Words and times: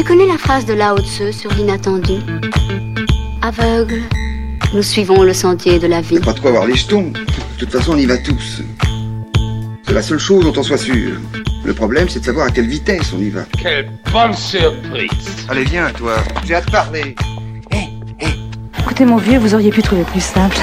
Tu 0.00 0.06
connais 0.06 0.26
la 0.26 0.38
phrase 0.38 0.64
de 0.64 0.72
Lao 0.72 0.96
Tzu 0.96 1.30
sur 1.30 1.52
l'inattendu 1.52 2.14
Aveugle, 3.42 4.00
nous 4.72 4.82
suivons 4.82 5.22
le 5.22 5.34
sentier 5.34 5.78
de 5.78 5.86
la 5.86 6.00
vie. 6.00 6.18
Pas 6.20 6.32
de 6.32 6.40
quoi 6.40 6.48
avoir 6.48 6.64
les 6.64 6.74
jetons. 6.74 7.12
De 7.12 7.58
toute 7.58 7.70
façon, 7.70 7.92
on 7.92 7.96
y 7.98 8.06
va 8.06 8.16
tous. 8.16 8.62
C'est 9.86 9.92
la 9.92 10.00
seule 10.00 10.18
chose 10.18 10.46
dont 10.46 10.58
on 10.58 10.62
soit 10.62 10.78
sûr. 10.78 11.18
Le 11.66 11.74
problème, 11.74 12.08
c'est 12.08 12.20
de 12.20 12.24
savoir 12.24 12.46
à 12.46 12.50
quelle 12.50 12.66
vitesse 12.66 13.12
on 13.14 13.20
y 13.20 13.28
va. 13.28 13.42
Quelle 13.60 13.90
bonne 14.10 14.32
surprise 14.32 15.10
Allez, 15.50 15.64
viens, 15.64 15.90
toi. 15.90 16.16
J'ai 16.46 16.54
hâte 16.54 16.64
de 16.64 16.70
parler. 16.70 17.14
Écoutez, 18.78 19.04
mon 19.04 19.18
vieux, 19.18 19.38
vous 19.38 19.54
auriez 19.54 19.70
pu 19.70 19.82
trouver 19.82 20.04
plus 20.04 20.24
simple. 20.24 20.56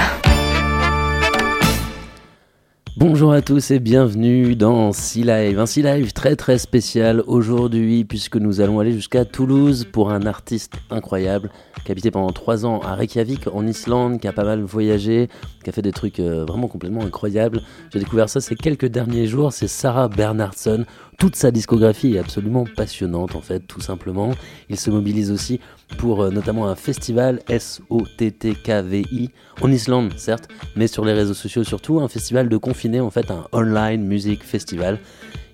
Bonjour 2.99 3.31
à 3.31 3.43
tous 3.43 3.69
et 3.69 3.77
bienvenue 3.77 4.55
dans 4.55 4.91
Sea 4.91 5.21
Live. 5.21 5.59
Un 5.59 5.67
Sea 5.67 5.83
Live 5.83 6.13
très 6.13 6.35
très 6.35 6.57
spécial 6.57 7.21
aujourd'hui 7.27 8.03
puisque 8.05 8.37
nous 8.37 8.59
allons 8.59 8.79
aller 8.79 8.91
jusqu'à 8.91 9.23
Toulouse 9.23 9.85
pour 9.85 10.09
un 10.09 10.25
artiste 10.25 10.73
incroyable 10.89 11.51
qui 11.85 11.91
a 11.91 11.93
habité 11.93 12.09
pendant 12.09 12.31
trois 12.31 12.65
ans 12.65 12.79
à 12.79 12.95
Reykjavik 12.95 13.49
en 13.53 13.67
Islande, 13.67 14.19
qui 14.19 14.27
a 14.27 14.33
pas 14.33 14.43
mal 14.43 14.63
voyagé, 14.63 15.29
qui 15.63 15.69
a 15.69 15.73
fait 15.73 15.83
des 15.83 15.91
trucs 15.91 16.19
euh, 16.19 16.43
vraiment 16.43 16.67
complètement 16.67 17.03
incroyables. 17.03 17.61
J'ai 17.93 17.99
découvert 17.99 18.29
ça 18.29 18.41
ces 18.41 18.55
quelques 18.55 18.87
derniers 18.87 19.27
jours, 19.27 19.53
c'est 19.53 19.67
Sarah 19.67 20.07
Bernhardsson. 20.07 20.83
Toute 21.17 21.35
sa 21.35 21.49
discographie 21.49 22.15
est 22.15 22.19
absolument 22.19 22.65
passionnante 22.75 23.35
en 23.35 23.41
fait, 23.41 23.61
tout 23.61 23.81
simplement. 23.81 24.31
Il 24.69 24.79
se 24.79 24.91
mobilise 24.91 25.31
aussi 25.31 25.59
pour 25.97 26.21
euh, 26.21 26.29
notamment 26.29 26.67
un 26.67 26.75
festival 26.75 27.41
S-O-T-T-K-V-I 27.49 29.31
en 29.59 29.71
Islande 29.71 30.13
certes, 30.15 30.47
mais 30.75 30.85
sur 30.85 31.03
les 31.03 31.13
réseaux 31.13 31.33
sociaux 31.33 31.63
surtout, 31.63 31.99
un 32.01 32.07
festival 32.07 32.49
de 32.49 32.57
confiné 32.57 32.99
en 32.99 33.09
fait, 33.09 33.31
un 33.31 33.47
online 33.51 34.05
music 34.05 34.43
festival. 34.43 34.99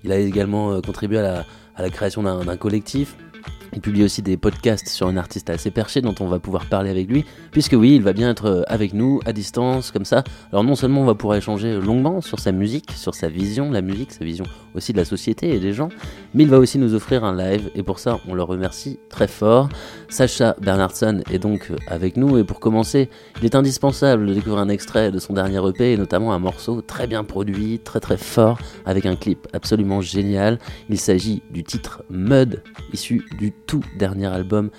Il 0.04 0.12
a 0.12 0.18
également 0.18 0.70
euh, 0.72 0.80
contribué 0.82 1.18
à 1.18 1.22
la, 1.22 1.46
à 1.76 1.82
la 1.82 1.88
création 1.88 2.22
d'un 2.22 2.56
collectif 2.58 3.16
il 3.74 3.80
publie 3.80 4.04
aussi 4.04 4.22
des 4.22 4.36
podcasts 4.36 4.88
sur 4.88 5.06
un 5.06 5.16
artiste 5.16 5.50
assez 5.50 5.70
perché 5.70 6.00
dont 6.00 6.14
on 6.20 6.26
va 6.26 6.38
pouvoir 6.38 6.66
parler 6.66 6.90
avec 6.90 7.08
lui, 7.08 7.24
puisque 7.50 7.72
oui, 7.72 7.96
il 7.96 8.02
va 8.02 8.12
bien 8.12 8.30
être 8.30 8.46
euh, 8.46 8.62
avec 8.66 8.94
nous 8.94 9.20
à 9.26 9.32
distance, 9.32 9.90
comme 9.90 10.04
ça. 10.04 10.24
Alors 10.52 10.64
non 10.64 10.74
seulement 10.74 11.02
on 11.02 11.04
va 11.04 11.14
pouvoir 11.14 11.36
échanger 11.36 11.80
longuement 11.80 12.20
sur 12.20 12.38
sa 12.38 12.52
musique, 12.52 12.92
sur 12.92 13.14
sa 13.14 13.28
vision 13.28 13.70
la 13.70 13.82
musique, 13.82 14.12
sa 14.12 14.24
vision 14.24 14.44
aussi 14.74 14.92
de 14.92 14.98
la 14.98 15.04
société 15.04 15.54
et 15.54 15.58
des 15.58 15.72
gens, 15.72 15.88
mais 16.34 16.44
il 16.44 16.48
va 16.48 16.58
aussi 16.58 16.78
nous 16.78 16.94
offrir 16.94 17.24
un 17.24 17.36
live, 17.36 17.70
et 17.74 17.82
pour 17.82 17.98
ça 17.98 18.18
on 18.28 18.34
le 18.34 18.42
remercie 18.42 18.98
très 19.08 19.28
fort. 19.28 19.68
Sacha 20.08 20.56
Bernardson 20.60 21.22
est 21.30 21.38
donc 21.38 21.70
euh, 21.70 21.76
avec 21.88 22.16
nous, 22.16 22.38
et 22.38 22.44
pour 22.44 22.60
commencer, 22.60 23.08
il 23.38 23.44
est 23.44 23.54
indispensable 23.54 24.26
de 24.26 24.34
découvrir 24.34 24.60
un 24.60 24.68
extrait 24.68 25.10
de 25.10 25.18
son 25.18 25.32
dernier 25.32 25.60
EP, 25.68 25.92
et 25.92 25.96
notamment 25.96 26.32
un 26.32 26.38
morceau 26.38 26.80
très 26.80 27.06
bien 27.06 27.24
produit, 27.24 27.80
très 27.80 28.00
très 28.00 28.16
fort, 28.16 28.58
avec 28.84 29.06
un 29.06 29.16
clip 29.16 29.46
absolument 29.52 30.00
génial. 30.00 30.58
Il 30.88 30.98
s'agit 30.98 31.42
du 31.50 31.64
titre 31.64 32.02
Mud, 32.10 32.62
issu 32.92 33.24
du 33.38 33.52
tout 33.66 33.84
dernier 33.98 34.26
album 34.26 34.70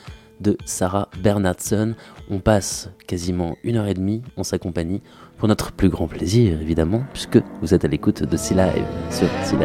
de 0.41 0.57
Sarah 0.65 1.09
Bernardson. 1.21 1.95
On 2.29 2.39
passe 2.39 2.89
quasiment 3.07 3.55
une 3.63 3.77
heure 3.77 3.87
et 3.87 3.93
demie 3.93 4.21
en 4.35 4.43
sa 4.43 4.57
compagnie 4.57 5.01
pour 5.37 5.47
notre 5.47 5.71
plus 5.71 5.89
grand 5.89 6.07
plaisir 6.07 6.61
évidemment 6.61 7.03
puisque 7.13 7.39
vous 7.61 7.73
êtes 7.73 7.85
à 7.85 7.87
l'écoute 7.87 8.23
de 8.23 8.37
Sea 8.37 8.55
Live 8.55 8.85
sur 9.09 9.27
Sea 9.43 9.57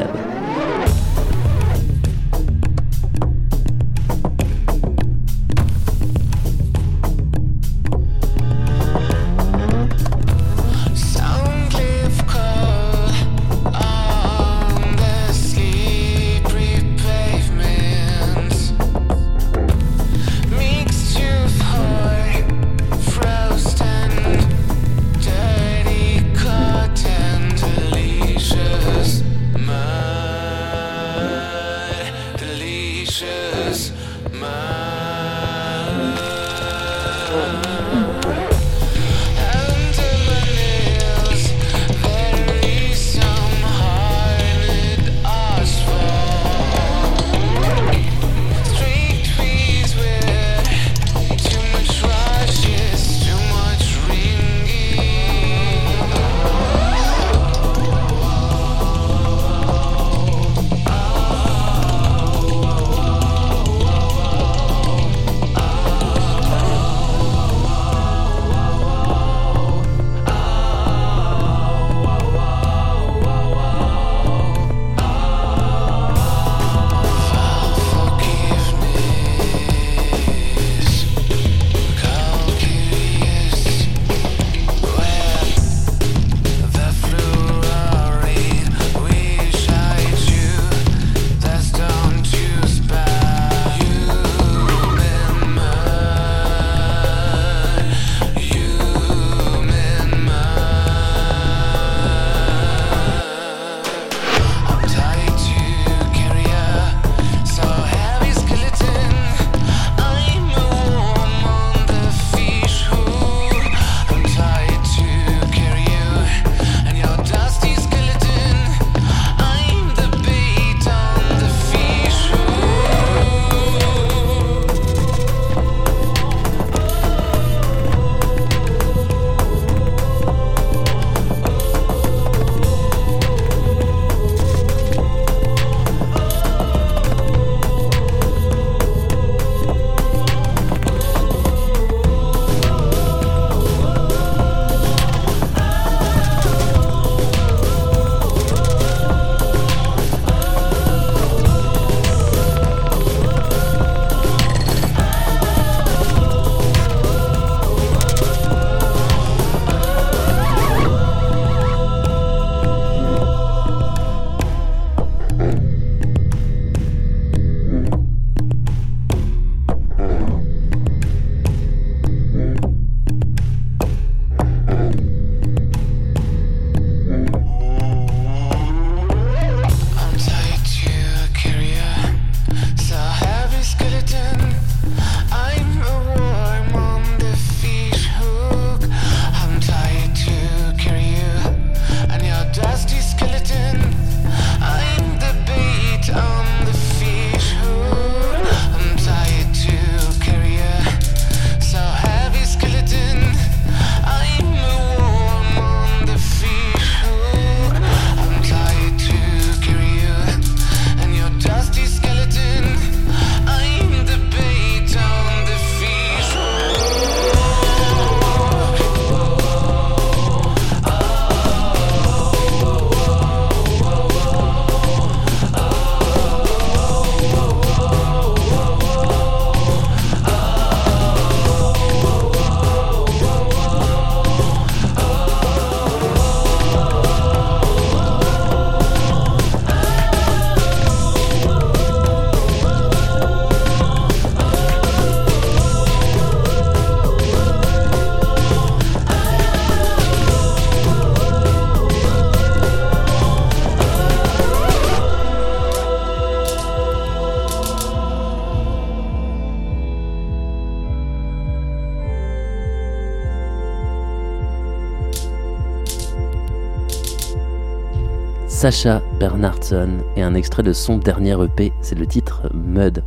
Sacha 268.60 269.02
Bernardson 269.18 270.04
et 270.16 270.22
un 270.22 270.34
extrait 270.34 270.62
de 270.62 270.74
son 270.74 270.98
dernier 270.98 271.34
EP, 271.42 271.72
c'est 271.80 271.94
le 271.94 272.06
titre 272.06 272.46
Mud. 272.52 273.02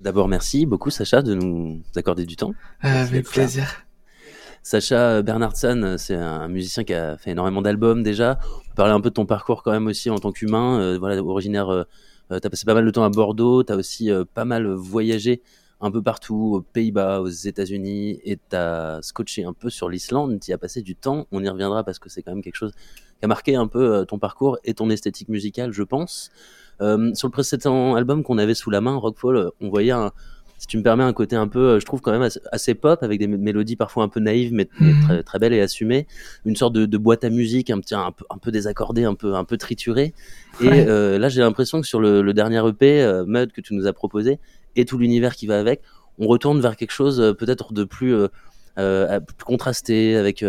D'abord, 0.00 0.28
merci 0.28 0.64
beaucoup 0.64 0.88
Sacha 0.88 1.20
de 1.20 1.34
nous 1.34 1.82
accorder 1.94 2.24
du 2.24 2.36
temps. 2.36 2.54
Avec 2.80 3.12
d'être 3.12 3.26
là. 3.26 3.32
plaisir. 3.32 3.84
Sacha 4.62 5.20
Bernardson, 5.20 5.96
c'est 5.98 6.14
un 6.14 6.48
musicien 6.48 6.84
qui 6.84 6.94
a 6.94 7.18
fait 7.18 7.32
énormément 7.32 7.60
d'albums 7.60 8.02
déjà. 8.02 8.38
On 8.70 8.74
parler 8.74 8.94
un 8.94 9.00
peu 9.02 9.10
de 9.10 9.14
ton 9.14 9.26
parcours 9.26 9.62
quand 9.62 9.72
même 9.72 9.88
aussi 9.88 10.08
en 10.08 10.16
tant 10.16 10.32
qu'humain. 10.32 10.80
Euh, 10.80 10.98
voilà, 10.98 11.22
originaire, 11.22 11.68
euh, 11.68 11.84
euh, 12.32 12.38
t'as 12.38 12.48
passé 12.48 12.64
pas 12.64 12.72
mal 12.72 12.86
de 12.86 12.90
temps 12.90 13.04
à 13.04 13.10
Bordeaux, 13.10 13.62
t'as 13.62 13.76
aussi 13.76 14.10
euh, 14.10 14.24
pas 14.24 14.46
mal 14.46 14.66
voyagé 14.68 15.42
un 15.80 15.90
peu 15.90 16.02
partout, 16.02 16.54
aux 16.56 16.60
Pays-Bas, 16.60 17.20
aux 17.20 17.28
États-Unis, 17.28 18.20
et 18.24 18.36
t'as 18.48 19.00
scotché 19.02 19.44
un 19.44 19.52
peu 19.52 19.70
sur 19.70 19.88
l'Islande. 19.88 20.40
T'y 20.40 20.52
as 20.52 20.58
passé 20.58 20.82
du 20.82 20.96
temps. 20.96 21.26
On 21.32 21.42
y 21.42 21.48
reviendra 21.48 21.84
parce 21.84 21.98
que 21.98 22.08
c'est 22.08 22.22
quand 22.22 22.32
même 22.32 22.42
quelque 22.42 22.56
chose 22.56 22.72
qui 22.72 23.24
a 23.24 23.28
marqué 23.28 23.54
un 23.56 23.66
peu 23.68 23.94
euh, 23.94 24.04
ton 24.04 24.18
parcours 24.18 24.58
et 24.64 24.74
ton 24.74 24.90
esthétique 24.90 25.28
musicale, 25.28 25.72
je 25.72 25.82
pense. 25.82 26.30
Euh, 26.80 27.12
sur 27.14 27.28
le 27.28 27.32
précédent 27.32 27.94
album 27.96 28.22
qu'on 28.22 28.38
avait 28.38 28.54
sous 28.54 28.70
la 28.70 28.80
main, 28.80 28.96
Rockfall, 28.96 29.36
euh, 29.36 29.50
on 29.60 29.68
voyait 29.68 29.90
un, 29.92 30.12
si 30.58 30.66
tu 30.66 30.76
me 30.78 30.82
permets, 30.82 31.04
un 31.04 31.12
côté 31.12 31.36
un 31.36 31.46
peu, 31.48 31.78
je 31.78 31.84
trouve 31.86 32.00
quand 32.00 32.10
même 32.16 32.28
assez, 32.52 32.74
pop, 32.74 33.00
avec 33.04 33.18
des 33.20 33.26
mélodies 33.28 33.76
parfois 33.76 34.02
un 34.04 34.08
peu 34.08 34.18
naïves, 34.20 34.52
mais, 34.52 34.68
Mhm. 34.80 35.00
très, 35.02 35.22
très 35.22 35.38
belles 35.38 35.52
et 35.52 35.60
assumées. 35.60 36.06
Une 36.44 36.56
sorte 36.56 36.72
de, 36.74 36.86
de 36.86 36.98
boîte 36.98 37.22
à 37.22 37.30
musique, 37.30 37.70
un 37.70 37.78
petit, 37.80 37.94
un 37.94 38.10
peu, 38.10 38.24
un 38.30 38.38
peu 38.38 38.50
désaccordée, 38.50 39.04
un 39.04 39.14
peu, 39.14 39.34
un 39.34 39.44
peu 39.44 39.56
triturée. 39.56 40.14
Et 40.60 40.68
Ouais. 40.68 40.86
euh, 40.88 41.18
là, 41.18 41.28
j'ai 41.28 41.40
l'impression 41.40 41.80
que 41.80 41.86
sur 41.86 42.00
le, 42.00 42.22
le 42.22 42.34
dernier 42.34 42.60
EP, 42.68 43.00
euh, 43.02 43.24
Mud, 43.26 43.52
que 43.52 43.60
tu 43.60 43.74
nous 43.74 43.86
as 43.86 43.92
proposé, 43.92 44.38
et 44.78 44.84
tout 44.84 44.96
l'univers 44.96 45.34
qui 45.34 45.46
va 45.46 45.58
avec, 45.58 45.82
on 46.18 46.26
retourne 46.26 46.60
vers 46.60 46.76
quelque 46.76 46.92
chose 46.92 47.20
euh, 47.20 47.32
peut-être 47.32 47.72
de 47.72 47.84
plus, 47.84 48.14
euh, 48.14 48.28
euh, 48.78 49.20
plus 49.20 49.44
contrasté, 49.44 50.16
avec, 50.16 50.44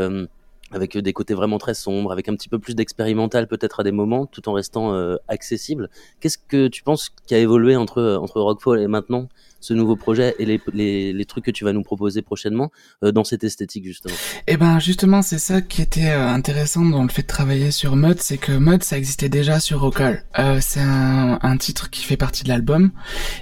avec 0.72 0.98
des 0.98 1.14
côtés 1.14 1.34
vraiment 1.34 1.58
très 1.58 1.74
sombres, 1.74 2.12
avec 2.12 2.30
un 2.30 2.36
petit 2.36 2.50
peu 2.50 2.60
plus 2.60 2.76
d'expérimental 2.76 3.48
peut-être 3.48 3.80
à 3.80 3.84
des 3.84 3.92
moments, 3.92 4.26
tout 4.26 4.48
en 4.50 4.54
restant 4.54 4.94
euh, 4.94 5.16
accessible. 5.28 5.90
Qu'est-ce 6.20 6.38
que 6.38 6.68
tu 6.68 6.84
penses 6.84 7.10
qui 7.26 7.36
a 7.36 7.40
évolué 7.40 7.76
entre, 7.76 8.18
entre 8.22 8.42
Rockfall 8.42 8.80
et 8.80 8.88
maintenant 8.88 9.30
ce 9.62 9.74
nouveau 9.74 9.98
projet 9.98 10.36
et 10.40 10.46
les, 10.46 10.62
les, 10.74 11.12
les 11.12 11.26
trucs 11.26 11.44
que 11.44 11.52
tu 11.52 11.66
vas 11.66 11.74
nous 11.74 11.84
proposer 11.84 12.22
prochainement 12.22 12.72
euh, 13.04 13.12
dans 13.12 13.24
cette 13.24 13.44
esthétique 13.44 13.86
justement? 13.86 14.16
Et 14.48 14.58
ben 14.58 14.80
justement, 14.80 15.22
c'est 15.22 15.40
ça 15.40 15.62
qui 15.62 15.82
était 15.82 16.12
euh, 16.12 16.28
intéressant 16.28 16.86
dans 16.86 17.04
le 17.04 17.10
fait 17.10 17.24
de 17.24 17.28
travailler 17.28 17.72
sur 17.72 17.96
Mud, 17.96 18.20
c'est 18.20 18.38
que 18.38 18.52
Mud, 18.54 18.84
ça 18.84 18.98
existait 18.98 19.30
déjà 19.30 19.60
sur 19.60 19.82
Rockall. 19.82 20.24
Euh, 20.38 20.60
c'est 20.62 20.82
un, 20.82 21.40
un 21.42 21.58
titre 21.58 21.90
qui 21.90 22.04
fait 22.04 22.18
partie 22.18 22.44
de 22.44 22.50
l'album 22.50 22.92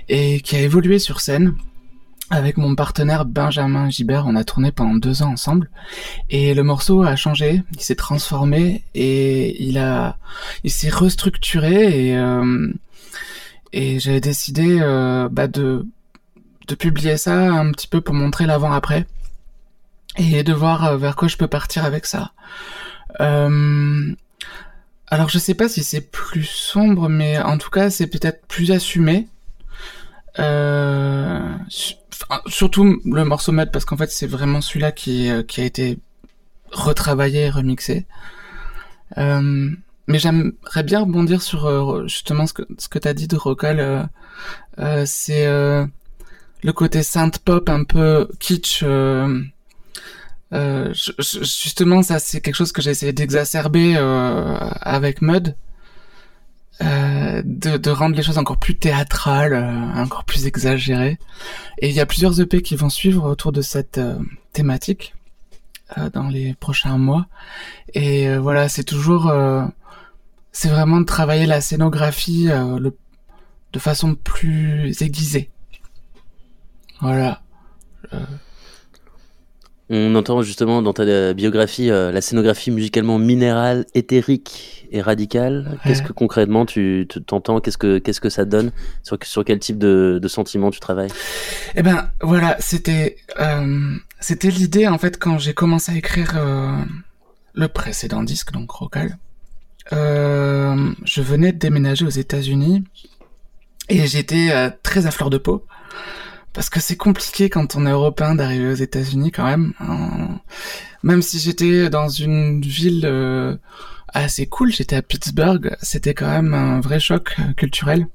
et 0.09 0.39
qui 0.41 0.55
a 0.55 0.61
évolué 0.61 0.99
sur 0.99 1.21
scène. 1.21 1.55
Avec 2.29 2.57
mon 2.57 2.75
partenaire 2.75 3.23
Benjamin 3.23 3.89
Gibert, 3.89 4.25
on 4.27 4.35
a 4.35 4.43
tourné 4.43 4.73
pendant 4.73 4.95
deux 4.95 5.21
ans 5.21 5.31
ensemble 5.31 5.69
et 6.29 6.53
le 6.53 6.61
morceau 6.61 7.03
a 7.03 7.15
changé, 7.15 7.63
il 7.73 7.79
s'est 7.79 7.95
transformé 7.95 8.83
et 8.93 9.63
il 9.63 9.77
a, 9.77 10.17
il 10.65 10.71
s'est 10.71 10.89
restructuré 10.89 12.07
et 12.07 12.17
euh, 12.17 12.67
et 13.71 13.99
j'ai 13.99 14.19
décidé 14.19 14.79
euh, 14.81 15.29
bah, 15.31 15.47
de 15.47 15.85
de 16.67 16.75
publier 16.75 17.15
ça 17.15 17.33
un 17.33 17.71
petit 17.71 17.87
peu 17.87 18.01
pour 18.01 18.13
montrer 18.13 18.45
l'avant-après 18.45 19.07
et 20.17 20.43
de 20.43 20.53
voir 20.53 20.83
euh, 20.83 20.97
vers 20.97 21.15
quoi 21.15 21.29
je 21.29 21.37
peux 21.37 21.47
partir 21.47 21.85
avec 21.85 22.05
ça. 22.05 22.31
Euh, 23.21 24.13
alors 25.07 25.29
je 25.29 25.39
sais 25.39 25.53
pas 25.53 25.69
si 25.69 25.81
c'est 25.83 26.01
plus 26.01 26.43
sombre, 26.43 27.07
mais 27.07 27.39
en 27.39 27.57
tout 27.57 27.69
cas 27.69 27.89
c'est 27.89 28.07
peut-être 28.07 28.45
plus 28.47 28.71
assumé. 28.71 29.29
Euh, 30.39 31.55
surtout 32.47 33.01
le 33.05 33.23
morceau 33.25 33.51
Mud 33.51 33.71
parce 33.71 33.85
qu'en 33.85 33.97
fait 33.97 34.11
c'est 34.11 34.27
vraiment 34.27 34.61
celui-là 34.61 34.91
qui, 34.91 35.29
euh, 35.29 35.43
a 35.57 35.61
été 35.61 35.99
retravaillé 36.71 37.45
et 37.45 37.49
remixé. 37.49 38.05
Euh, 39.17 39.69
mais 40.07 40.19
j'aimerais 40.19 40.83
bien 40.83 41.01
rebondir 41.01 41.41
sur 41.41 41.65
euh, 41.65 42.07
justement 42.07 42.45
ce 42.47 42.53
que, 42.53 42.99
tu 42.99 43.07
as 43.07 43.13
dit 43.13 43.27
de 43.27 43.35
Rocal. 43.35 44.09
C'est 45.05 45.45
le 45.47 46.73
côté 46.73 47.03
synth 47.03 47.39
pop 47.39 47.69
un 47.69 47.83
peu 47.83 48.27
kitsch. 48.39 48.83
Justement, 50.51 52.03
ça 52.03 52.19
c'est 52.19 52.41
quelque 52.41 52.55
chose 52.55 52.71
que 52.71 52.81
j'ai 52.81 52.91
essayé 52.91 53.13
d'exacerber 53.13 53.97
avec 53.97 55.21
Mud. 55.21 55.55
Euh, 56.83 57.41
de, 57.43 57.77
de 57.77 57.89
rendre 57.89 58.15
les 58.15 58.21
choses 58.21 58.37
encore 58.37 58.59
plus 58.59 58.75
théâtrales, 58.75 59.53
euh, 59.53 60.01
encore 60.01 60.25
plus 60.25 60.45
exagérées. 60.45 61.17
Et 61.79 61.89
il 61.89 61.95
y 61.95 61.99
a 61.99 62.05
plusieurs 62.05 62.39
EP 62.39 62.61
qui 62.61 62.75
vont 62.75 62.89
suivre 62.89 63.27
autour 63.27 63.51
de 63.51 63.61
cette 63.61 63.97
euh, 63.97 64.19
thématique 64.53 65.15
euh, 65.97 66.11
dans 66.11 66.27
les 66.27 66.53
prochains 66.53 66.99
mois. 66.99 67.25
Et 67.95 68.27
euh, 68.27 68.39
voilà, 68.39 68.69
c'est 68.69 68.83
toujours, 68.83 69.33
c'est 70.51 70.69
vraiment 70.69 70.99
de 70.99 71.05
travailler 71.05 71.47
la 71.47 71.61
scénographie 71.61 72.45
le, 72.45 72.95
de 73.73 73.79
façon 73.79 74.13
plus 74.13 75.01
aiguisée. 75.01 75.49
Voilà. 77.01 77.41
On 79.89 80.15
entend 80.15 80.41
justement 80.41 80.81
dans 80.81 80.91
ta 80.91 81.03
euh, 81.03 81.33
biographie 81.33 81.89
euh, 81.89 82.11
la 82.11 82.19
scénographie 82.19 82.71
musicalement 82.71 83.19
minérale, 83.19 83.85
éthérique 83.93 84.85
et 84.91 85.01
radicale. 85.01 85.79
Qu'est-ce 85.85 86.01
que 86.01 86.11
concrètement 86.11 86.65
tu 86.65 87.07
t'entends 87.25 87.61
Qu'est-ce 87.61 87.77
que 87.77 87.97
qu'est-ce 87.97 88.19
que 88.19 88.29
ça 88.29 88.43
donne? 88.43 88.71
Sur, 89.03 89.17
sur 89.23 89.45
quel 89.45 89.59
type 89.59 89.77
de, 89.77 90.19
de 90.21 90.27
sentiments 90.27 90.71
tu 90.71 90.81
travailles? 90.81 91.11
Eh 91.75 91.83
ben 91.83 92.09
voilà, 92.21 92.57
c'était 92.59 93.15
euh, 93.39 93.95
c'était 94.19 94.49
l'idée 94.49 94.87
en 94.87 94.97
fait 94.97 95.17
quand 95.17 95.37
j'ai 95.37 95.53
commencé 95.53 95.93
à 95.93 95.95
écrire 95.95 96.33
euh, 96.37 96.83
le 97.53 97.67
précédent 97.69 98.23
disque 98.23 98.51
donc 98.51 98.69
Rocal. 98.71 99.17
Euh, 99.93 100.91
je 101.05 101.21
venais 101.21 101.53
de 101.53 101.59
déménager 101.59 102.03
aux 102.03 102.09
États-Unis 102.09 102.83
et 103.87 104.05
j'étais 104.05 104.51
très 104.83 105.05
à 105.05 105.11
fleur 105.11 105.29
de 105.29 105.37
peau 105.37 105.63
parce 106.57 106.71
que 106.71 106.79
c'est 106.79 106.97
compliqué 106.97 107.51
quand 107.51 107.75
on 107.75 107.85
est 107.85 107.91
européen 107.91 108.33
d'arriver 108.33 108.71
aux 108.71 108.81
États-Unis 108.87 109.31
quand 109.31 109.45
même. 109.45 109.73
Euh, 109.79 110.25
même 111.03 111.21
si 111.21 111.37
j'étais 111.37 111.91
dans 111.91 112.09
une 112.09 112.61
ville 112.61 113.05
euh, 113.05 113.55
assez 114.07 114.47
cool, 114.47 114.71
j'étais 114.71 114.95
à 114.95 115.03
Pittsburgh, 115.03 115.75
c'était 115.83 116.15
quand 116.15 116.25
même 116.25 116.55
un 116.55 116.81
vrai 116.81 116.99
choc 116.99 117.35
euh, 117.37 117.53
culturel. 117.53 118.07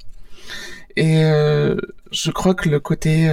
Et 0.97 1.23
je 1.23 2.31
crois 2.33 2.55
que 2.55 2.69
le 2.69 2.81
côté 2.81 3.33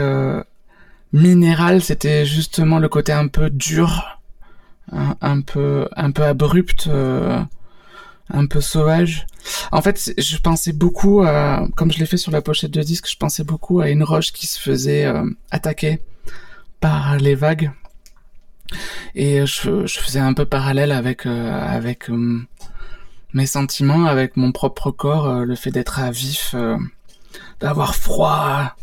minéral, 1.11 1.81
c'était 1.81 2.25
justement 2.25 2.77
le 2.77 2.87
côté 2.87 3.11
un 3.11 3.27
peu 3.27 3.49
dur, 3.49 4.21
un, 4.93 5.41
peu 5.41 5.89
un 5.97 6.11
peu 6.11 6.23
abrupt, 6.23 6.87
un 8.29 8.45
peu 8.45 8.61
sauvage. 8.61 9.25
En 9.71 9.81
fait, 9.81 10.13
je 10.17 10.37
pensais 10.37 10.73
beaucoup, 10.73 11.21
à, 11.21 11.67
comme 11.75 11.91
je 11.91 11.99
l'ai 11.99 12.05
fait 12.05 12.17
sur 12.17 12.31
la 12.31 12.41
pochette 12.41 12.71
de 12.71 12.81
disque, 12.81 13.09
je 13.09 13.17
pensais 13.17 13.43
beaucoup 13.43 13.79
à 13.79 13.89
une 13.89 14.03
roche 14.03 14.31
qui 14.31 14.47
se 14.47 14.59
faisait 14.59 15.05
euh, 15.05 15.23
attaquer 15.51 15.99
par 16.79 17.17
les 17.17 17.35
vagues. 17.35 17.71
Et 19.15 19.45
je, 19.45 19.85
je 19.85 19.99
faisais 19.99 20.19
un 20.19 20.33
peu 20.33 20.45
parallèle 20.45 20.91
avec 20.91 21.25
euh, 21.25 21.51
avec 21.51 22.09
euh, 22.09 22.41
mes 23.33 23.45
sentiments, 23.45 24.05
avec 24.05 24.37
mon 24.37 24.51
propre 24.51 24.91
corps, 24.91 25.27
euh, 25.27 25.45
le 25.45 25.55
fait 25.55 25.71
d'être 25.71 25.99
à 25.99 26.11
vif, 26.11 26.51
euh, 26.53 26.77
d'avoir 27.59 27.95
froid. 27.95 28.75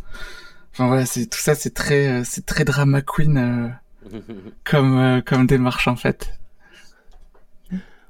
Enfin 0.73 0.89
voilà, 0.89 1.07
c'est 1.07 1.27
tout 1.27 1.39
ça, 1.39 1.55
c'est 1.55 1.75
très 1.75 2.09
euh, 2.09 2.23
c'est 2.25 2.45
très 2.45 2.65
drama 2.65 3.01
queen 3.01 3.39
euh, 3.39 4.19
comme 4.65 4.99
euh, 4.99 5.21
comme 5.23 5.47
démarche 5.47 5.89
en 5.89 5.97
fait. 5.97 6.33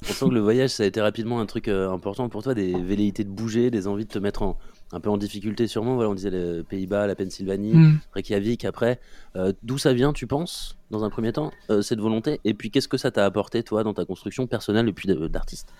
On 0.02 0.12
sent 0.12 0.28
que 0.28 0.34
le 0.34 0.40
voyage, 0.40 0.70
ça 0.70 0.82
a 0.82 0.86
été 0.86 1.00
rapidement 1.00 1.40
un 1.40 1.46
truc 1.46 1.68
euh, 1.68 1.90
important 1.90 2.28
pour 2.28 2.42
toi, 2.42 2.54
des 2.54 2.72
velléités 2.78 3.24
de 3.24 3.30
bouger, 3.30 3.70
des 3.70 3.86
envies 3.86 4.04
de 4.04 4.10
te 4.10 4.18
mettre 4.18 4.42
en, 4.42 4.58
un 4.92 5.00
peu 5.00 5.08
en 5.10 5.16
difficulté 5.16 5.66
sûrement. 5.66 5.94
Voilà, 5.94 6.10
on 6.10 6.14
disait 6.14 6.30
les 6.30 6.62
Pays-Bas, 6.62 7.06
la 7.06 7.14
Pennsylvanie, 7.14 7.74
Hmm. 7.74 7.98
Reykjavik 8.14 8.64
après. 8.64 9.00
Euh, 9.36 9.52
D'où 9.62 9.78
ça 9.78 9.92
vient, 9.94 10.12
tu 10.12 10.26
penses, 10.26 10.76
dans 10.90 11.02
un 11.04 11.10
premier 11.10 11.32
temps, 11.32 11.50
euh, 11.70 11.82
cette 11.82 12.00
volonté? 12.00 12.40
Et 12.44 12.54
puis 12.54 12.70
qu'est-ce 12.70 12.88
que 12.88 12.98
ça 12.98 13.10
t'a 13.10 13.24
apporté, 13.24 13.62
toi, 13.62 13.82
dans 13.84 13.94
ta 13.94 14.04
construction 14.04 14.46
personnelle 14.46 14.88
et 14.88 14.92
puis 14.92 15.08
d'artiste? 15.30 15.72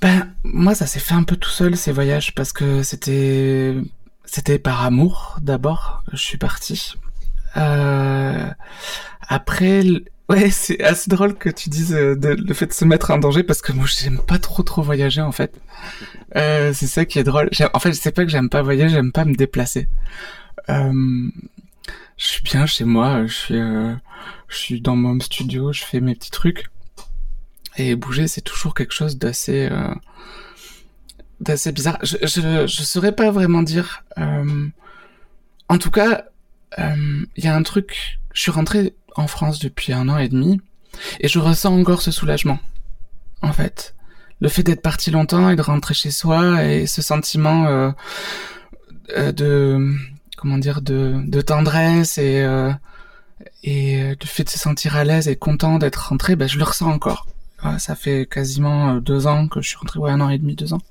Ben 0.00 0.28
moi 0.44 0.76
ça 0.76 0.86
s'est 0.86 1.00
fait 1.00 1.14
un 1.14 1.24
peu 1.24 1.34
tout 1.34 1.50
seul 1.50 1.76
ces 1.76 1.90
voyages 1.90 2.32
parce 2.36 2.52
que 2.52 2.84
c'était 2.84 3.74
c'était 4.24 4.60
par 4.60 4.84
amour 4.84 5.38
d'abord. 5.42 6.04
Je 6.12 6.18
suis 6.18 6.38
parti. 6.38 6.94
Euh, 7.56 8.48
après 9.26 9.82
ouais 10.28 10.50
c'est 10.50 10.82
assez 10.82 11.08
drôle 11.10 11.34
que 11.34 11.48
tu 11.48 11.68
dises 11.68 11.94
euh, 11.94 12.14
le 12.20 12.54
fait 12.54 12.66
de 12.66 12.72
se 12.72 12.84
mettre 12.84 13.10
en 13.10 13.18
danger 13.18 13.42
parce 13.42 13.62
que 13.62 13.72
moi 13.72 13.86
j'aime 13.86 14.18
pas 14.20 14.38
trop 14.38 14.62
trop 14.62 14.82
voyager 14.82 15.20
en 15.20 15.32
fait. 15.32 15.58
Euh, 16.36 16.72
c'est 16.74 16.86
ça 16.86 17.04
qui 17.04 17.18
est 17.18 17.24
drôle. 17.24 17.50
En 17.72 17.78
fait, 17.78 17.92
sais 17.92 18.12
pas 18.12 18.24
que 18.24 18.30
j'aime 18.30 18.50
pas 18.50 18.62
voyager, 18.62 18.94
j'aime 18.94 19.12
pas 19.12 19.24
me 19.24 19.34
déplacer. 19.34 19.88
Euh, 20.68 21.30
je 22.16 22.26
suis 22.26 22.42
bien 22.42 22.66
chez 22.66 22.84
moi, 22.84 23.26
je 23.26 23.32
suis, 23.32 23.56
euh, 23.58 23.94
je 24.48 24.56
suis 24.56 24.80
dans 24.80 24.96
mon 24.96 25.18
studio, 25.20 25.72
je 25.72 25.84
fais 25.84 26.00
mes 26.00 26.14
petits 26.14 26.30
trucs. 26.30 26.66
Et 27.76 27.94
bouger, 27.94 28.26
c'est 28.26 28.40
toujours 28.40 28.74
quelque 28.74 28.92
chose 28.92 29.18
d'assez, 29.18 29.68
euh, 29.70 29.94
d'assez 31.40 31.72
bizarre. 31.72 31.98
Je, 32.02 32.16
je, 32.22 32.66
je 32.66 32.82
saurais 32.82 33.12
pas 33.12 33.30
vraiment 33.30 33.62
dire. 33.62 34.04
En 35.70 35.78
tout 35.78 35.90
cas, 35.90 36.24
il 36.76 37.44
y 37.44 37.46
a 37.46 37.54
un 37.54 37.62
truc. 37.62 38.18
Je 38.32 38.42
suis 38.42 38.50
rentré 38.50 38.94
en 39.16 39.26
France 39.26 39.58
depuis 39.58 39.92
un 39.92 40.08
an 40.08 40.18
et 40.18 40.28
demi, 40.28 40.60
et 41.20 41.28
je 41.28 41.38
ressens 41.38 41.74
encore 41.74 42.02
ce 42.02 42.10
soulagement. 42.10 42.58
En 43.42 43.52
fait, 43.52 43.94
le 44.40 44.48
fait 44.48 44.62
d'être 44.62 44.82
parti 44.82 45.10
longtemps 45.10 45.50
et 45.50 45.56
de 45.56 45.62
rentrer 45.62 45.94
chez 45.94 46.10
soi 46.10 46.64
et 46.64 46.86
ce 46.86 47.02
sentiment 47.02 47.66
euh, 47.66 47.90
euh, 49.16 49.32
de 49.32 49.96
comment 50.36 50.58
dire 50.58 50.82
de, 50.82 51.20
de 51.24 51.40
tendresse 51.40 52.18
et 52.18 52.42
euh, 52.42 52.72
et 53.62 54.02
euh, 54.02 54.14
le 54.20 54.26
fait 54.26 54.44
de 54.44 54.50
se 54.50 54.58
sentir 54.58 54.96
à 54.96 55.04
l'aise 55.04 55.28
et 55.28 55.36
content 55.36 55.78
d'être 55.78 56.08
rentré, 56.08 56.36
ben 56.36 56.48
je 56.48 56.58
le 56.58 56.64
ressens 56.64 56.90
encore. 56.90 57.26
Ça 57.78 57.96
fait 57.96 58.26
quasiment 58.26 58.94
euh, 58.94 59.00
deux 59.00 59.26
ans 59.26 59.48
que 59.48 59.60
je 59.60 59.68
suis 59.68 59.78
rentré, 59.78 59.98
ouais 59.98 60.12
un 60.12 60.20
an 60.20 60.28
et 60.28 60.38
demi, 60.38 60.54
deux 60.54 60.74
ans. 60.74 60.82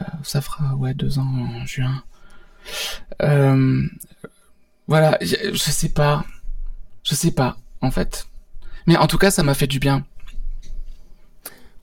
Euh, 0.00 0.04
ça 0.22 0.40
fera 0.40 0.74
ouais 0.76 0.94
deux 0.94 1.18
ans 1.18 1.28
en 1.60 1.66
juin. 1.66 2.02
Euh, 3.22 3.86
voilà, 4.92 5.16
je, 5.22 5.36
je 5.54 5.70
sais 5.70 5.88
pas, 5.88 6.22
je 7.02 7.14
sais 7.14 7.30
pas 7.30 7.56
en 7.80 7.90
fait. 7.90 8.26
Mais 8.86 8.98
en 8.98 9.06
tout 9.06 9.16
cas, 9.16 9.30
ça 9.30 9.42
m'a 9.42 9.54
fait 9.54 9.66
du 9.66 9.78
bien. 9.78 10.04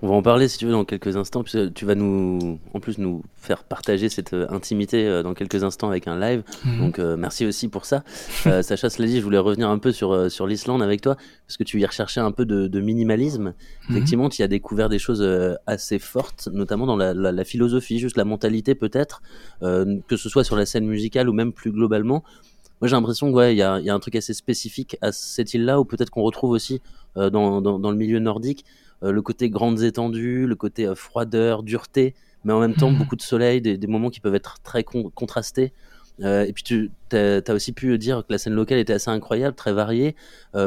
On 0.04 0.08
va 0.10 0.14
en 0.14 0.22
parler 0.22 0.48
si 0.48 0.60
tu 0.60 0.68
veux 0.68 0.72
dans 0.72 0.86
quelques 0.86 1.18
instants, 1.18 1.42
puisque 1.42 1.74
tu 1.74 1.86
vas 1.86 1.96
nous, 1.96 2.60
en 2.72 2.80
plus, 2.80 3.00
nous 3.00 3.24
faire 3.36 3.64
partager 3.64 4.10
cette 4.10 4.34
euh, 4.34 4.46
intimité 4.52 5.08
euh, 5.08 5.24
dans 5.24 5.34
quelques 5.34 5.64
instants 5.64 5.90
avec 5.90 6.08
un 6.08 6.20
live. 6.20 6.44
Mhm. 6.64 6.80
Donc 6.80 7.00
euh, 7.00 7.18
merci 7.18 7.48
aussi 7.48 7.68
pour 7.68 7.86
ça. 7.86 8.04
Sacha, 8.62 8.92
cela 8.92 9.08
dit, 9.08 9.18
je 9.18 9.24
voulais 9.24 9.40
revenir 9.40 9.72
un 9.72 9.80
peu 9.80 9.92
sur, 9.92 10.30
sur 10.30 10.46
l'Islande 10.46 10.84
avec 10.84 11.02
toi, 11.02 11.16
parce 11.48 11.58
que 11.58 11.64
tu 11.64 11.82
y 11.82 11.86
recherchais 11.88 12.20
un 12.20 12.32
peu 12.32 12.46
de, 12.46 12.68
de 12.68 12.80
minimalisme. 12.80 13.56
Mhm. 13.90 13.96
Effectivement, 13.96 14.30
tu 14.30 14.44
y 14.44 14.46
as 14.46 14.48
découvert 14.48 14.88
des 14.88 15.00
choses 15.00 15.28
assez 15.66 15.98
fortes, 15.98 16.48
notamment 16.54 16.86
dans 16.86 16.96
la, 16.96 17.16
la, 17.16 17.32
la 17.32 17.44
philosophie, 17.44 17.98
juste 17.98 18.18
la 18.18 18.26
mentalité 18.26 18.76
peut-être, 18.76 19.24
que 19.62 20.16
ce 20.16 20.30
soit 20.30 20.44
sur 20.44 20.56
la 20.56 20.68
scène 20.68 20.86
musicale 20.86 21.28
ou 21.28 21.34
même 21.34 21.54
plus 21.54 21.72
globalement. 21.72 22.24
Moi, 22.82 22.88
j'ai 22.88 22.96
l'impression 22.96 23.28
qu'il 23.28 23.36
ouais, 23.36 23.56
y, 23.56 23.62
a, 23.62 23.80
y 23.80 23.90
a 23.90 23.94
un 23.94 24.00
truc 24.00 24.16
assez 24.16 24.34
spécifique 24.34 24.98
à 25.02 25.12
cette 25.12 25.54
île-là, 25.54 25.80
ou 25.80 25.86
peut-être 25.86 26.10
qu'on 26.10 26.22
retrouve 26.24 26.52
aussi 26.52 26.82
euh, 27.18 27.30
dans, 27.30 27.62
dans, 27.62 27.80
dans 27.80 27.92
le 27.92 27.98
milieu 27.98 28.20
nordique, 28.20 28.64
euh, 29.04 29.12
le 29.12 29.22
côté 29.22 29.50
grandes 29.50 29.82
étendues, 29.82 30.48
le 30.48 30.56
côté 30.56 30.88
euh, 30.88 30.96
froideur, 30.96 31.64
dureté, 31.64 32.16
mais 32.46 32.54
en 32.54 32.60
même 32.60 32.76
temps 32.76 32.90
Mhm. 32.92 32.98
beaucoup 32.98 33.16
de 33.18 33.22
soleil, 33.22 33.62
des, 33.62 33.78
des 33.78 33.88
moments 33.88 34.10
qui 34.10 34.22
peuvent 34.22 34.36
être 34.36 34.58
très 34.64 34.84
con- 34.84 35.12
contrastés. 35.14 35.74
Et 36.22 36.52
puis 36.52 36.64
tu 36.64 36.92
as, 37.14 37.54
aussi 37.54 37.72
pu 37.72 37.98
dire 37.98 38.24
que 38.28 38.34
la 38.34 38.38
scène 38.38 38.52
locale 38.54 38.78
était 38.78 38.92
assez 38.92 39.10
incroyable, 39.10 39.56
très 39.56 39.72
variée, 39.72 40.18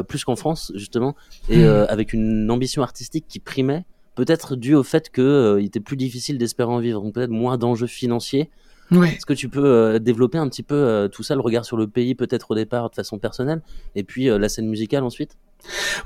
plus 0.07 0.23
qu'en 0.23 0.35
France 0.35 0.71
justement, 0.73 1.15
et 1.47 1.59
Mhm. 1.59 1.85
avec 1.89 2.13
une 2.13 2.49
ambition 2.49 2.81
artistique 2.81 3.25
qui 3.29 3.37
primait, 3.39 3.85
peut-être 4.15 4.55
dû 4.55 4.73
au 4.73 4.81
fait 4.81 5.11
qu'il 5.11 5.57
il 5.59 5.65
était 5.65 5.79
plus 5.79 5.95
difficile 5.95 6.39
d'espérer 6.39 6.71
en 6.71 6.79
vivre, 6.79 7.01
donc 7.03 7.13
peut-être 7.13 7.29
moins 7.29 7.59
d'enjeux 7.59 7.85
financiers. 7.85 8.49
Ouais. 8.91 9.15
Est-ce 9.15 9.25
que 9.25 9.33
tu 9.33 9.49
peux 9.49 9.65
euh, 9.65 9.99
développer 9.99 10.37
un 10.37 10.47
petit 10.49 10.63
peu 10.63 10.75
euh, 10.75 11.07
tout 11.07 11.23
ça, 11.23 11.35
le 11.35 11.41
regard 11.41 11.65
sur 11.65 11.77
le 11.77 11.87
pays 11.87 12.15
peut-être 12.15 12.51
au 12.51 12.55
départ 12.55 12.89
de 12.89 12.95
façon 12.95 13.17
personnelle, 13.17 13.61
et 13.95 14.03
puis 14.03 14.29
euh, 14.29 14.37
la 14.37 14.49
scène 14.49 14.67
musicale 14.67 15.03
ensuite? 15.03 15.37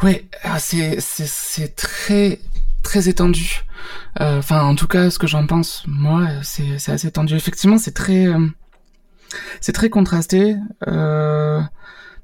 Ouais, 0.04 0.26
ah, 0.44 0.60
c'est 0.60 1.76
très 1.76 2.40
très 2.84 3.10
étendu. 3.10 3.64
Euh, 4.22 4.38
Enfin, 4.38 4.64
en 4.64 4.76
tout 4.76 4.88
cas, 4.88 5.10
ce 5.10 5.20
que 5.20 5.28
j'en 5.28 5.46
pense, 5.48 5.84
moi, 5.88 6.28
c'est 6.44 6.78
c'est 6.80 6.92
assez 6.92 7.08
étendu. 7.08 7.36
Effectivement, 7.36 7.78
c'est 7.78 7.94
très 7.94 8.28
euh, 8.28 8.48
c'est 9.60 9.74
très 9.74 9.90
contrasté. 9.90 10.56
Euh, 10.88 11.60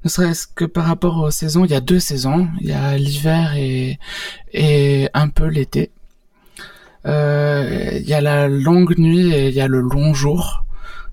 ne 0.04 0.08
serait-ce 0.08 0.46
que 0.46 0.64
par 0.64 0.84
rapport 0.84 1.18
aux 1.18 1.30
saisons, 1.30 1.64
il 1.64 1.70
y 1.70 1.74
a 1.74 1.80
deux 1.80 2.00
saisons. 2.00 2.48
Il 2.60 2.68
y 2.68 2.72
a 2.72 2.96
l'hiver 2.96 3.54
et 3.56 3.98
et 4.52 5.08
un 5.12 5.28
peu 5.28 5.46
l'été. 5.46 5.90
Euh, 7.06 7.98
Il 8.00 8.08
y 8.08 8.14
a 8.14 8.20
la 8.20 8.48
longue 8.48 8.98
nuit 8.98 9.32
et 9.32 9.48
il 9.48 9.54
y 9.54 9.60
a 9.60 9.68
le 9.68 9.80
long 9.80 10.14
jour. 10.14 10.64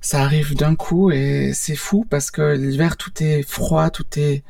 Ça 0.02 0.22
arrive 0.24 0.56
d'un 0.56 0.76
coup 0.76 1.12
et 1.12 1.52
c'est 1.54 1.76
fou 1.76 2.06
parce 2.10 2.32
que 2.32 2.56
l'hiver 2.56 2.98
tout 2.98 3.12
est 3.22 3.44
froid, 3.44 3.90
tout 3.92 4.06
est 4.18 4.44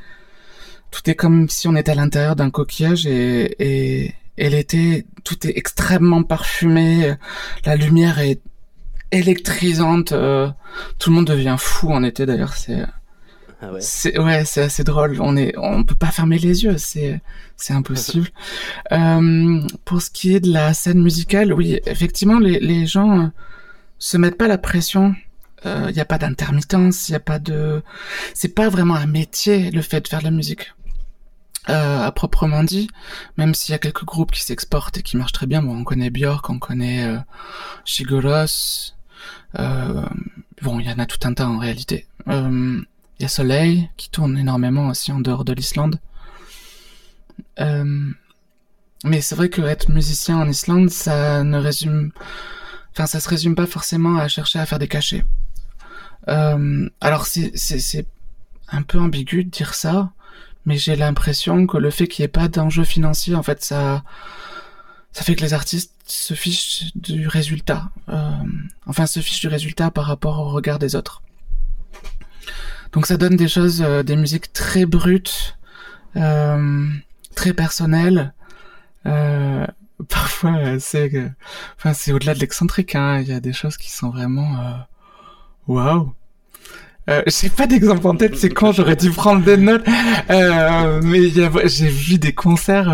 tout 0.92 1.10
est 1.10 1.16
comme 1.16 1.50
si 1.50 1.68
on 1.68 1.76
était 1.76 1.92
à 1.92 1.96
l'intérieur 1.96 2.36
d'un 2.36 2.50
coquillage 2.50 3.06
et, 3.08 3.56
et, 3.60 4.14
et 4.38 4.50
l'été, 4.50 5.06
tout 5.24 5.48
est 5.48 5.58
extrêmement 5.58 6.24
parfumé, 6.24 7.16
la 7.66 7.76
lumière 7.78 8.20
est 8.20 8.42
électrisante, 9.12 10.12
euh, 10.12 10.50
tout 11.00 11.10
le 11.10 11.16
monde 11.16 11.28
devient 11.28 11.56
fou 11.58 11.92
en 11.92 12.04
été 12.04 12.26
d'ailleurs, 12.26 12.54
c'est, 12.54 12.84
Ah 13.62 13.72
ouais. 13.72 13.82
c'est, 13.82 14.18
ouais, 14.20 14.44
c'est 14.46 14.62
assez 14.62 14.84
drôle, 14.84 15.18
on 15.22 15.38
est, 15.38 15.54
on 15.58 15.84
peut 15.84 15.96
pas 15.96 16.12
fermer 16.12 16.40
les 16.40 16.64
yeux, 16.64 16.78
c'est, 16.78 17.22
c'est 17.58 17.74
impossible. 17.74 18.28
euh, 18.92 19.62
pour 19.86 20.02
ce 20.02 20.10
qui 20.10 20.36
est 20.36 20.40
de 20.40 20.52
la 20.52 20.74
scène 20.74 21.02
musicale, 21.02 21.54
oui, 21.54 21.80
effectivement, 21.86 22.40
les, 22.40 22.60
les 22.60 22.86
gens 22.88 23.20
euh, 23.20 23.28
se 24.00 24.18
mettent 24.18 24.38
pas 24.38 24.48
la 24.48 24.58
pression. 24.58 25.16
Il 25.64 25.94
n'y 25.94 26.00
a 26.00 26.06
pas 26.06 26.18
d'intermittence, 26.18 27.08
il 27.08 27.12
y 27.12 27.16
a 27.16 27.20
pas 27.20 27.38
de, 27.38 27.84
c'est 28.34 28.56
pas 28.56 28.68
vraiment 28.68 28.96
un 28.96 29.06
métier 29.06 29.70
le 29.70 29.84
fait 29.84 30.02
de 30.02 30.08
faire 30.08 30.18
de 30.18 30.24
la 30.24 30.32
musique 30.32 30.74
euh, 31.70 32.02
à 32.02 32.12
proprement 32.12 32.64
dit, 32.64 32.90
même 33.38 33.54
s'il 33.54 33.72
y 33.74 33.76
a 33.76 33.80
quelques 33.80 34.06
groupes 34.06 34.32
qui 34.32 34.42
s'exportent 34.42 34.98
et 34.98 35.04
qui 35.04 35.18
marchent 35.18 35.34
très 35.34 35.46
bien. 35.48 35.62
Bon, 35.62 35.78
on 35.78 35.84
connaît 35.84 36.10
Björk, 36.10 36.50
on 36.50 36.60
connaît 36.60 37.06
euh, 37.06 37.18
Shigoros. 37.86 38.94
Euh, 39.60 40.06
bon, 40.62 40.80
il 40.80 40.88
y 40.88 40.92
en 40.92 41.00
a 41.00 41.06
tout 41.06 41.20
un 41.28 41.34
tas 41.34 41.48
en 41.48 41.60
réalité. 41.60 42.08
Euh, 42.28 42.82
Il 43.22 43.26
y 43.26 43.28
a 43.28 43.30
Soleil 43.30 43.88
qui 43.98 44.10
tourne 44.10 44.36
énormément 44.36 44.88
aussi 44.88 45.12
en 45.12 45.20
dehors 45.20 45.46
de 45.46 45.54
l'Islande. 45.54 46.00
Euh, 47.60 48.10
mais 49.04 49.22
c'est 49.22 49.36
vrai 49.36 49.48
que 49.48 49.62
être 49.62 49.90
musicien 49.90 50.40
en 50.40 50.50
Islande, 50.50 50.90
ça 50.90 51.44
ne 51.44 51.60
résume, 51.60 52.14
enfin, 52.94 53.06
ça 53.06 53.20
se 53.20 53.30
résume 53.30 53.54
pas 53.54 53.68
forcément 53.68 54.18
à 54.18 54.28
chercher 54.28 54.58
à 54.58 54.66
faire 54.66 54.80
des 54.80 54.88
cachets. 54.88 55.24
Euh, 56.30 56.90
alors 57.00 57.28
c'est 57.28 58.08
un 58.70 58.82
peu 58.82 59.00
ambigu 59.00 59.44
de 59.44 59.52
dire 59.52 59.76
ça, 59.76 60.10
mais 60.66 60.78
j'ai 60.78 60.96
l'impression 60.96 61.68
que 61.68 61.78
le 61.78 61.92
fait 61.92 62.08
qu'il 62.08 62.24
n'y 62.24 62.26
ait 62.26 62.40
pas 62.40 62.48
d'enjeu 62.48 62.84
financier, 62.84 63.36
en 63.36 63.44
fait, 63.44 63.64
ça, 63.64 64.04
ça 65.12 65.22
fait 65.24 65.36
que 65.36 65.42
les 65.42 65.54
artistes 65.54 65.94
se 66.08 66.34
fichent 66.34 66.86
du 66.96 67.28
résultat. 67.28 67.92
Euh, 68.10 68.32
enfin, 68.88 69.06
se 69.06 69.20
fichent 69.20 69.42
du 69.42 69.48
résultat 69.48 69.92
par 69.92 70.06
rapport 70.06 70.40
au 70.40 70.50
regard 70.50 70.80
des 70.80 70.96
autres. 70.96 71.22
Donc 72.94 73.06
ça 73.06 73.18
donne 73.18 73.36
des 73.38 73.48
choses, 73.48 73.82
euh, 73.82 74.04
des 74.04 74.16
musiques 74.16 74.52
très 74.54 74.86
brutes, 74.86 75.58
euh, 76.18 76.88
très 77.36 77.54
personnelles. 77.54 78.34
Euh, 79.06 79.66
parfois, 80.10 80.80
c'est, 80.80 81.14
euh, 81.16 81.30
enfin, 81.78 81.94
c'est 81.94 82.12
au-delà 82.12 82.34
de 82.34 82.40
l'excentrique. 82.40 82.96
Hein. 82.96 83.20
Il 83.22 83.28
y 83.30 83.34
a 83.34 83.40
des 83.40 83.54
choses 83.54 83.78
qui 83.78 83.92
sont 83.92 84.10
vraiment, 84.10 84.60
euh, 84.60 84.72
waouh. 85.68 86.14
Euh, 87.10 87.24
j'ai 87.26 87.50
pas 87.50 87.66
d'exemple 87.66 88.06
en 88.08 88.16
tête, 88.16 88.38
c'est 88.38 88.50
quand 88.50 88.72
j'aurais 88.74 88.96
dû 88.96 89.10
prendre 89.10 89.44
des 89.44 89.58
notes. 89.58 89.86
Mais 90.30 91.22
y 91.30 91.42
a- 91.44 91.68
j'ai 91.68 91.88
vu 91.90 92.20
des 92.20 92.34
concerts. 92.34 92.92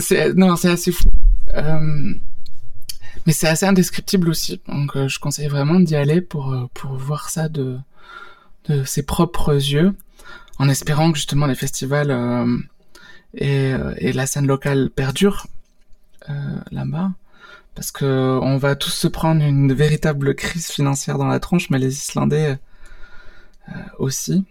C'est, 0.00 0.34
non, 0.34 0.56
c'est 0.56 0.70
assez 0.70 0.90
fou. 0.90 1.08
Mais 3.26 3.32
c'est 3.32 3.48
assez 3.48 3.66
indescriptible 3.66 4.28
aussi. 4.28 4.60
Donc, 4.68 4.96
euh, 4.96 5.08
je 5.08 5.18
conseille 5.18 5.48
vraiment 5.48 5.80
d'y 5.80 5.96
aller 5.96 6.20
pour 6.20 6.52
euh, 6.52 6.66
pour 6.74 6.94
voir 6.94 7.28
ça 7.28 7.48
de 7.48 7.78
de 8.68 8.84
ses 8.84 9.02
propres 9.02 9.54
yeux, 9.54 9.94
en 10.58 10.68
espérant 10.68 11.12
que 11.12 11.18
justement 11.18 11.46
les 11.46 11.54
festivals 11.54 12.10
euh, 12.10 12.58
et, 13.34 13.72
et 13.98 14.12
la 14.12 14.26
scène 14.26 14.46
locale 14.46 14.90
perdurent 14.90 15.46
euh, 16.30 16.58
là-bas 16.72 17.12
parce 17.76 17.92
que 17.92 18.38
on 18.42 18.56
va 18.56 18.74
tous 18.74 18.90
se 18.90 19.06
prendre 19.06 19.42
une 19.44 19.72
véritable 19.72 20.34
crise 20.34 20.68
financière 20.68 21.18
dans 21.18 21.26
la 21.26 21.38
tronche, 21.38 21.68
mais 21.70 21.78
les 21.78 21.94
Islandais 21.94 22.58
aussi, 23.98 24.44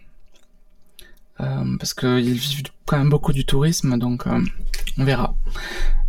parce 1.36 1.92
qu'ils 1.92 2.34
vivent 2.34 2.62
quand 2.84 2.98
même 2.98 3.10
beaucoup 3.10 3.32
du 3.32 3.44
tourisme, 3.44 3.98
donc 3.98 4.26
on 4.26 5.04
verra. 5.04 5.34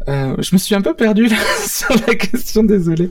Euh, 0.08 0.36
je 0.40 0.56
me 0.56 0.58
suis 0.58 0.74
un 0.76 0.82
peu 0.82 0.94
perdu 0.94 1.28
là 1.28 1.36
sur 1.68 1.94
la 2.08 2.16
question, 2.16 2.64
désolé. 2.64 3.10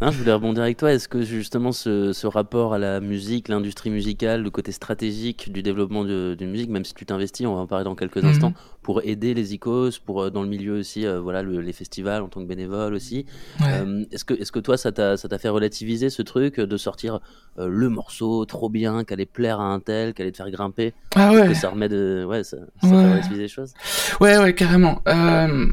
Hein, 0.00 0.10
je 0.10 0.18
voulais 0.18 0.32
rebondir 0.32 0.62
avec 0.64 0.78
toi. 0.78 0.92
Est-ce 0.92 1.06
que 1.06 1.22
justement 1.22 1.70
ce, 1.70 2.12
ce 2.12 2.26
rapport 2.26 2.74
à 2.74 2.78
la 2.78 3.00
musique, 3.00 3.48
l'industrie 3.48 3.90
musicale, 3.90 4.42
le 4.42 4.50
côté 4.50 4.72
stratégique 4.72 5.52
du 5.52 5.62
développement 5.62 6.04
d'une 6.04 6.50
musique, 6.50 6.70
même 6.70 6.84
si 6.84 6.94
tu 6.94 7.04
t'investis, 7.06 7.46
on 7.46 7.54
va 7.54 7.60
en 7.60 7.66
parler 7.66 7.84
dans 7.84 7.94
quelques 7.94 8.16
Mhm. 8.16 8.30
instants, 8.30 8.52
pour 8.82 9.02
aider 9.04 9.32
les 9.34 9.54
icos, 9.54 9.98
pour 10.04 10.22
euh, 10.22 10.30
dans 10.30 10.42
le 10.42 10.48
milieu 10.48 10.72
aussi, 10.80 11.06
euh, 11.06 11.20
voilà, 11.20 11.42
le- 11.42 11.60
les 11.60 11.72
festivals 11.72 12.22
en 12.22 12.28
tant 12.28 12.40
que 12.40 12.46
bénévole 12.48 12.94
aussi. 12.94 13.26
Ouais. 13.60 13.66
Euh, 13.70 14.04
est-ce 14.10 14.24
que, 14.24 14.58
toi, 14.58 14.76
ça 14.76 14.90
t'a, 14.90 15.16
fait 15.38 15.48
relativiser 15.50 16.10
ce 16.10 16.22
truc 16.22 16.58
de 16.58 16.76
sortir 16.78 17.20
le 17.58 17.88
morceau 17.90 18.44
trop 18.46 18.70
bien, 18.70 19.04
qu'allait 19.04 19.26
plaire 19.26 19.60
à 19.60 19.64
un 19.66 19.78
tel, 19.78 20.14
qu'allait 20.14 20.32
te 20.32 20.38
faire 20.38 20.50
grimper, 20.50 20.94
ah 21.14 21.32
ouais. 21.32 21.46
que 21.48 21.54
ça 21.54 21.68
remet 21.68 21.88
de, 21.88 22.24
ouais, 22.26 22.42
ça, 22.42 22.56
ça 22.82 22.88
Ouais. 22.88 23.02
fait 23.02 23.10
relativiser 23.10 23.42
les 23.42 23.48
choses? 23.48 23.72
Ouais, 24.20 24.38
ouais, 24.38 24.54
carrément. 24.54 25.00
Euh... 25.06 25.66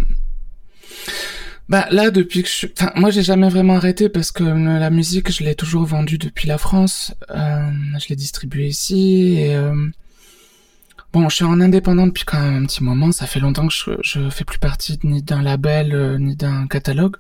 Bah 1.70 1.86
là, 1.92 2.10
depuis 2.10 2.42
que 2.42 2.50
je... 2.50 2.66
Enfin, 2.76 2.92
moi, 2.96 3.12
j'ai 3.12 3.22
jamais 3.22 3.48
vraiment 3.48 3.76
arrêté 3.76 4.10
parce 4.10 4.32
que 4.32 4.44
euh, 4.44 4.80
la 4.80 4.90
musique, 4.90 5.32
je 5.32 5.44
l'ai 5.44 5.54
toujours 5.54 5.86
vendue 5.86 6.18
depuis 6.18 6.48
la 6.48 6.58
France. 6.58 7.14
Euh, 7.30 7.70
je 8.00 8.08
l'ai 8.10 8.16
distribuée 8.16 8.68
ici 8.68 9.38
euh, 9.50 9.88
Bon, 11.14 11.30
je 11.30 11.36
suis 11.36 11.46
en 11.46 11.62
indépendant 11.62 12.08
depuis 12.08 12.26
quand 12.26 12.40
même 12.42 12.64
un 12.64 12.66
petit 12.66 12.84
moment. 12.84 13.12
Ça 13.12 13.28
fait 13.28 13.40
longtemps 13.40 13.68
que 13.68 13.74
je, 13.74 13.92
je 14.02 14.30
fais 14.32 14.46
plus 14.46 14.58
partie 14.58 15.00
ni 15.04 15.22
d'un 15.22 15.44
label 15.44 16.18
ni 16.20 16.36
d'un 16.36 16.66
catalogue. 16.66 17.18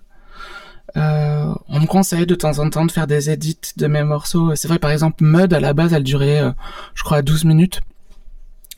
On 0.95 1.79
me 1.79 1.85
conseille 1.85 2.25
de 2.25 2.35
temps 2.35 2.57
en 2.57 2.69
temps 2.71 2.85
de 2.85 2.91
faire 2.91 3.05
des 3.05 3.29
edits 3.29 3.73
de 3.77 3.85
mes 3.85 4.03
morceaux. 4.03 4.55
C'est 4.55 4.67
vrai, 4.67 4.79
par 4.79 4.89
exemple, 4.89 5.23
Mud, 5.23 5.53
à 5.53 5.59
la 5.59 5.73
base, 5.73 5.93
elle 5.93 6.03
durait, 6.03 6.41
je 6.95 7.03
crois, 7.03 7.21
12 7.21 7.45
minutes. 7.45 7.81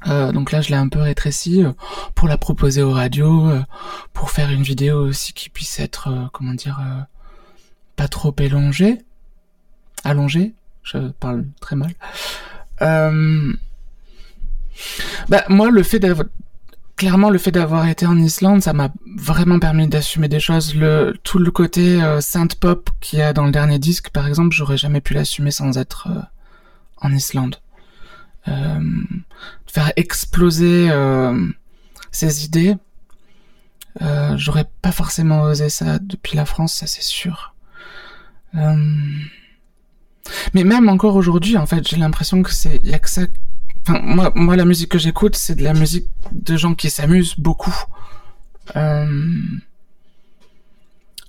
Euh, 0.08 0.31
donc 0.31 0.51
là, 0.51 0.62
je 0.62 0.70
l'ai 0.70 0.75
un 0.75 0.88
peu 0.88 1.00
rétréci 1.00 1.63
euh, 1.63 1.72
pour 2.15 2.27
la 2.27 2.38
proposer 2.38 2.81
aux 2.81 2.91
radios, 2.91 3.48
euh, 3.50 3.62
pour 4.13 4.31
faire 4.31 4.50
une 4.50 4.63
vidéo 4.63 5.00
aussi 5.08 5.34
qui 5.34 5.50
puisse 5.50 5.79
être, 5.79 6.29
comment 6.34 6.53
dire, 6.53 6.79
pas 7.96 8.08
trop 8.08 8.36
élongée, 8.39 9.00
allongée. 10.03 10.53
Je 10.84 10.98
parle 11.20 11.46
très 11.60 11.75
mal. 11.75 11.93
Bah, 15.29 15.43
moi, 15.50 15.70
le 15.70 15.84
fait 15.84 16.00
d'avoir, 16.00 16.25
clairement, 16.96 17.29
le 17.29 17.38
fait 17.38 17.51
d'avoir 17.51 17.88
été 17.88 18.08
en 18.08 18.17
Islande, 18.17 18.63
ça 18.63 18.74
m'a 18.74 18.89
vraiment 19.15 19.60
permis 19.60 19.88
d'assumer 19.88 20.27
des 20.27 20.39
choses. 20.39 20.74
Le, 20.74 21.15
tout 21.24 21.38
le 21.38 21.51
côté 21.51 22.00
synth 22.20 22.55
pop 22.55 22.89
qu'il 23.00 23.20
y 23.20 23.22
a 23.22 23.34
dans 23.34 23.46
le 23.46 23.51
dernier 23.51 23.77
disque, 23.77 24.10
par 24.10 24.27
exemple, 24.27 24.55
j'aurais 24.55 24.77
jamais 24.77 25.01
pu 25.01 25.13
l'assumer 25.13 25.51
sans 25.51 25.77
être 25.77 26.08
en 26.98 27.13
Islande. 27.13 27.61
Euh, 28.48 28.79
faire 29.67 29.93
exploser 29.95 30.89
euh, 30.89 31.48
ses 32.12 32.45
idées, 32.45 32.75
euh, 34.01 34.36
j'aurais 34.38 34.65
pas 34.81 34.91
forcément 34.91 35.41
osé 35.43 35.69
ça 35.69 36.00
depuis 36.00 36.36
la 36.36 36.45
France, 36.45 36.74
ça 36.74 36.88
c'est 36.88 37.03
sûr. 37.03 37.53
Mais 40.53 40.63
même 40.63 40.89
encore 40.89 41.15
aujourd'hui, 41.15 41.57
en 41.57 41.65
fait, 41.65 41.88
j'ai 41.88 41.98
l'impression 41.98 42.41
que 42.43 42.51
c'est, 42.51 42.79
y 42.83 42.93
a 42.93 43.00
que 43.00 43.10
ça. 43.10 43.21
Enfin, 43.81 44.00
moi, 44.03 44.31
moi, 44.36 44.55
la 44.55 44.65
musique 44.65 44.89
que 44.89 45.00
j'écoute, 45.00 45.36
c'est 45.36 45.55
de 45.55 45.63
la 45.63 45.74
musique 45.74 46.07
de 46.31 46.57
gens 46.57 46.75
qui 46.75 46.89
s'amusent 46.89 47.36
beaucoup. 47.38 47.75
Euh... 48.75 49.41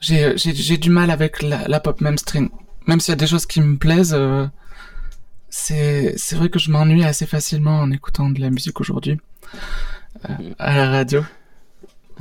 J'ai 0.01 0.77
du 0.79 0.91
mal 0.91 1.11
avec 1.11 1.43
la, 1.43 1.69
la 1.69 1.81
pop 1.81 2.01
mainstream. 2.01 2.51
Même 2.87 3.01
s'il 3.01 3.13
y 3.13 3.15
a 3.15 3.17
des 3.17 3.27
choses 3.27 3.47
qui 3.47 3.61
me 3.61 3.77
plaisent, 3.77 4.15
euh, 4.15 4.47
c'est, 5.55 6.15
c'est 6.17 6.35
vrai 6.35 6.49
que 6.49 6.59
je 6.59 6.71
m'ennuie 6.71 7.05
assez 7.05 7.27
facilement 7.27 7.79
en 7.79 7.91
écoutant 7.91 8.31
de 8.31 8.41
la 8.41 8.49
musique 8.49 8.81
aujourd'hui 8.81 9.21
euh, 10.29 10.55
à 10.59 10.75
la 10.75 10.91
radio. 10.91 11.23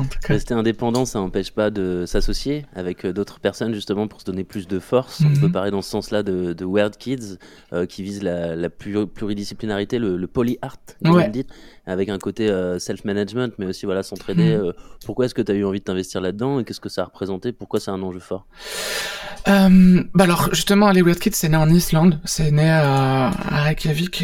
En 0.02 0.06
tout 0.06 0.20
cas. 0.20 0.34
Rester 0.34 0.54
indépendant, 0.54 1.06
ça 1.06 1.20
n'empêche 1.20 1.52
pas 1.52 1.70
de 1.70 2.06
s'associer 2.08 2.66
avec 2.76 3.06
euh, 3.06 3.14
d'autres 3.14 3.40
personnes 3.40 3.74
justement 3.74 4.08
pour 4.08 4.20
se 4.22 4.26
donner 4.26 4.44
plus 4.44 4.68
de 4.68 4.80
force. 4.80 5.22
On 5.26 5.30
Mhm. 5.30 5.40
peut 5.40 5.52
parler 5.52 5.72
dans 5.72 5.82
ce 5.82 5.90
sens-là 5.92 6.24
de, 6.24 6.54
de 6.54 6.66
Weird 6.66 6.98
Kids 6.98 7.38
euh, 7.74 7.86
qui 7.86 8.04
vise 8.04 8.24
la, 8.24 8.56
la 8.56 8.70
pluri- 8.70 9.08
pluridisciplinarité, 9.08 10.00
le, 10.00 10.18
le 10.18 10.28
poly-art, 10.28 10.78
comme 11.04 11.16
Ouais. 11.16 11.26
on 11.28 11.32
dit, 11.32 11.46
avec 11.86 12.10
un 12.10 12.18
côté 12.18 12.50
euh, 12.50 12.80
self-management, 12.80 13.54
mais 13.58 13.66
aussi 13.66 13.86
voilà, 13.86 14.04
s'entraider. 14.04 14.56
Mhm. 14.58 14.64
euh, 14.66 14.72
pourquoi 15.06 15.26
est-ce 15.26 15.34
que 15.36 15.42
tu 15.42 15.52
as 15.52 15.56
eu 15.56 15.64
envie 15.66 15.80
de 15.80 15.84
t'investir 15.86 16.22
là-dedans 16.22 16.60
et 16.60 16.64
qu'est-ce 16.64 16.80
que 16.82 16.90
ça 16.90 17.02
a 17.04 17.06
représenté? 17.06 17.52
Pourquoi 17.52 17.80
c'est 17.80 17.92
un 17.92 18.02
enjeu 18.02 18.20
fort? 18.20 18.46
Bah 19.48 20.24
alors 20.24 20.54
justement, 20.54 20.92
les 20.92 21.02
Weird 21.02 21.20
Kids, 21.20 21.32
c'est 21.34 21.50
né 21.50 21.58
en 21.58 21.70
Islande, 21.70 22.20
c'est 22.26 22.52
né 22.52 22.70
à, 22.70 23.28
à 23.30 23.64
Reykjavik. 23.64 24.24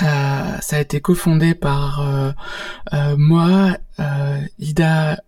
Euh, 0.00 0.58
ça 0.60 0.76
a 0.76 0.80
été 0.80 1.00
cofondé 1.00 1.54
par 1.54 2.00
euh, 2.00 2.32
euh, 2.94 3.16
moi, 3.18 3.76
euh, 4.00 4.40
Ida, 4.58 5.18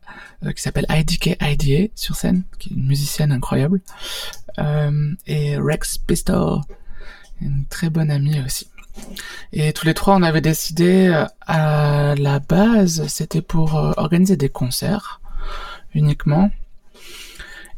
euh, 0.45 0.53
qui 0.53 0.63
s'appelle 0.63 0.87
IDK 0.89 1.37
IDA 1.43 1.89
sur 1.95 2.17
scène, 2.17 2.45
qui 2.59 2.71
est 2.71 2.77
une 2.77 2.87
musicienne 2.87 3.33
incroyable, 3.33 3.81
et 5.27 5.57
Rex 5.59 5.99
Pistol, 5.99 6.61
une 7.41 7.67
très 7.67 7.91
bonne 7.91 8.11
amie 8.11 8.41
aussi. 8.41 8.69
Et 9.53 9.73
tous 9.73 9.85
les 9.85 9.95
trois, 9.95 10.15
on 10.15 10.23
avait 10.23 10.41
décidé 10.41 11.13
à 11.47 12.15
la 12.17 12.39
base, 12.39 13.07
c'était 13.09 13.43
pour 13.43 13.75
organiser 13.75 14.37
des 14.37 14.49
concerts 14.49 15.21
uniquement. 15.95 16.51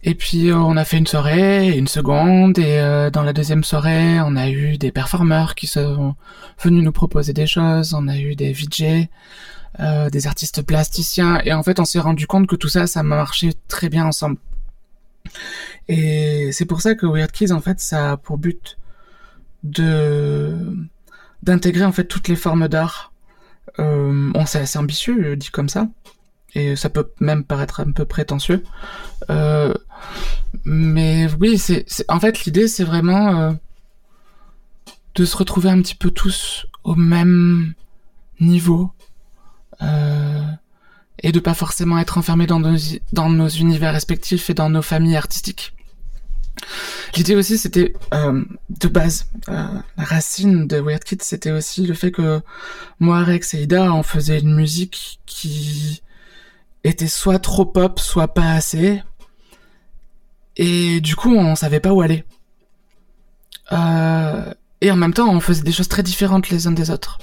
Et 0.07 0.15
puis 0.15 0.51
euh, 0.51 0.57
on 0.57 0.77
a 0.77 0.85
fait 0.85 0.99
une 0.99 1.07
soirée, 1.09 1.77
une 1.77 1.89
seconde, 1.89 2.61
et 2.61 2.79
euh, 2.79 3.11
dans 3.11 3.25
la 3.25 3.33
deuxième 3.33 3.65
soirée, 3.65 4.21
on 4.21 4.37
a 4.37 4.49
eu 4.49 4.79
des 4.79 4.93
performeurs 4.93 5.57
qui 5.57 5.67
sont 5.67 6.15
venus 6.61 6.85
nous 6.85 6.93
proposer 6.93 7.33
des 7.33 7.49
choses, 7.49 7.93
on 7.93 8.07
a 8.07 8.17
eu 8.17 8.37
des 8.37 8.53
VJ, 8.53 9.09
euh, 9.81 10.09
des 10.09 10.29
artistes 10.29 10.63
plasticiens, 10.63 11.41
et 11.45 11.53
en 11.53 11.65
fait 11.65 11.81
on 11.81 11.85
s'est 11.85 11.99
rendu 11.99 12.29
compte 12.29 12.47
que 12.47 12.55
tout 12.55 12.69
ça, 12.69 12.87
ça 12.87 13.03
marchait 13.03 13.55
très 13.67 13.89
bien 13.89 14.07
ensemble. 14.07 14.37
Et 15.89 16.51
c'est 16.53 16.67
pour 16.67 16.83
ça 16.83 16.95
que 16.95 17.05
Weird 17.05 17.33
Kids, 17.33 17.53
en 17.53 17.61
fait, 17.61 17.81
ça 17.81 18.13
a 18.13 18.17
pour 18.17 18.39
but 18.39 18.79
de 19.65 20.57
d'intégrer 21.43 21.85
en 21.85 21.93
fait 21.93 22.05
toutes 22.05 22.29
les 22.29 22.37
formes 22.37 22.69
d'art. 22.69 23.13
C'est 24.47 24.61
assez 24.61 24.79
ambitieux, 24.79 25.37
dit 25.37 25.51
comme 25.51 25.69
ça, 25.69 25.89
et 26.57 26.75
ça 26.75 26.89
peut 26.89 27.13
même 27.21 27.45
paraître 27.45 27.81
un 27.81 27.93
peu 27.93 28.07
prétentieux. 28.07 28.65
Euh, 29.29 29.75
mais 30.65 31.29
oui, 31.39 31.59
c'est, 31.59 31.85
en 32.09 32.19
fait 32.19 32.45
l'idée 32.45 32.67
c'est 32.67 32.85
vraiment 32.85 33.41
euh, 33.41 33.53
de 35.15 35.25
se 35.27 35.37
retrouver 35.37 35.69
un 35.69 35.83
petit 35.83 35.95
peu 35.95 36.11
tous 36.11 36.67
au 36.83 36.95
même 36.95 37.75
niveau 38.41 38.91
euh, 39.83 40.45
et 41.23 41.31
de 41.31 41.41
pas 41.41 41.55
forcément 41.55 41.99
être 41.99 42.17
enfermés 42.17 42.47
dans 42.47 42.61
nos 42.61 42.79
dans 43.13 43.29
nos 43.29 43.49
univers 43.49 43.93
respectifs 43.93 44.49
et 44.49 44.55
dans 44.55 44.71
nos 44.71 44.83
familles 44.83 45.17
artistiques. 45.17 45.75
L'idée 47.17 47.35
aussi 47.35 47.59
c'était 47.59 47.93
euh, 48.15 48.43
de 48.71 48.89
base 48.89 49.27
euh, 49.51 49.67
la 49.99 50.05
racine 50.05 50.67
de 50.67 50.79
Weird 50.79 51.05
Kids 51.05 51.19
c'était 51.21 51.53
aussi 51.53 51.87
le 51.87 51.93
fait 51.93 52.13
que 52.13 52.41
moi 52.99 53.23
Rex 53.23 53.53
et 53.53 53.63
Ida 53.65 53.93
on 53.93 54.03
faisait 54.03 54.41
une 54.41 54.55
musique 54.55 55.21
qui 55.27 56.03
était 56.87 57.09
soit 57.09 57.39
trop 57.39 57.67
pop 57.67 57.99
soit 57.99 58.29
pas 58.29 58.53
assez 58.53 59.03
et 60.57 61.01
du 61.01 61.17
coup, 61.17 61.35
on 61.35 61.55
savait 61.55 61.81
pas 61.81 61.93
où 61.93 62.01
aller. 62.01 62.25
Euh, 63.73 64.53
et 64.81 64.91
en 64.91 64.97
même 64.97 65.13
temps, 65.13 65.29
on 65.29 65.41
faisait 65.41 65.63
des 65.63 65.73
choses 65.73 65.89
très 65.89 66.03
différentes 66.03 66.49
les 66.49 66.67
uns 66.67 66.73
des 66.73 66.91
autres. 66.91 67.19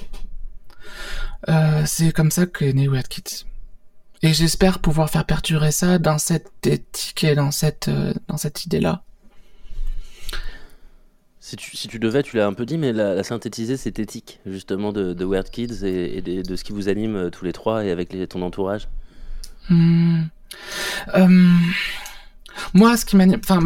Euh, 1.48 1.82
c'est 1.86 2.12
comme 2.12 2.30
ça 2.30 2.46
qu'est 2.46 2.72
né 2.72 2.86
Weird 2.88 3.08
Kids. 3.08 3.44
Et 4.22 4.32
j'espère 4.32 4.78
pouvoir 4.78 5.10
faire 5.10 5.26
perdurer 5.26 5.72
ça 5.72 5.98
dans 5.98 6.18
cette 6.18 6.66
éthique 6.66 7.24
et 7.24 7.34
dans 7.34 7.50
cette, 7.50 7.88
euh, 7.88 8.14
cette 8.36 8.64
idée-là. 8.64 9.02
si 11.40 11.56
tu, 11.56 11.98
devais, 11.98 12.22
tu 12.22 12.36
l'as 12.36 12.46
un 12.46 12.54
peu 12.54 12.64
dit, 12.64 12.78
mais 12.78 12.92
la, 12.92 13.22
synthétiser, 13.22 13.76
c'est 13.76 13.98
éthique, 13.98 14.40
justement, 14.46 14.92
de, 14.92 15.12
de 15.12 15.24
Weird 15.24 15.50
Kids 15.50 15.84
et, 15.84 16.22
de 16.22 16.56
ce 16.56 16.64
qui 16.64 16.72
vous 16.72 16.88
anime 16.88 17.30
tous 17.30 17.44
les 17.44 17.52
trois 17.52 17.84
et 17.84 17.90
avec 17.90 18.16
ton 18.28 18.40
entourage. 18.42 18.88
Hmm. 19.70 20.22
Euh, 21.14 21.56
moi, 22.74 22.96
ce 22.96 23.04
qui 23.04 23.16
m'anime, 23.16 23.40
enfin, 23.42 23.60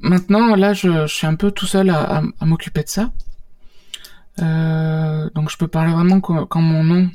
maintenant, 0.00 0.54
là, 0.56 0.72
je, 0.74 1.06
je 1.06 1.12
suis 1.14 1.26
un 1.26 1.34
peu 1.34 1.50
tout 1.50 1.66
seul 1.66 1.90
à, 1.90 2.18
à- 2.18 2.22
à 2.40 2.46
m'occuper 2.46 2.82
de 2.82 2.88
ça. 2.88 3.10
Euh, 4.40 5.28
donc, 5.34 5.50
je 5.50 5.56
peux 5.56 5.68
parler 5.68 5.92
vraiment 5.92 6.20
qu'en 6.20 6.62
mon 6.62 6.84
nom. 6.84 7.10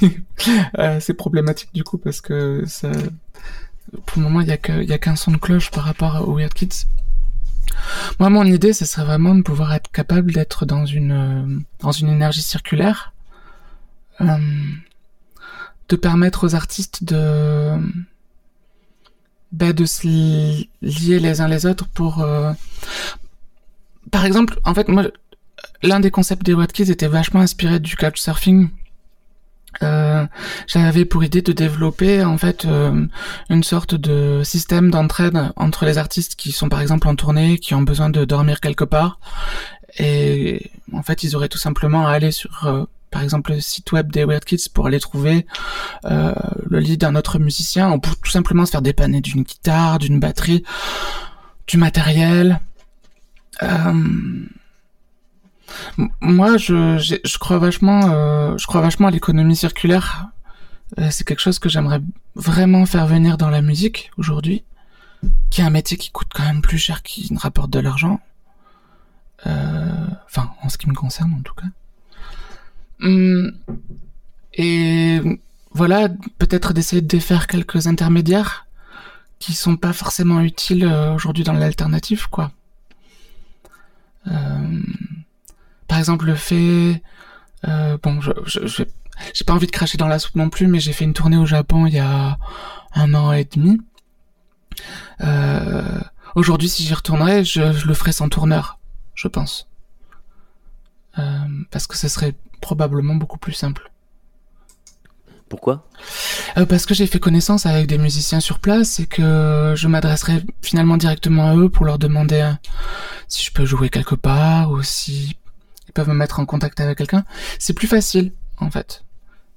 Euh, 0.78 0.98
c'est 1.00 1.14
problématique 1.14 1.70
du 1.74 1.82
coup 1.82 1.98
parce 1.98 2.20
que 2.20 2.62
ça, 2.66 2.90
pour 4.06 4.18
le 4.18 4.22
moment, 4.22 4.40
il 4.40 4.46
y 4.48 4.52
a 4.52 4.56
que, 4.56 4.82
il 4.82 4.88
y 4.88 4.92
a 4.92 4.98
qu'un 4.98 5.16
son 5.16 5.32
de 5.32 5.36
cloche 5.36 5.70
par 5.70 5.84
rapport 5.84 6.28
aux 6.28 6.36
Weird 6.36 6.54
Kids. 6.54 6.84
Moi, 8.20 8.30
mon 8.30 8.44
idée, 8.44 8.72
ce 8.72 8.84
serait 8.84 9.04
vraiment 9.04 9.34
de 9.34 9.42
pouvoir 9.42 9.72
être 9.74 9.90
capable 9.90 10.32
d'être 10.32 10.64
dans 10.66 10.86
une, 10.86 11.12
euh, 11.12 11.58
dans 11.80 11.90
une 11.92 12.08
énergie 12.08 12.42
circulaire. 12.42 13.12
Euh, 14.20 14.36
de 15.88 15.96
permettre 15.96 16.46
aux 16.46 16.54
artistes 16.54 17.04
de 17.04 17.72
bah, 19.52 19.72
de 19.72 19.84
se 19.86 20.06
li- 20.06 20.68
lier 20.82 21.20
les 21.20 21.40
uns 21.40 21.48
les 21.48 21.64
autres 21.64 21.86
pour 21.88 22.22
euh, 22.22 22.52
par 24.10 24.24
exemple 24.24 24.58
en 24.64 24.74
fait 24.74 24.88
moi 24.88 25.04
l'un 25.82 26.00
des 26.00 26.10
concepts 26.10 26.44
des 26.44 26.54
Kids 26.72 26.90
était 26.90 27.08
vachement 27.08 27.40
inspiré 27.40 27.80
du 27.80 27.96
couchsurfing. 27.96 28.68
Euh, 29.82 30.26
j'avais 30.66 31.04
pour 31.04 31.22
idée 31.24 31.42
de 31.42 31.52
développer 31.52 32.24
en 32.24 32.38
fait 32.38 32.64
euh, 32.64 33.06
une 33.48 33.62
sorte 33.62 33.94
de 33.94 34.42
système 34.42 34.90
d'entraide 34.90 35.52
entre 35.56 35.84
les 35.84 35.98
artistes 35.98 36.36
qui 36.36 36.52
sont 36.52 36.68
par 36.68 36.80
exemple 36.80 37.06
en 37.06 37.14
tournée 37.14 37.58
qui 37.58 37.74
ont 37.74 37.82
besoin 37.82 38.10
de 38.10 38.24
dormir 38.24 38.60
quelque 38.60 38.84
part. 38.84 39.20
Et 39.98 40.70
en 40.92 41.02
fait 41.02 41.22
ils 41.22 41.36
auraient 41.36 41.48
tout 41.48 41.58
simplement 41.58 42.06
à 42.06 42.12
aller 42.12 42.32
sur 42.32 42.66
euh, 42.66 42.84
par 43.10 43.22
exemple 43.22 43.52
le 43.52 43.60
site 43.60 43.92
web 43.92 44.10
des 44.12 44.24
Weird 44.24 44.44
Kids 44.44 44.68
pour 44.72 44.86
aller 44.86 45.00
trouver 45.00 45.46
euh, 46.04 46.34
le 46.66 46.78
lit 46.80 46.98
d'un 46.98 47.14
autre 47.14 47.38
musicien 47.38 47.92
ou 47.92 47.98
pour 47.98 48.16
tout 48.16 48.30
simplement 48.30 48.66
se 48.66 48.70
faire 48.72 48.82
dépanner 48.82 49.20
d'une 49.20 49.42
guitare, 49.42 49.98
d'une 49.98 50.20
batterie, 50.20 50.64
du 51.66 51.76
matériel. 51.76 52.60
Euh, 53.62 54.46
moi, 56.20 56.56
je, 56.56 56.98
je 56.98 57.38
crois 57.38 57.58
vachement, 57.58 58.00
euh, 58.10 58.56
je 58.56 58.66
crois 58.66 58.80
vachement 58.80 59.08
à 59.08 59.10
l'économie 59.10 59.56
circulaire. 59.56 60.26
Euh, 60.98 61.08
c'est 61.10 61.26
quelque 61.26 61.40
chose 61.40 61.58
que 61.58 61.68
j'aimerais 61.68 62.00
vraiment 62.34 62.86
faire 62.86 63.06
venir 63.06 63.36
dans 63.36 63.50
la 63.50 63.60
musique 63.60 64.10
aujourd'hui, 64.16 64.64
qui 65.50 65.60
est 65.60 65.64
un 65.64 65.70
métier 65.70 65.96
qui 65.96 66.10
coûte 66.10 66.28
quand 66.34 66.44
même 66.44 66.62
plus 66.62 66.78
cher 66.78 67.02
qu'il 67.02 67.32
ne 67.32 67.38
rapporte 67.38 67.70
de 67.70 67.80
l'argent. 67.80 68.20
Euh, 69.46 70.06
Enfin, 70.26 70.50
en 70.62 70.68
ce 70.68 70.76
qui 70.78 70.88
me 70.88 70.94
concerne 70.94 71.32
en 71.32 71.42
tout 71.42 71.54
cas. 71.54 71.66
Hum, 73.00 73.52
et 74.54 75.20
voilà, 75.72 76.08
peut-être 76.38 76.72
d'essayer 76.72 77.02
de 77.02 77.06
défaire 77.06 77.46
quelques 77.46 77.86
intermédiaires 77.86 78.66
qui 79.38 79.52
sont 79.54 79.76
pas 79.76 79.92
forcément 79.92 80.40
utiles 80.40 80.84
euh, 80.84 81.14
aujourd'hui 81.14 81.44
dans 81.44 81.52
l'alternative, 81.52 82.28
quoi. 82.28 82.52
Euh, 84.26 84.80
par 85.86 85.98
exemple, 85.98 86.26
le 86.26 86.34
fait 86.34 87.02
Euh, 87.66 87.98
bon, 88.02 88.20
je, 88.20 88.30
j'ai 89.34 89.44
pas 89.44 89.52
envie 89.52 89.66
de 89.66 89.72
cracher 89.72 89.98
dans 89.98 90.06
la 90.06 90.18
soupe 90.20 90.36
non 90.36 90.48
plus, 90.48 90.68
mais 90.68 90.78
j'ai 90.80 90.92
fait 90.92 91.04
une 91.04 91.12
tournée 91.14 91.36
au 91.36 91.46
Japon 91.46 91.86
il 91.86 91.94
y 91.94 91.98
a 91.98 92.38
un 92.94 93.14
an 93.14 93.32
et 93.32 93.44
demi. 93.44 93.80
Euh, 95.22 96.00
Aujourd'hui, 96.34 96.68
si 96.68 96.84
j'y 96.84 96.94
retournerais, 96.94 97.44
je, 97.44 97.84
le 97.86 97.94
ferais 97.94 98.12
sans 98.12 98.28
tourneur, 98.28 98.78
je 99.14 99.26
pense. 99.28 99.66
Euh, 101.18 101.22
parce 101.72 101.86
que 101.88 101.96
ce 101.96 102.06
serait 102.06 102.34
probablement 102.60 103.14
beaucoup 103.14 103.38
plus 103.38 103.52
simple. 103.52 103.90
Pourquoi? 105.48 105.88
Euh, 106.58 106.66
parce 106.66 106.84
que 106.84 106.92
j'ai 106.94 107.06
fait 107.06 107.18
connaissance 107.18 107.64
avec 107.64 107.86
des 107.86 107.96
musiciens 107.96 108.40
sur 108.40 108.58
place 108.58 109.00
et 109.00 109.06
que 109.06 109.72
je 109.76 109.88
m'adresserai 109.88 110.42
finalement 110.60 110.98
directement 110.98 111.48
à 111.48 111.56
eux 111.56 111.70
pour 111.70 111.86
leur 111.86 111.98
demander 111.98 112.40
euh, 112.40 112.52
si 113.28 113.42
je 113.42 113.52
peux 113.52 113.64
jouer 113.64 113.88
quelque 113.88 114.14
part 114.14 114.70
ou 114.70 114.82
si 114.82 115.36
ils 115.88 115.92
peuvent 115.92 116.08
me 116.08 116.14
mettre 116.14 116.38
en 116.38 116.44
contact 116.44 116.80
avec 116.80 116.98
quelqu'un. 116.98 117.24
C'est 117.58 117.72
plus 117.72 117.88
facile, 117.88 118.32
en 118.58 118.70
fait. 118.70 119.04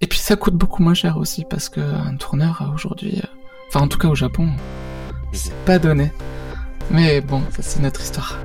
Et 0.02 0.08
puis 0.08 0.18
ça 0.18 0.36
coûte 0.36 0.56
beaucoup 0.56 0.82
moins 0.82 0.96
cher 0.96 1.18
aussi 1.18 1.46
parce 1.46 1.70
que 1.70 1.80
un 1.80 2.16
tourneur 2.16 2.62
euh, 2.62 2.74
aujourd'hui, 2.74 3.20
euh, 3.24 3.28
enfin 3.70 3.82
en 3.82 3.88
tout 3.88 4.00
cas 4.00 4.08
au 4.08 4.16
Japon, 4.16 4.50
c'est 5.32 5.54
pas 5.64 5.78
donné. 5.78 6.12
Mais 6.90 7.22
bon, 7.22 7.44
ça 7.52 7.62
c'est 7.62 7.80
notre 7.82 8.02
histoire. 8.02 8.38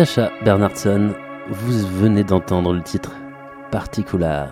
Sacha 0.00 0.32
Bernardson, 0.42 1.14
vous 1.50 1.86
venez 1.98 2.24
d'entendre 2.24 2.72
le 2.72 2.82
titre 2.82 3.12
Particular. 3.70 4.48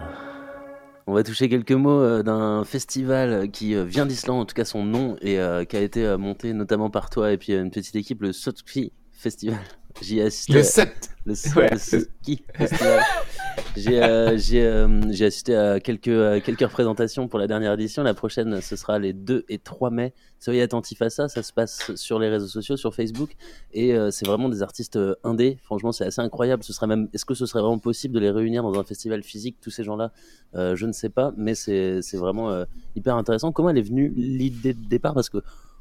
On 1.06 1.14
va 1.14 1.22
toucher 1.22 1.48
quelques 1.48 1.72
mots 1.72 2.02
euh, 2.02 2.22
d'un 2.22 2.64
festival 2.64 3.50
qui 3.50 3.74
euh, 3.74 3.82
vient 3.82 4.04
d'Islande, 4.04 4.42
en 4.42 4.44
tout 4.44 4.54
cas 4.54 4.66
son 4.66 4.84
nom, 4.84 5.16
et 5.22 5.40
euh, 5.40 5.64
qui 5.64 5.78
a 5.78 5.80
été 5.80 6.04
euh, 6.04 6.18
monté 6.18 6.52
notamment 6.52 6.90
par 6.90 7.08
toi 7.08 7.32
et 7.32 7.38
puis 7.38 7.54
euh, 7.54 7.62
une 7.62 7.70
petite 7.70 7.96
équipe, 7.96 8.20
le 8.20 8.34
Sotki 8.34 8.92
Festival. 9.10 9.56
J'y 10.02 10.18
ai 10.18 10.24
assisté. 10.24 10.52
Le 10.52 10.62
7. 10.62 11.10
Le, 11.24 11.34
Ouais. 11.56 11.70
le 11.70 11.78
ski 11.78 12.44
festival. 12.54 13.00
J'ai 13.78 14.02
euh, 14.02 14.36
euh, 14.54 15.26
assisté 15.26 15.54
à 15.54 15.78
quelques, 15.80 16.08
à 16.08 16.40
quelques 16.40 16.60
représentations 16.60 17.28
pour 17.28 17.38
la 17.38 17.46
dernière 17.46 17.72
édition. 17.74 18.02
La 18.02 18.14
prochaine, 18.14 18.60
ce 18.60 18.76
sera 18.76 18.98
les 18.98 19.12
2 19.12 19.44
et 19.48 19.58
3 19.58 19.90
mai. 19.90 20.12
Soyez 20.40 20.62
attentifs 20.62 21.02
à 21.02 21.10
ça. 21.10 21.28
Ça 21.28 21.42
se 21.42 21.52
passe 21.52 21.94
sur 21.96 22.18
les 22.18 22.28
réseaux 22.28 22.46
sociaux, 22.46 22.76
sur 22.76 22.94
Facebook. 22.94 23.30
Et 23.72 23.94
euh, 23.94 24.10
c'est 24.10 24.26
vraiment 24.26 24.48
des 24.48 24.62
artistes 24.62 24.96
euh, 24.96 25.14
indés. 25.24 25.58
Franchement, 25.62 25.92
c'est 25.92 26.04
assez 26.04 26.20
incroyable. 26.20 26.62
Ce 26.62 26.72
serait 26.72 26.86
même, 26.86 27.08
est-ce 27.12 27.24
que 27.24 27.34
ce 27.34 27.46
serait 27.46 27.60
vraiment 27.60 27.78
possible 27.78 28.14
de 28.14 28.20
les 28.20 28.30
réunir 28.30 28.62
dans 28.62 28.78
un 28.78 28.84
festival 28.84 29.22
physique, 29.22 29.56
tous 29.60 29.70
ces 29.70 29.82
gens-là? 29.84 30.12
Euh, 30.54 30.76
Je 30.76 30.86
ne 30.86 30.92
sais 30.92 31.08
pas, 31.08 31.32
mais 31.36 31.54
c'est 31.54 32.00
vraiment 32.14 32.50
euh, 32.50 32.64
hyper 32.94 33.16
intéressant. 33.16 33.52
Comment 33.52 33.70
elle 33.70 33.78
est 33.78 33.82
venue 33.82 34.12
l'idée 34.16 34.74
de 34.74 34.88
départ? 34.88 35.14
Parce 35.14 35.28
que 35.28 35.38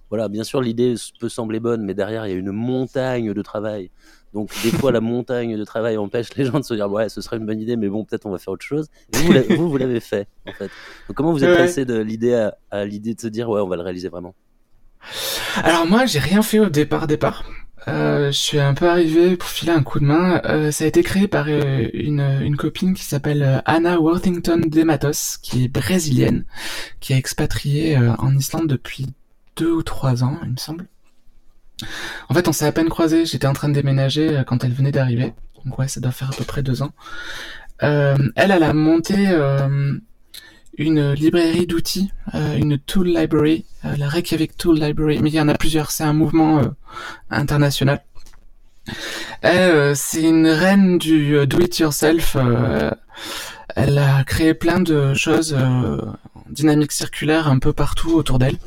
voilà, 0.09 0.27
bien 0.29 0.43
sûr, 0.43 0.61
l'idée 0.61 0.95
peut 1.19 1.29
sembler 1.29 1.59
bonne, 1.59 1.83
mais 1.83 1.93
derrière, 1.93 2.25
il 2.27 2.31
y 2.31 2.33
a 2.33 2.37
une 2.37 2.51
montagne 2.51 3.33
de 3.33 3.41
travail. 3.41 3.89
Donc, 4.33 4.51
des 4.63 4.71
fois, 4.71 4.91
la 4.91 5.01
montagne 5.01 5.57
de 5.57 5.63
travail 5.63 5.97
empêche 5.97 6.35
les 6.35 6.45
gens 6.45 6.59
de 6.59 6.63
se 6.65 6.73
dire, 6.73 6.91
ouais, 6.91 7.09
ce 7.09 7.21
serait 7.21 7.37
une 7.37 7.45
bonne 7.45 7.59
idée, 7.61 7.75
mais 7.77 7.87
bon, 7.89 8.03
peut-être 8.05 8.25
on 8.25 8.31
va 8.31 8.37
faire 8.37 8.53
autre 8.53 8.65
chose. 8.65 8.87
Et 9.13 9.17
vous, 9.17 9.25
vous 9.25 9.31
l'avez- 9.33 9.55
vous, 9.57 9.69
vous 9.69 9.77
l'avez 9.77 9.99
fait, 9.99 10.27
en 10.47 10.51
fait. 10.53 10.69
Donc, 11.07 11.15
comment 11.15 11.31
vous 11.31 11.43
êtes 11.43 11.49
Ouais. 11.51 11.57
passé 11.57 11.85
de 11.85 11.97
l'idée 11.97 12.33
à, 12.35 12.57
à 12.71 12.85
l'idée 12.85 13.13
de 13.15 13.21
se 13.21 13.27
dire, 13.27 13.49
ouais, 13.49 13.61
on 13.61 13.67
va 13.67 13.75
le 13.77 13.81
réaliser 13.83 14.09
vraiment? 14.09 14.35
Alors 15.63 15.85
moi, 15.87 16.05
j'ai 16.05 16.19
rien 16.19 16.41
fait 16.41 16.59
au 16.59 16.69
départ, 16.69 17.07
départ. 17.07 17.45
Euh, 17.87 18.27
je 18.27 18.37
suis 18.37 18.59
un 18.59 18.73
peu 18.73 18.89
arrivé 18.89 19.37
pour 19.37 19.47
filer 19.47 19.71
un 19.71 19.81
coup 19.83 19.99
de 19.99 20.05
main. 20.05 20.41
Euh, 20.45 20.71
ça 20.71 20.83
a 20.83 20.87
été 20.87 21.03
créé 21.03 21.27
par 21.29 21.45
euh, 21.47 21.87
une, 21.93 22.19
une 22.41 22.57
copine 22.57 22.93
qui 22.93 23.03
s'appelle 23.05 23.61
Anna 23.65 23.99
Worthington 23.99 24.59
Dematos, 24.67 25.37
qui 25.41 25.63
est 25.65 25.67
brésilienne, 25.69 26.43
qui 26.99 27.13
a 27.13 27.17
expatrié 27.17 27.97
euh, 27.97 28.13
en 28.17 28.35
Islande 28.35 28.67
depuis 28.67 29.07
deux 29.57 29.71
ou 29.71 29.83
trois 29.83 30.23
ans, 30.23 30.37
il 30.43 30.51
me 30.51 30.57
semble. 30.57 30.85
En 32.29 32.33
fait, 32.33 32.47
on 32.47 32.51
s'est 32.51 32.65
à 32.65 32.71
peine 32.71 32.89
croisés. 32.89 33.25
J'étais 33.25 33.47
en 33.47 33.53
train 33.53 33.69
de 33.69 33.73
déménager 33.73 34.37
euh, 34.37 34.43
quand 34.43 34.63
elle 34.63 34.73
venait 34.73 34.91
d'arriver. 34.91 35.33
Donc 35.65 35.77
ouais, 35.77 35.87
ça 35.87 35.99
doit 35.99 36.11
faire 36.11 36.29
à 36.29 36.35
peu 36.35 36.43
près 36.43 36.63
deux 36.63 36.81
ans. 36.81 36.91
Euh, 37.83 38.17
elle, 38.35 38.51
elle 38.51 38.63
a 38.63 38.73
monté 38.73 39.15
euh, 39.29 39.93
une 40.77 41.13
librairie 41.13 41.67
d'outils, 41.67 42.11
une 42.33 42.77
tool 42.79 43.07
library, 43.07 43.65
la 43.83 44.07
Reykjavik 44.07 44.57
Tool 44.57 44.79
Library. 44.79 45.19
Mais 45.21 45.29
il 45.29 45.35
y 45.35 45.41
en 45.41 45.47
a 45.49 45.55
plusieurs. 45.55 45.91
C'est 45.91 46.03
un 46.03 46.13
mouvement 46.13 46.61
international. 47.29 48.03
C'est 49.43 50.23
une 50.23 50.47
reine 50.47 50.97
du 50.97 51.35
euh, 51.35 51.45
do-it-yourself. 51.45 52.35
euh, 52.35 52.91
elle 53.75 53.97
a 53.97 54.23
créé 54.23 54.53
plein 54.53 54.79
de 54.79 55.13
choses 55.13 55.53
en 55.53 56.15
dynamique 56.49 56.91
circulaire 56.91 57.47
un 57.47 57.59
peu 57.59 57.73
partout 57.73 58.13
autour 58.13 58.39
d'elle. 58.39 58.57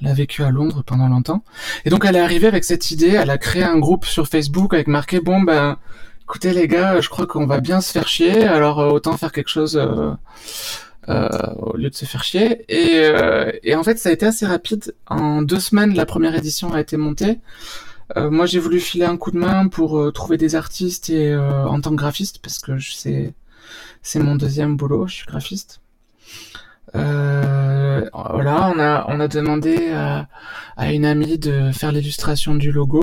Elle 0.00 0.08
a 0.08 0.14
vécu 0.14 0.42
à 0.42 0.50
Londres 0.50 0.82
pendant 0.86 1.08
longtemps. 1.08 1.42
Et 1.84 1.90
donc 1.90 2.04
elle 2.04 2.16
est 2.16 2.20
arrivée 2.20 2.46
avec 2.46 2.64
cette 2.64 2.90
idée, 2.90 3.10
elle 3.10 3.30
a 3.30 3.38
créé 3.38 3.64
un 3.64 3.78
groupe 3.78 4.04
sur 4.04 4.26
Facebook 4.28 4.74
avec 4.74 4.86
marqué 4.86 5.20
bon 5.20 5.40
ben 5.40 5.76
écoutez 6.22 6.52
les 6.52 6.68
gars, 6.68 7.00
je 7.00 7.08
crois 7.08 7.26
qu'on 7.26 7.46
va 7.46 7.60
bien 7.60 7.80
se 7.80 7.90
faire 7.90 8.06
chier, 8.06 8.44
alors 8.44 8.80
euh, 8.80 8.90
autant 8.90 9.16
faire 9.16 9.32
quelque 9.32 9.48
chose 9.48 9.78
euh, 9.78 10.12
euh, 11.08 11.28
au 11.56 11.76
lieu 11.76 11.88
de 11.88 11.94
se 11.94 12.04
faire 12.04 12.22
chier. 12.22 12.66
Et, 12.68 13.74
en 13.74 13.82
fait 13.82 13.98
ça 13.98 14.10
a 14.10 14.12
été 14.12 14.26
assez 14.26 14.46
rapide. 14.46 14.94
En 15.06 15.42
deux 15.42 15.60
semaines 15.60 15.94
la 15.94 16.04
première 16.06 16.34
édition 16.34 16.72
a 16.74 16.80
été 16.80 16.96
montée. 16.96 17.40
Moi 18.16 18.46
j'ai 18.46 18.58
voulu 18.58 18.80
filer 18.80 19.04
un 19.04 19.16
coup 19.16 19.30
de 19.30 19.38
main 19.38 19.68
pour 19.68 20.12
trouver 20.12 20.38
des 20.38 20.54
artistes 20.54 21.10
et 21.10 21.34
en 21.36 21.80
tant 21.80 21.90
que 21.90 21.96
graphiste 21.96 22.40
parce 22.42 22.58
que 22.58 22.78
c'est 24.02 24.18
mon 24.18 24.36
deuxième 24.36 24.76
boulot, 24.76 25.06
je 25.06 25.14
suis 25.14 25.26
graphiste. 25.26 25.80
Euh, 26.94 28.08
voilà, 28.14 28.72
on 28.74 28.78
a 28.80 29.04
on 29.08 29.20
a 29.20 29.28
demandé 29.28 29.90
à, 29.92 30.26
à 30.76 30.92
une 30.92 31.04
amie 31.04 31.38
de 31.38 31.70
faire 31.72 31.92
l'illustration 31.92 32.54
du 32.54 32.72
logo. 32.72 33.02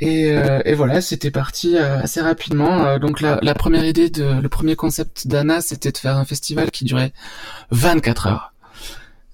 Et, 0.00 0.30
euh, 0.30 0.60
et 0.64 0.74
voilà, 0.74 1.00
c'était 1.00 1.32
parti 1.32 1.76
euh, 1.76 2.00
assez 2.00 2.20
rapidement. 2.20 2.84
Euh, 2.84 2.98
donc 2.98 3.20
la, 3.20 3.38
la 3.42 3.54
première 3.54 3.84
idée, 3.84 4.10
de, 4.10 4.40
le 4.40 4.48
premier 4.48 4.76
concept 4.76 5.26
d'Anna, 5.26 5.60
c'était 5.60 5.90
de 5.90 5.98
faire 5.98 6.16
un 6.16 6.24
festival 6.24 6.70
qui 6.70 6.84
durait 6.84 7.12
24 7.72 8.26
heures. 8.28 8.52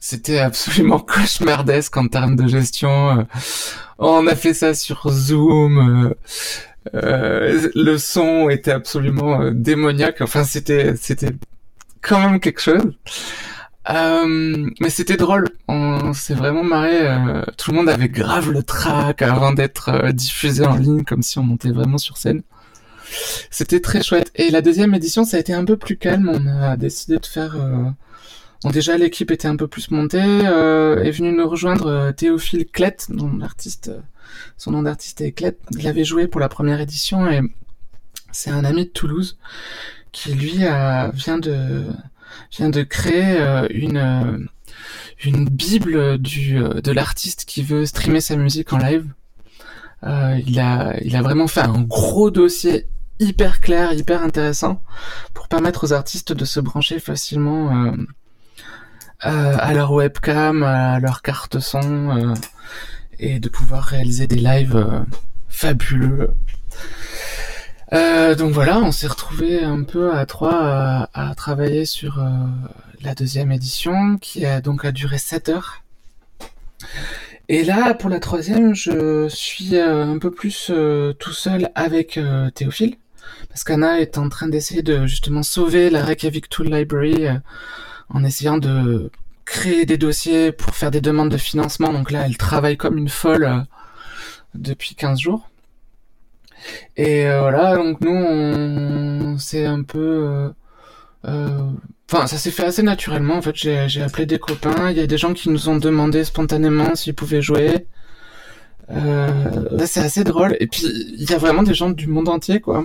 C'était 0.01 0.39
absolument 0.39 0.99
cauchemardesque 1.07 1.97
en 1.97 2.09
termes 2.09 2.37
de 2.37 2.47
gestion. 2.49 3.19
Euh, 3.19 3.23
On 3.99 4.27
a 4.27 4.35
fait 4.37 4.55
ça 4.55 4.73
sur 4.75 5.09
Zoom. 5.11 5.79
euh, 6.09 6.15
euh, 6.95 7.71
le 7.75 7.97
son 7.99 8.49
était 8.51 8.73
absolument 8.73 9.41
euh, 9.43 9.51
démoniaque. 9.53 10.21
Enfin, 10.23 10.45
c'était 10.45 10.95
c'était 10.97 11.31
quand 12.07 12.21
même 12.21 12.41
quelque 12.41 12.61
chose. 12.61 12.83
Euh, 13.91 14.71
mais 14.81 14.89
c'était 14.89 15.17
drôle. 15.17 15.49
On 15.69 16.13
s'est 16.15 16.35
vraiment 16.35 16.65
marré. 16.65 17.07
euh, 17.07 17.43
tout 17.59 17.71
le 17.71 17.77
monde 17.77 17.89
avait 17.89 18.09
grave 18.09 18.51
le 18.51 18.63
track 18.63 19.21
avant 19.23 19.53
d'être 19.53 19.91
euh, 19.91 20.13
diffusé 20.13 20.65
en 20.65 20.77
ligne, 20.77 21.05
comme 21.05 21.23
si 21.23 21.39
on 21.39 21.43
montait 21.43 21.71
vraiment 21.71 21.99
sur 21.99 22.17
scène. 22.17 22.43
C'était 23.51 23.81
très 23.81 24.03
chouette. 24.03 24.31
Et 24.37 24.51
la 24.51 24.63
deuxième 24.63 24.95
édition, 24.95 25.25
ça 25.25 25.37
a 25.37 25.41
été 25.41 25.53
un 25.53 25.65
peu 25.65 25.77
plus 25.77 25.97
calme. 25.99 26.31
On 26.33 26.47
a 26.63 26.77
décidé 26.77 27.19
de 27.19 27.27
faire. 27.27 27.57
euh, 27.57 27.85
Bon, 28.63 28.71
déjà, 28.71 28.97
l'équipe 28.97 29.31
était 29.31 29.49
un 29.49 29.57
peu 29.57 29.69
plus 29.69 29.91
montée. 29.91 30.19
Est 30.19 31.11
venu 31.11 31.33
nous 31.33 31.47
rejoindre 31.47 32.13
Théophile 32.13 32.65
Klett, 32.67 33.07
dont 33.11 33.31
l'artiste, 33.37 33.91
son 34.57 34.71
nom 34.71 34.83
d'artiste 34.83 35.21
est 35.21 35.33
Klett. 35.33 35.59
Il 35.79 35.87
avait 35.87 36.05
joué 36.05 36.27
pour 36.27 36.41
la 36.41 36.49
première 36.49 36.81
édition 36.81 37.31
et 37.31 37.43
c'est 38.33 38.51
un 38.51 38.65
ami 38.65 38.87
de 38.87 38.91
Toulouse 38.91 39.37
qui 40.15 40.33
lui 40.33 40.65
vient 41.13 41.51
de 42.71 42.83
créer 42.83 43.37
euh, 43.41 43.67
une 43.69 43.99
euh, 43.99 44.39
une 45.25 45.47
bible 45.49 45.97
euh, 45.97 46.19
de 46.19 46.93
l'artiste 46.93 47.45
qui 47.45 47.63
veut 47.63 47.85
streamer 47.85 48.21
sa 48.21 48.37
musique 48.37 48.73
en 48.73 48.79
live. 48.79 49.07
Il 50.47 50.61
a 50.61 51.23
vraiment 51.23 51.47
fait 51.47 51.63
un 51.63 51.81
gros 51.81 52.31
dossier 52.31 52.87
hyper 53.21 53.61
clair, 53.61 53.93
hyper 53.93 54.23
intéressant 54.23 54.83
pour 55.33 55.49
permettre 55.49 55.85
aux 55.85 55.93
artistes 55.93 56.33
de 56.33 56.45
se 56.45 56.61
brancher 56.61 57.01
facilement 57.01 57.95
à 59.21 59.73
leur 59.73 59.93
webcam, 59.93 60.63
à 60.63 61.01
leur 61.01 61.23
carte 61.23 61.59
son 61.59 62.35
et 63.19 63.39
de 63.39 63.49
pouvoir 63.49 63.83
réaliser 63.85 64.27
des 64.27 64.37
lives 64.37 65.07
fabuleux. 65.49 66.35
Euh, 67.95 68.35
donc 68.35 68.53
voilà, 68.53 68.81
on 68.81 68.91
s'est 68.91 69.07
retrouvé 69.07 69.63
un 69.63 69.85
peu 69.85 70.13
à 70.13 70.27
trois 70.27 71.09
à, 71.15 71.35
travailler 71.37 71.85
sur 71.85 72.19
euh, 72.19 72.29
la 73.03 73.15
deuxième 73.15 73.53
édition 73.53 74.19
qui 74.19 74.45
a 74.45 74.61
donc 74.61 74.85
duré 74.89 75.19
7 75.19 75.49
heures. 75.51 75.85
Et 77.49 77.63
là, 77.63 77.95
pour 77.95 78.11
la 78.11 78.19
troisième, 78.19 78.75
je 78.75 79.29
suis 79.29 79.77
euh, 79.77 80.05
un 80.07 80.19
peu 80.19 80.33
plus 80.33 80.73
tout 81.21 81.33
seul 81.33 81.71
avec 81.77 82.19
Théophile, 82.55 82.97
parce 83.49 83.63
qu'Anna 83.63 84.01
est 84.01 84.19
en 84.19 84.29
train 84.29 84.49
d'essayer 84.49 84.83
de 84.83 85.07
justement 85.07 85.45
sauver 85.45 85.89
la 85.89 86.03
Reykjavik 86.03 86.49
Tool 86.49 86.75
Library 86.75 87.27
en 88.09 88.25
essayant 88.25 88.59
de 88.59 89.11
créer 89.45 89.87
des 89.87 89.99
dossiers 89.99 90.51
pour 90.51 90.75
faire 90.75 90.91
des 90.91 91.01
demandes 91.01 91.31
de 91.31 91.37
financement. 91.37 91.93
Donc 91.93 92.11
là, 92.11 92.25
elle 92.27 92.39
travaille 92.39 92.77
comme 92.77 92.99
une 92.99 93.09
folle 93.09 93.67
depuis 94.55 94.97
15 94.97 95.21
jours. 95.21 95.49
Et 96.97 97.27
euh, 97.27 97.41
voilà, 97.41 97.77
donc 97.77 98.01
nous, 98.01 98.15
on 98.15 99.37
c'est 99.39 99.67
un 99.67 99.83
peu... 99.83 99.99
euh, 99.99 100.49
euh, 101.27 101.71
Enfin, 102.13 102.27
ça 102.27 102.37
s'est 102.37 102.51
fait 102.51 102.65
assez 102.65 102.83
naturellement. 102.83 103.37
En 103.37 103.43
fait, 103.43 103.57
j'ai 103.57 104.03
appelé 104.03 104.27
des 104.27 104.39
copains. 104.39 104.91
Il 104.91 104.97
y 104.97 105.01
a 105.01 105.07
des 105.07 105.19
gens 105.19 105.33
qui 105.33 105.49
nous 105.49 105.69
ont 105.69 105.77
demandé 105.77 106.23
spontanément 106.25 106.95
s'ils 106.95 107.15
pouvaient 107.15 107.43
jouer. 107.43 107.87
C'est 108.89 110.01
assez 110.01 110.23
drôle. 110.23 110.57
Et 110.61 110.67
puis, 110.67 110.85
il 110.85 111.29
y 111.29 111.33
a 111.33 111.39
vraiment 111.39 111.63
des 111.63 111.73
gens 111.75 111.89
du 111.91 112.07
monde 112.07 112.29
entier, 112.29 112.61
quoi. 112.61 112.85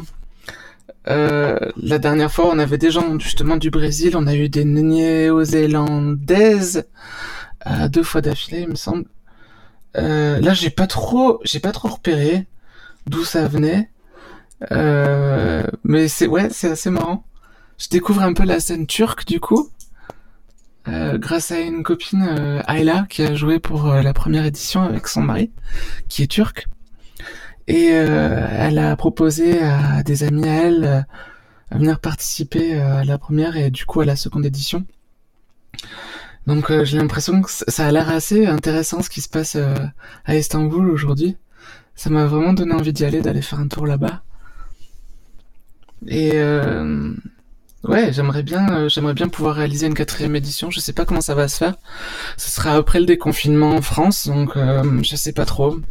La 1.05 1.99
dernière 1.99 2.31
fois, 2.31 2.49
on 2.51 2.59
avait 2.59 2.77
des 2.77 2.91
gens 2.91 3.19
justement 3.19 3.57
du 3.57 3.69
Brésil. 3.69 4.15
On 4.15 4.25
a 4.25 4.35
eu 4.35 4.47
des 4.47 4.63
néo-zélandaises 4.63 6.85
deux 7.89 8.03
fois 8.03 8.21
d'affilée, 8.21 8.61
il 8.61 8.69
me 8.69 8.75
semble. 8.75 9.03
Là, 9.95 10.53
j'ai 10.53 10.69
pas 10.69 10.87
trop, 10.87 11.41
j'ai 11.43 11.59
pas 11.59 11.73
trop 11.73 11.89
repéré 11.89 12.47
d'où 13.07 13.23
ça 13.23 13.47
venait. 13.47 13.89
Euh, 14.71 15.63
mais 15.83 16.07
c'est 16.07 16.27
ouais, 16.27 16.49
c'est 16.49 16.71
assez 16.71 16.89
marrant. 16.89 17.25
Je 17.77 17.87
découvre 17.87 18.21
un 18.21 18.33
peu 18.33 18.43
la 18.43 18.59
scène 18.59 18.87
turque 18.87 19.25
du 19.25 19.39
coup, 19.39 19.69
euh, 20.87 21.17
grâce 21.17 21.51
à 21.51 21.59
une 21.59 21.83
copine 21.83 22.23
euh, 22.23 22.61
Ayla 22.67 23.05
qui 23.09 23.21
a 23.21 23.35
joué 23.35 23.59
pour 23.59 23.87
euh, 23.87 24.01
la 24.01 24.13
première 24.13 24.45
édition 24.45 24.81
avec 24.81 25.07
son 25.07 25.21
mari, 25.21 25.51
qui 26.07 26.23
est 26.23 26.27
turc. 26.27 26.67
Et 27.67 27.91
euh, 27.91 28.47
elle 28.51 28.79
a 28.79 28.95
proposé 28.95 29.61
à 29.61 30.03
des 30.03 30.23
amis 30.23 30.47
à 30.47 30.53
elle 30.53 31.05
à 31.71 31.77
venir 31.77 31.99
participer 31.99 32.79
à 32.79 33.03
la 33.03 33.19
première 33.19 33.55
et 33.55 33.69
du 33.69 33.85
coup 33.85 34.01
à 34.01 34.05
la 34.05 34.15
seconde 34.15 34.45
édition. 34.45 34.85
Donc 36.47 36.71
j'ai 36.83 36.97
l'impression 36.97 37.43
que 37.43 37.51
ça 37.51 37.85
a 37.85 37.91
l'air 37.91 38.09
assez 38.09 38.47
intéressant 38.47 39.03
ce 39.03 39.09
qui 39.09 39.21
se 39.21 39.29
passe 39.29 39.55
à 40.25 40.35
Istanbul 40.35 40.89
aujourd'hui. 40.89 41.37
Ça 41.99 42.09
m'a 42.09 42.25
vraiment 42.27 42.53
donné 42.53 42.73
envie 42.73 42.93
d'y 42.93 43.03
aller, 43.03 43.19
d'aller 43.19 43.41
faire 43.41 43.59
un 43.59 43.67
tour 43.67 43.85
là-bas. 43.85 44.21
Et 46.07 46.31
euh, 46.35 47.13
ouais, 47.83 48.13
j'aimerais 48.13 48.41
bien, 48.41 48.71
euh, 48.71 48.87
j'aimerais 48.87 49.13
bien 49.13 49.27
pouvoir 49.27 49.55
réaliser 49.55 49.87
une 49.87 49.95
quatrième 49.95 50.33
édition. 50.33 50.71
Je 50.71 50.79
sais 50.79 50.93
pas 50.93 51.03
comment 51.03 51.19
ça 51.19 51.35
va 51.35 51.49
se 51.49 51.57
faire. 51.57 51.75
Ce 52.37 52.49
sera 52.51 52.75
après 52.75 53.01
le 53.01 53.05
déconfinement 53.05 53.71
en 53.71 53.81
France, 53.81 54.27
donc 54.29 54.55
euh, 54.55 55.03
je 55.03 55.17
sais 55.17 55.33
pas 55.33 55.43
trop. 55.43 55.81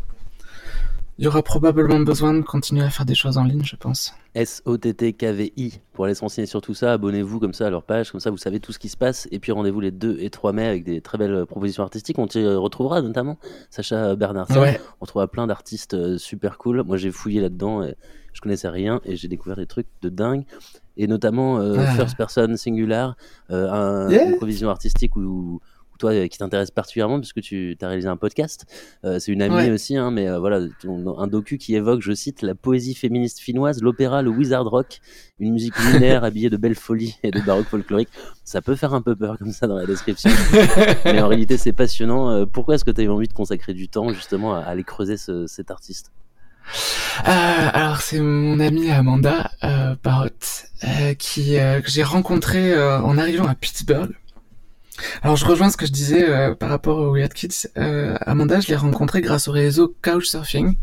Il 1.19 1.25
y 1.25 1.27
aura 1.29 1.43
probablement 1.43 1.99
besoin 1.99 2.33
de 2.33 2.43
continuer 2.43 2.85
à 2.85 2.91
faire 2.91 3.05
des 3.05 3.17
choses 3.17 3.39
en 3.39 3.45
ligne, 3.45 3.65
je 3.65 3.75
pense. 3.75 4.15
S-O-T-T-K-V-I. 4.35 5.81
Pour 5.93 6.05
aller 6.05 6.15
se 6.15 6.21
renseigner 6.21 6.47
sur 6.47 6.61
tout 6.61 6.75
ça, 6.75 6.93
abonnez-vous 6.93 7.41
comme 7.41 7.53
ça 7.55 7.67
à 7.67 7.71
leur 7.71 7.83
page, 7.83 8.13
comme 8.13 8.21
ça 8.21 8.31
vous 8.31 8.37
savez 8.37 8.61
tout 8.61 8.73
ce 8.73 8.79
qui 8.79 8.89
se 8.89 8.97
passe. 8.97 9.27
Et 9.33 9.41
puis 9.41 9.51
rendez-vous 9.51 9.81
les 9.81 9.91
2 9.91 10.19
et 10.21 10.31
3 10.31 10.53
mai 10.53 10.67
avec 10.67 10.85
des 10.85 11.01
très 11.01 11.19
belles 11.19 11.45
propositions 11.47 11.83
artistiques. 11.83 12.19
On 12.21 12.27
t'y 12.29 12.45
retrouvera 12.47 13.03
notamment 13.03 13.39
Sacha. 13.71 14.15
Ouais. 14.15 14.81
On 15.01 15.07
trouvera 15.07 15.27
plein 15.27 15.47
d'artistes 15.49 15.95
euh, 15.95 16.19
super 16.19 16.57
cool. 16.59 16.85
Moi 16.85 16.97
j'ai 16.97 17.11
fouillé 17.11 17.41
là-dedans 17.41 17.83
et 17.83 17.97
je 18.33 18.41
connaissais 18.41 18.69
rien 18.69 19.01
et 19.05 19.17
j'ai 19.17 19.27
découvert 19.27 19.57
des 19.57 19.67
trucs 19.67 19.89
de 20.03 20.09
dingue. 20.11 20.45
Et 20.97 21.07
notamment 21.09 21.59
euh, 21.59 21.77
Ah. 21.79 21.95
First 21.95 22.17
Person 22.17 22.57
Singular, 22.57 23.17
euh, 23.51 23.69
un- 23.71 24.09
Yeah. 24.11 24.31
une 24.31 24.37
provision 24.37 24.69
artistique 24.71 25.17
où, 25.17 25.21
où 25.21 25.61
toi 25.99 26.13
euh, 26.13 26.27
qui 26.29 26.39
t'intéresse 26.39 26.71
particulièrement 26.71 27.19
puisque 27.19 27.41
tu 27.41 27.77
as 27.83 27.87
réalisé 27.89 28.09
un 28.09 28.17
podcast. 28.17 28.65
Euh, 29.05 29.19
c'est 29.19 29.33
une 29.33 29.43
amie 29.43 29.55
Ouais. 29.57 29.71
aussi, 29.71 29.97
hein, 29.97 30.11
mais 30.11 30.29
euh, 30.29 30.39
voilà, 30.39 30.61
un 31.19 31.27
docu 31.27 31.59
qui 31.59 31.75
évoque, 31.75 32.01
je 32.01 32.13
cite, 32.13 32.43
la 32.43 32.55
poésie 32.55 32.95
féministe 32.95 33.41
finnoise, 33.41 33.83
l'opéra, 33.83 34.23
le 34.23 34.31
wizard 34.31 34.65
rock, 34.65 35.01
une 35.41 35.53
musique 35.53 35.75
lunaire 35.93 36.23
habillée 36.25 36.51
de 36.51 36.57
belle 36.57 36.75
folie 36.77 37.17
et 37.23 37.31
de 37.31 37.41
baroque 37.41 37.67
folklorique. 37.67 38.09
Ça 38.45 38.63
peut 38.63 38.77
faire 38.77 38.95
un 38.95 39.03
peu 39.03 39.15
peur 39.17 39.37
comme 39.39 39.53
ça 39.53 39.67
dans 39.67 39.77
la 39.77 39.87
description, 39.87 40.31
mais 41.05 41.21
en 41.21 41.29
réalité 41.29 41.57
c'est 41.59 41.73
passionnant. 41.73 42.47
Pourquoi 42.47 42.77
est-ce 42.77 42.85
que 42.85 42.91
tu 42.91 43.01
as 43.01 43.05
eu 43.05 43.09
envie 43.11 43.29
de 43.29 43.33
consacrer 43.35 43.75
du 43.75 43.89
temps 43.89 44.13
justement 44.13 44.55
à, 44.55 44.61
à 44.61 44.65
aller 44.69 44.85
creuser 44.85 45.17
ce- 45.17 45.47
cet 45.47 45.71
artiste? 45.71 46.13
Euh, 47.27 47.71
alors 47.73 48.01
c'est 48.03 48.21
mon 48.21 48.61
amie 48.61 48.91
Amanda 48.91 49.51
euh, 49.65 49.97
Barrett 50.05 50.69
euh, 50.85 51.15
qui 51.15 51.55
que 51.57 51.89
j'ai 51.91 52.03
rencontré 52.03 52.79
en 52.81 53.17
arrivant 53.19 53.47
à 53.47 53.55
Pittsburgh. 53.55 54.11
Alors 55.23 55.37
je 55.37 55.45
rejoins 55.45 55.71
ce 55.71 55.77
que 55.77 55.87
je 55.87 55.93
disais 55.93 56.29
euh, 56.29 56.55
par 56.55 56.69
rapport 56.71 56.99
aux 56.99 57.15
Weird 57.15 57.33
Kids. 57.33 57.69
Euh, 57.77 58.17
Amanda, 58.23 58.61
je 58.61 58.69
l'ai 58.69 58.77
rencontrée 58.77 59.21
grâce 59.21 59.49
au 59.49 59.53
réseau 59.53 59.95
Couchsurfing. 60.03 60.77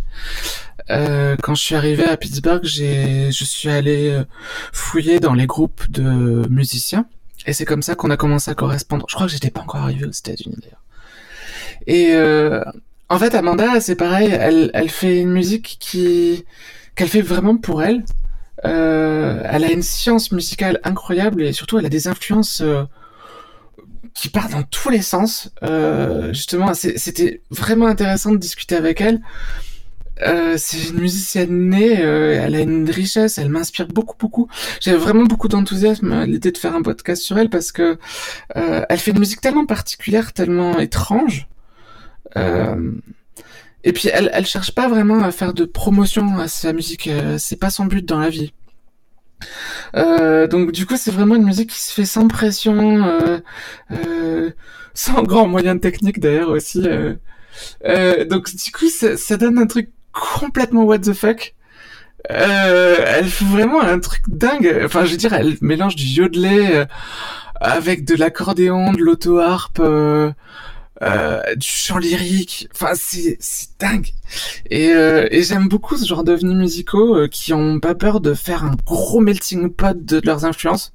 Euh, 0.90 1.36
quand 1.42 1.56
je 1.56 1.62
suis 1.64 1.76
arrivé 1.76 2.04
à 2.04 2.16
Pittsburgh, 2.18 2.64
j'ai 2.64 3.32
je 3.32 3.44
suis 3.44 3.70
allé 3.70 4.10
euh, 4.10 4.24
fouiller 4.72 5.20
dans 5.20 5.34
les 5.34 5.48
groupes 5.48 5.90
de 5.90 6.48
musiciens 6.50 7.06
et 7.46 7.54
c'est 7.54 7.66
comme 7.66 7.82
ça 7.82 7.96
qu'on 7.96 8.10
a 8.10 8.18
commencé 8.18 8.52
à 8.52 8.56
correspondre. 8.56 9.06
Je 9.10 9.16
crois 9.16 9.28
que 9.28 9.34
j'étais 9.34 9.52
pas 9.52 9.62
encore 9.62 9.82
arrivé 9.82 10.06
aux 10.06 10.12
États-Unis 10.12 10.58
d'ailleurs. 10.62 10.82
Et 11.88 12.14
euh, 12.14 12.64
en 13.10 13.20
fait, 13.20 13.36
Amanda, 13.36 13.80
c'est 13.82 13.96
pareil, 13.96 14.30
elle, 14.32 14.72
elle 14.74 14.90
fait 14.90 15.20
une 15.20 15.32
musique 15.32 15.78
qui 15.80 16.46
qu'elle 16.96 17.10
fait 17.10 17.22
vraiment 17.22 17.58
pour 17.58 17.84
elle. 17.84 18.04
Euh, 18.64 19.42
elle 19.44 19.64
a 19.64 19.72
une 19.72 19.84
science 19.84 20.32
musicale 20.32 20.80
incroyable 20.84 21.44
et 21.44 21.54
surtout 21.54 21.78
elle 21.78 21.86
a 21.86 21.90
des 21.90 22.08
influences 22.08 22.62
euh, 22.62 22.84
qui 24.16 24.30
partent 24.30 24.54
dans 24.54 24.64
tous 24.64 24.90
les 24.90 25.02
sens. 25.02 25.52
Euh, 25.62 26.34
justement, 26.34 26.74
c'était 26.74 27.42
vraiment 27.52 27.86
intéressant 27.86 28.32
de 28.32 28.38
discuter 28.38 28.76
avec 28.76 29.02
elle. 29.02 29.22
Euh, 30.22 30.56
c'est 30.58 30.90
une 30.90 31.02
musicienne 31.02 31.70
née, 31.70 32.02
euh, 32.02 32.42
elle 32.42 32.56
a 32.56 32.62
une 32.62 32.90
richesse, 32.90 33.38
elle 33.38 33.50
m'inspire 33.50 33.88
beaucoup, 33.88 34.16
beaucoup. 34.18 34.48
J'avais 34.80 34.98
vraiment 34.98 35.24
beaucoup 35.24 35.50
d'enthousiasme 35.50 36.12
à 36.14 36.26
l'idée 36.26 36.54
de 36.54 36.58
faire 36.58 36.74
un 36.74 36.82
podcast 36.82 37.22
sur 37.22 37.38
elle 37.38 37.50
parce 37.50 37.74
que 37.74 37.98
euh, 38.56 38.86
elle 38.88 39.00
fait 39.00 39.12
une 39.12 39.20
musique 39.20 39.42
tellement 39.42 39.66
particulière, 39.66 40.32
tellement 40.32 40.80
étrange. 40.80 41.48
Et 43.84 43.94
puis 43.94 44.10
elle, 44.12 44.30
elle 44.34 44.46
cherche 44.46 44.72
pas 44.72 44.90
vraiment 44.90 45.24
à 45.24 45.32
faire 45.32 45.54
de 45.54 45.64
promotion 45.64 46.38
à 46.40 46.48
sa 46.48 46.74
musique, 46.74 47.10
c'est 47.38 47.60
pas 47.60 47.70
son 47.70 47.86
but 47.86 48.06
dans 48.06 48.20
la 48.20 48.30
vie. 48.30 48.52
Euh, 49.96 50.48
donc 50.48 50.72
du 50.72 50.86
coup 50.86 50.96
c'est 50.98 51.12
vraiment 51.12 51.36
une 51.36 51.46
musique 51.46 51.70
qui 51.72 51.80
se 51.82 51.94
fait 51.94 52.06
sans 52.06 52.28
pression, 52.28 53.06
euh, 53.06 53.40
euh, 53.92 54.52
sans 54.94 55.24
grand 55.24 55.48
moyen 55.48 55.78
technique 55.78 56.20
d'ailleurs 56.20 56.50
aussi. 56.50 56.82
euh. 56.88 57.16
Euh, 57.86 58.26
donc 58.26 58.54
du 58.56 58.72
coup 58.72 58.90
ça, 58.90 59.18
ça 59.18 59.38
donne 59.38 59.58
un 59.58 59.68
truc 59.68 59.90
complètement 60.12 60.84
what 60.84 61.00
the 61.00 61.14
fuck. 61.14 61.54
Elle 62.28 63.26
fait 63.26 63.46
vraiment 63.46 63.82
un 63.82 64.00
truc 64.00 64.24
dingue. 64.28 64.82
Enfin 64.86 65.06
je 65.06 65.12
veux 65.12 65.18
dire 65.18 65.34
elle 65.34 65.58
mélange 65.62 65.96
du 65.96 66.06
yodelet 66.06 66.88
avec 67.62 68.04
de 68.06 68.16
l'accordéon, 68.16 68.94
de 68.94 69.02
l'auto-harpe. 69.02 69.82
Euh, 71.02 71.42
du 71.56 71.68
chant 71.68 71.98
lyrique. 71.98 72.68
Enfin, 72.74 72.94
c'est 72.96 73.38
c'est 73.40 73.70
dingue. 73.80 74.10
Et, 74.70 74.92
euh, 74.92 75.28
et 75.32 75.44
j'aime 75.44 75.68
beaucoup 75.68 75.98
ce 75.98 76.06
genre 76.06 76.24
d'ovnis 76.24 76.56
musicaux 76.56 77.16
euh, 77.16 77.28
qui 77.28 77.54
ont 77.54 77.80
pas 77.80 77.96
peur 77.96 78.22
de 78.22 78.34
faire 78.34 78.64
un 78.64 78.76
gros 78.86 79.20
melting 79.20 79.70
pot 79.70 79.96
de, 79.98 80.20
de 80.20 80.26
leurs 80.26 80.46
influences. 80.46 80.94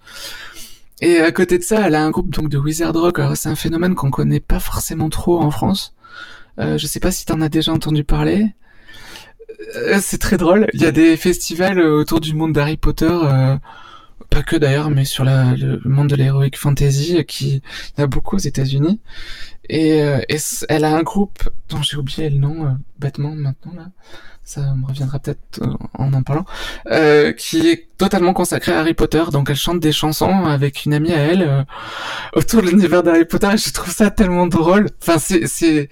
Et 1.03 1.19
à 1.19 1.33
côté 1.33 1.59
de 1.59 1.63
ça, 1.63 1.87
elle 1.87 1.95
a 1.95 2.03
un 2.05 2.11
groupe 2.11 2.31
donc 2.31 2.49
de 2.49 2.59
wizard 2.59 2.95
rock. 2.95 3.19
Alors 3.19 3.37
c'est 3.37 3.49
un 3.49 3.57
phénomène 3.57 3.95
qu'on 3.95 4.11
connaît 4.11 4.41
pas 4.41 4.61
forcément 4.61 5.09
trop 5.09 5.41
en 5.41 5.51
France. 5.51 5.95
Euh, 6.59 6.77
je 6.79 6.87
sais 6.87 7.01
pas 7.01 7.11
si 7.11 7.25
t'en 7.25 7.41
as 7.41 7.49
déjà 7.49 7.73
entendu 7.73 8.05
parler. 8.05 8.47
Euh, 9.77 9.99
c'est 10.03 10.19
très 10.19 10.37
drôle. 10.37 10.67
Il 10.75 10.81
y 10.83 10.87
a 10.87 10.93
des 10.93 11.17
festivals 11.17 11.81
autour 11.81 12.21
du 12.21 12.35
monde 12.35 12.53
d'Harry 12.53 12.77
Potter. 12.77 13.11
euh, 13.11 13.57
pas 14.29 14.43
que 14.43 14.57
d'ailleurs, 14.57 14.91
mais 14.91 15.05
sur 15.05 15.25
la, 15.25 15.55
le 15.57 15.81
monde 15.85 16.09
de 16.09 16.17
l'heroic 16.17 16.51
fantasy, 16.57 17.25
qui 17.25 17.49
il 17.49 17.99
y 17.99 18.01
en 18.01 18.05
a 18.05 18.07
beaucoup 18.07 18.37
aux 18.37 18.41
États-Unis. 18.41 19.01
Et, 19.73 20.03
euh, 20.03 20.19
elle 20.69 20.85
a 20.85 20.97
un 20.97 21.03
groupe 21.03 21.49
dont 21.69 21.81
j'ai 21.81 21.97
oublié 21.97 22.29
le 22.29 22.39
nom 22.39 22.67
euh, 22.67 22.71
bêtement 22.99 23.31
maintenant 23.37 23.73
là. 23.77 23.87
Ça 24.43 24.75
me 24.75 24.85
reviendra 24.85 25.21
peut-être 25.21 25.63
euh, 25.63 25.77
en 25.95 26.13
en 26.13 26.23
parlant. 26.25 26.45
Euh, 26.91 27.33
qui 27.33 27.69
est 27.69 27.87
totalement 27.97 28.33
consacré 28.33 28.73
à 28.73 28.81
Harry 28.81 28.95
Potter. 28.95 29.23
Donc 29.31 29.49
elle 29.49 29.57
chante 29.57 29.79
des 29.79 29.93
chansons 29.93 30.45
avec 30.45 30.85
une 30.87 30.95
amie 30.95 31.13
à 31.13 31.19
elle 31.19 31.67
autour 32.35 32.63
de 32.63 32.69
l'univers 32.69 33.05
d'Harry 33.05 33.25
Potter. 33.27 33.47
Et 33.55 33.59
je 33.59 33.73
trouve 33.73 33.95
ça 33.95 34.11
tellement 34.11 34.49
drôle. 34.49 34.89
Enfin 35.01 35.19
c'est 35.21 35.47
c'est 35.47 35.89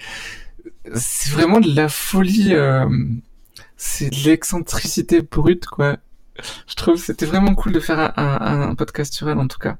c'est 0.95 1.31
vraiment 1.31 1.61
de 1.61 1.73
la 1.73 1.88
folie. 1.88 2.55
c'est 3.77 4.11
de 4.11 4.29
l'excentricité 4.29 5.23
brute 5.23 5.67
quoi. 5.67 5.99
Je 6.67 6.75
trouve 6.75 6.97
c'était 6.97 7.27
vraiment 7.27 7.55
cool 7.55 7.73
de 7.73 7.81
faire 7.81 8.01
un, 8.01 8.12
un, 8.17 8.71
un 8.71 8.75
podcast 8.75 9.14
sur 9.14 9.29
elle 9.31 9.38
en 9.38 9.47
tout 9.47 9.59
cas. 9.59 9.77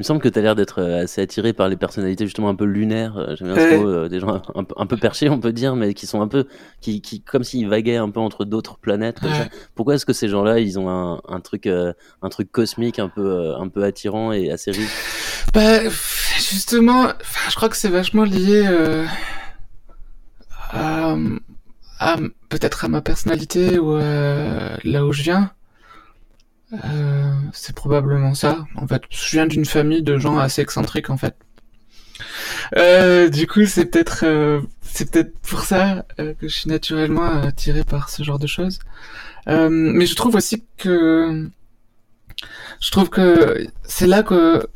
Il 0.00 0.02
me 0.02 0.06
semble 0.06 0.22
que 0.22 0.30
tu 0.30 0.38
as 0.38 0.42
l'air 0.42 0.54
d'être 0.54 0.80
euh, 0.80 1.02
assez 1.02 1.20
attiré 1.20 1.52
par 1.52 1.68
les 1.68 1.76
personnalités 1.76 2.24
justement 2.24 2.48
un 2.48 2.54
peu 2.54 2.64
lunaires. 2.64 3.18
euh, 3.18 3.36
J'aime 3.36 3.52
bien 3.52 3.60
ce 3.68 3.74
mot, 3.74 3.86
euh, 3.86 4.08
des 4.08 4.18
gens 4.18 4.40
un, 4.54 4.64
peu- 4.64 4.74
un 4.78 4.86
peu 4.86 4.96
perchés, 4.96 5.28
on 5.28 5.38
peut 5.38 5.52
dire, 5.52 5.76
mais 5.76 5.92
qui 5.92 6.06
sont 6.06 6.22
un 6.22 6.26
peu, 6.26 6.46
qui, 6.80 7.02
qui 7.02 7.20
comme 7.20 7.44
s'ils 7.44 7.68
vaguaient 7.68 7.98
un 7.98 8.08
peu 8.08 8.18
entre 8.18 8.46
d'autres 8.46 8.78
planètes. 8.78 9.20
Comme 9.20 9.30
ça. 9.34 9.42
Ouais. 9.42 9.50
Pourquoi 9.74 9.96
est-ce 9.96 10.06
que 10.06 10.14
ces 10.14 10.28
gens-là, 10.28 10.58
ils 10.58 10.78
ont 10.78 10.88
un, 10.88 11.20
un 11.28 11.40
truc, 11.40 11.66
euh, 11.66 11.92
un 12.22 12.30
truc 12.30 12.50
cosmique 12.50 12.98
un 12.98 13.10
peu, 13.10 13.54
un 13.54 13.68
peu 13.68 13.84
attirant 13.84 14.32
et 14.32 14.50
assez 14.50 14.70
riche? 14.70 14.88
Bah, 15.52 15.82
justement, 16.38 17.08
je 17.50 17.54
crois 17.56 17.68
que 17.68 17.76
c'est 17.76 17.90
vachement 17.90 18.24
lié 18.24 18.64
euh, 18.66 19.04
à, 20.72 21.14
à- 21.98 22.16
peut-être 22.48 22.86
à 22.86 22.88
ma 22.88 23.02
personnalité 23.02 23.78
ou 23.78 23.98
là 23.98 25.04
où 25.04 25.12
je 25.12 25.22
viens. 25.24 25.50
Euh, 26.72 27.32
c'est 27.52 27.74
probablement 27.74 28.34
ça. 28.34 28.64
En 28.76 28.86
fait, 28.86 29.02
je 29.10 29.30
viens 29.30 29.46
d'une 29.46 29.64
famille 29.64 30.02
de 30.02 30.18
gens 30.18 30.38
assez 30.38 30.62
excentriques, 30.62 31.10
en 31.10 31.16
fait. 31.16 31.34
Euh, 32.76 33.28
du 33.28 33.46
coup, 33.46 33.66
c'est 33.66 33.86
peut-être, 33.86 34.24
euh, 34.24 34.60
c'est 34.82 35.10
peut-être 35.10 35.36
pour 35.40 35.62
ça 35.62 36.04
euh, 36.18 36.34
que 36.34 36.48
je 36.48 36.54
suis 36.54 36.68
naturellement 36.68 37.42
attiré 37.42 37.84
par 37.84 38.08
ce 38.10 38.22
genre 38.22 38.38
de 38.38 38.46
choses. 38.46 38.78
Euh, 39.48 39.68
mais 39.70 40.06
je 40.06 40.14
trouve 40.14 40.34
aussi 40.34 40.64
que, 40.76 41.48
je 42.80 42.90
trouve 42.90 43.08
que 43.08 43.66
c'est 43.84 44.06
là 44.06 44.22
que 44.22 44.66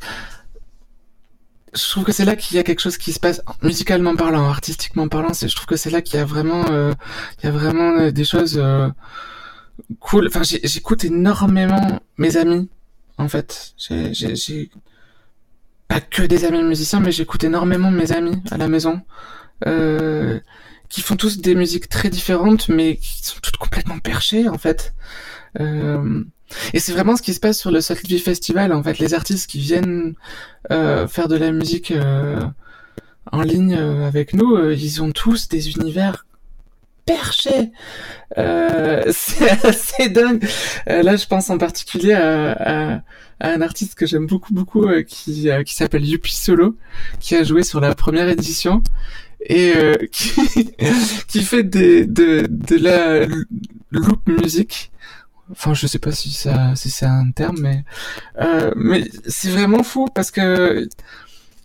je 1.73 1.89
trouve 1.89 2.05
que 2.05 2.13
c'est 2.13 2.23
là 2.23 2.37
qu'il 2.37 2.55
y 2.55 2.59
a 2.59 2.63
quelque 2.63 2.79
chose 2.79 2.97
qui 2.97 3.11
se 3.11 3.19
passe 3.19 3.41
musicalement 3.61 4.15
parlant, 4.15 4.47
artistiquement 4.47 5.09
parlant. 5.09 5.33
C'est, 5.33 5.49
je 5.49 5.55
trouve 5.55 5.67
que 5.67 5.75
c'est 5.75 5.89
là 5.89 6.01
qu'il 6.01 6.17
y 6.17 6.21
a 6.21 6.25
vraiment, 6.25 6.65
il 6.67 7.45
y 7.45 7.47
a 7.47 7.51
vraiment 7.51 8.09
des 8.11 8.23
choses 8.23 8.61
cool. 9.99 10.27
Enfin, 10.27 10.41
j'écoute 10.43 11.03
énormément 11.03 11.99
mes 12.17 12.37
amis. 12.37 12.69
En 13.17 13.27
fait, 13.27 13.73
j'ai, 13.77 14.69
pas 15.87 16.01
que 16.01 16.23
des 16.23 16.45
amis 16.45 16.63
musiciens, 16.63 16.99
mais 16.99 17.11
j'écoute 17.11 17.43
énormément 17.43 17.91
mes 17.91 18.11
amis 18.11 18.41
à 18.51 18.57
la 18.57 18.67
maison, 18.67 19.01
euh, 19.67 20.39
qui 20.89 21.01
font 21.01 21.15
tous 21.15 21.39
des 21.39 21.55
musiques 21.55 21.87
très 21.89 22.09
différentes, 22.09 22.69
mais 22.69 22.97
qui 22.97 23.23
sont 23.23 23.39
toutes 23.41 23.57
complètement 23.57 23.99
perchées 23.99 24.49
en 24.49 24.57
fait. 24.57 24.93
Euh, 25.59 26.23
et 26.73 26.79
c'est 26.79 26.91
vraiment 26.91 27.15
ce 27.15 27.21
qui 27.21 27.33
se 27.33 27.39
passe 27.39 27.59
sur 27.59 27.71
le 27.71 27.81
Soulvie 27.81 28.19
Festival. 28.19 28.73
En 28.73 28.83
fait, 28.83 28.99
les 28.99 29.13
artistes 29.13 29.49
qui 29.49 29.59
viennent 29.59 30.15
euh, 30.71 31.07
faire 31.07 31.27
de 31.27 31.35
la 31.35 31.51
musique 31.51 31.91
euh, 31.91 32.39
en 33.31 33.41
ligne 33.41 33.75
euh, 33.75 34.07
avec 34.07 34.33
nous, 34.33 34.55
euh, 34.55 34.73
ils 34.73 35.01
ont 35.01 35.11
tous 35.11 35.47
des 35.47 35.71
univers 35.71 36.25
perchés. 37.05 37.71
Euh, 38.37 39.03
c'est 39.11 39.65
assez 39.65 40.09
dingue. 40.09 40.47
Euh, 40.89 41.03
là, 41.03 41.15
je 41.15 41.25
pense 41.25 41.49
en 41.49 41.57
particulier 41.57 42.13
à, 42.13 42.51
à, 42.51 43.01
à 43.39 43.49
un 43.49 43.61
artiste 43.61 43.95
que 43.95 44.05
j'aime 44.05 44.27
beaucoup, 44.27 44.53
beaucoup, 44.53 44.85
euh, 44.85 45.03
qui, 45.03 45.49
euh, 45.49 45.63
qui 45.63 45.75
s'appelle 45.75 46.05
Yuppie 46.05 46.35
Solo, 46.35 46.77
qui 47.19 47.35
a 47.35 47.43
joué 47.43 47.63
sur 47.63 47.79
la 47.79 47.95
première 47.95 48.29
édition 48.29 48.81
et 49.45 49.73
euh, 49.75 49.95
qui, 50.11 50.71
qui 51.27 51.41
fait 51.41 51.63
des, 51.63 52.05
de, 52.05 52.45
de 52.49 52.75
la 52.77 53.25
loop 53.91 54.27
musique. 54.27 54.91
Enfin, 55.51 55.75
je 55.75 55.85
sais 55.85 55.99
pas 55.99 56.11
si 56.11 56.31
ça, 56.31 56.75
si 56.75 56.89
c'est 56.89 57.05
un 57.05 57.29
terme, 57.29 57.57
mais 57.59 57.83
euh, 58.41 58.71
mais 58.75 59.07
c'est 59.27 59.49
vraiment 59.49 59.83
fou 59.83 60.07
parce 60.13 60.31
que 60.31 60.87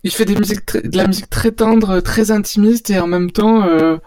il 0.03 0.11
fait 0.11 0.25
des 0.25 0.35
musiques, 0.35 0.77
de 0.77 0.97
la 0.97 1.07
musique 1.07 1.29
très 1.29 1.51
tendre, 1.51 1.99
très 1.99 2.29
intimiste 2.31 2.91
et 2.91 2.99
en 2.99 3.07
même 3.07 3.31
temps 3.31 3.63
euh, 3.63 3.97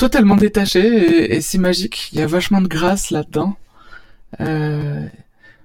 totalement 0.00 0.36
détaché 0.36 0.80
et, 0.80 1.36
et 1.36 1.40
c'est 1.40 1.58
magique. 1.58 2.08
Il 2.12 2.18
y 2.18 2.22
a 2.22 2.26
vachement 2.26 2.62
de 2.62 2.68
grâce 2.68 3.10
là-dedans. 3.10 3.56
Euh, 4.40 5.06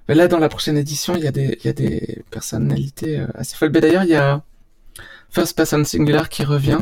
mais 0.07 0.15
là, 0.15 0.27
dans 0.27 0.39
la 0.39 0.49
prochaine 0.49 0.77
édition, 0.77 1.15
il 1.15 1.23
y 1.23 1.27
a 1.27 1.31
des, 1.31 1.57
il 1.61 1.65
y 1.65 1.69
a 1.69 1.73
des 1.73 2.23
personnalités 2.31 3.19
euh, 3.19 3.27
assez 3.35 3.55
folles. 3.55 3.71
Mais 3.73 3.81
d'ailleurs, 3.81 4.03
il 4.03 4.09
y 4.09 4.15
a 4.15 4.43
First 5.29 5.55
Person 5.57 5.83
Singular 5.85 6.27
qui 6.29 6.43
revient. 6.43 6.79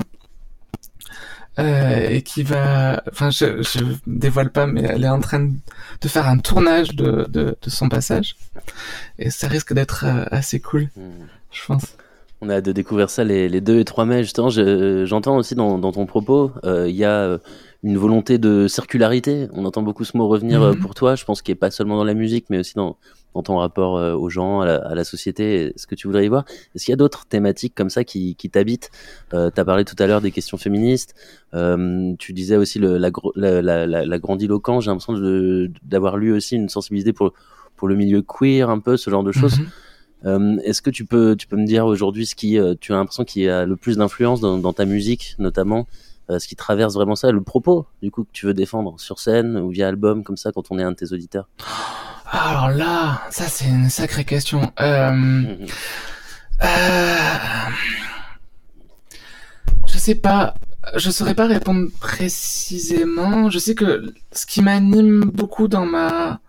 Euh, 1.59 2.09
et 2.09 2.23
qui 2.23 2.41
va, 2.41 3.03
enfin, 3.11 3.29
je, 3.29 3.61
je 3.61 3.79
dévoile 4.07 4.49
pas, 4.51 4.65
mais 4.65 4.81
elle 4.81 5.03
est 5.03 5.09
en 5.09 5.19
train 5.19 5.39
de 5.41 5.51
de 6.01 6.07
faire 6.07 6.27
un 6.27 6.39
tournage 6.39 6.95
de, 6.95 7.27
de, 7.29 7.55
de 7.61 7.69
son 7.69 7.89
passage. 7.89 8.35
Et 9.19 9.29
ça 9.29 9.47
risque 9.47 9.71
d'être 9.73 10.05
euh, 10.07 10.25
assez 10.31 10.59
cool, 10.59 10.89
Hmm. 10.97 11.27
je 11.51 11.61
pense. 11.67 11.85
On 12.45 12.49
a 12.49 12.55
hâte 12.55 12.65
de 12.65 12.71
découvrir 12.73 13.09
ça 13.09 13.23
les, 13.23 13.47
les 13.47 13.61
2 13.61 13.79
et 13.79 13.85
3 13.85 14.03
mai, 14.05 14.21
justement. 14.23 14.49
Je- 14.49 15.05
J'entends 15.05 15.37
aussi 15.37 15.55
dans, 15.55 15.77
dans 15.79 15.93
ton 15.93 16.05
propos, 16.05 16.51
euh, 16.65 16.89
il 16.89 16.95
y 16.95 17.05
a 17.05 17.21
euh, 17.21 17.37
une 17.83 17.97
volonté 17.97 18.37
de 18.37 18.67
circularité. 18.67 19.47
On 19.53 19.63
entend 19.63 19.81
beaucoup 19.81 20.03
ce 20.03 20.17
mot 20.17 20.27
revenir 20.27 20.61
euh, 20.61 20.73
Mhm. 20.73 20.79
pour 20.79 20.93
toi, 20.93 21.15
je 21.15 21.23
pense 21.23 21.41
qu'il 21.41 21.53
n'est 21.53 21.59
pas 21.59 21.71
seulement 21.71 21.95
dans 21.95 22.03
la 22.03 22.13
musique, 22.13 22.45
mais 22.49 22.57
aussi 22.59 22.73
dans, 22.75 22.97
dans 23.33 23.43
ton 23.43 23.57
rapport 23.59 23.93
aux 23.93 24.29
gens, 24.29 24.59
à 24.59 24.65
la, 24.65 24.75
à 24.75 24.93
la 24.93 25.05
société, 25.05 25.71
ce 25.77 25.87
que 25.87 25.95
tu 25.95 26.07
voudrais 26.07 26.25
y 26.25 26.27
voir? 26.27 26.43
Est-ce 26.75 26.83
qu'il 26.83 26.91
y 26.91 26.93
a 26.93 26.97
d'autres 26.97 27.25
thématiques 27.25 27.75
comme 27.75 27.89
ça 27.89 28.03
qui, 28.03 28.35
qui 28.35 28.49
t'habitent? 28.49 28.91
Euh, 29.33 29.49
Tu 29.49 29.61
as 29.61 29.65
parlé 29.65 29.85
tout 29.85 29.95
à 29.99 30.05
l'heure 30.05 30.19
des 30.21 30.31
questions 30.31 30.57
féministes, 30.57 31.15
euh, 31.53 32.13
tu 32.19 32.33
disais 32.33 32.57
aussi 32.57 32.77
le, 32.77 32.97
la, 32.97 33.09
la, 33.35 33.61
la, 33.61 33.87
la, 33.87 34.01
j'ai 34.03 34.17
l'impression 34.17 35.13
d'avoir 35.83 36.17
lu 36.17 36.33
aussi 36.33 36.55
une 36.57 36.67
sensibilité 36.67 37.13
pour, 37.13 37.31
pour 37.77 37.87
le 37.87 37.95
milieu 37.95 38.21
queer, 38.21 38.69
un 38.69 38.79
peu, 38.79 38.97
ce 38.97 39.09
genre 39.09 39.23
de 39.23 39.31
choses. 39.31 39.59
Mhm. 39.59 39.67
Est-ce 40.23 40.81
que 40.81 40.89
tu 40.89 41.05
peux, 41.05 41.35
tu 41.35 41.47
peux 41.47 41.57
me 41.57 41.65
dire 41.65 41.85
aujourd'hui 41.85 42.25
ce 42.25 42.35
qui, 42.35 42.57
euh, 42.57 42.75
tu 42.79 42.93
as 42.93 42.95
l'impression 42.95 43.25
qui 43.25 43.47
a 43.47 43.65
le 43.65 43.75
plus 43.75 43.97
d'influence 43.97 44.39
dans, 44.39 44.57
dans 44.57 44.73
ta 44.73 44.85
musique, 44.85 45.35
notamment, 45.37 45.85
euh, 46.29 46.39
ce 46.39 46.47
qui 46.47 46.55
traverse 46.55 46.93
vraiment 46.93 47.15
ça, 47.15 47.31
le 47.31 47.41
propos, 47.41 47.85
du 48.01 48.09
coup, 48.09 48.23
que 48.23 48.31
tu 48.31 48.45
veux 48.45 48.53
défendre 48.53 48.97
sur 48.99 49.19
scène 49.19 49.57
ou 49.57 49.69
via 49.69 49.89
album, 49.89 50.23
comme 50.23 50.37
ça, 50.37 50.51
quand 50.53 50.71
on 50.71 50.79
est 50.79 50.83
un 50.83 50.91
de 50.91 50.95
tes 50.95 51.11
auditeurs? 51.11 51.49
Alors 52.31 52.69
là, 52.69 53.21
ça 53.29 53.43
c'est 53.45 53.67
une 53.67 53.89
sacrée 53.89 54.23
question. 54.23 54.71
Euh, 54.79 55.11
euh, 56.63 57.15
je 59.85 59.97
sais 59.97 60.15
pas, 60.15 60.55
je 60.95 61.11
saurais 61.11 61.35
pas 61.35 61.45
répondre 61.45 61.89
précisément. 61.99 63.49
Je 63.49 63.59
sais 63.59 63.75
que 63.75 64.13
ce 64.31 64.45
qui 64.45 64.61
m'anime 64.61 65.25
beaucoup 65.25 65.67
dans 65.67 65.85
ma, 65.85 66.39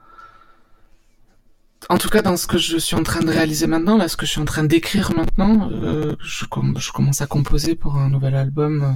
en 1.89 1.99
tout 1.99 2.09
cas 2.09 2.23
dans 2.23 2.37
ce 2.37 2.47
que 2.47 2.59
je 2.59 2.77
suis 2.79 2.97
en 2.97 3.03
train 3.03 3.21
de 3.21 3.31
réaliser 3.31 3.67
maintenant, 3.67 3.97
là, 3.97 4.09
ce 4.09 4.17
que 4.17 4.27
je 4.27 4.33
suis 4.33 4.41
en 4.41 4.45
train 4.45 4.65
d'écrire 4.65 5.13
maintenant, 5.17 5.71
euh, 5.73 6.15
je, 6.21 6.45
com- 6.47 6.77
je 6.79 6.93
commence 6.93 7.21
à 7.21 7.27
composer 7.27 7.75
pour 7.75 7.97
un 7.97 8.09
nouvel 8.09 8.35
album 8.35 8.83
euh, 8.83 8.93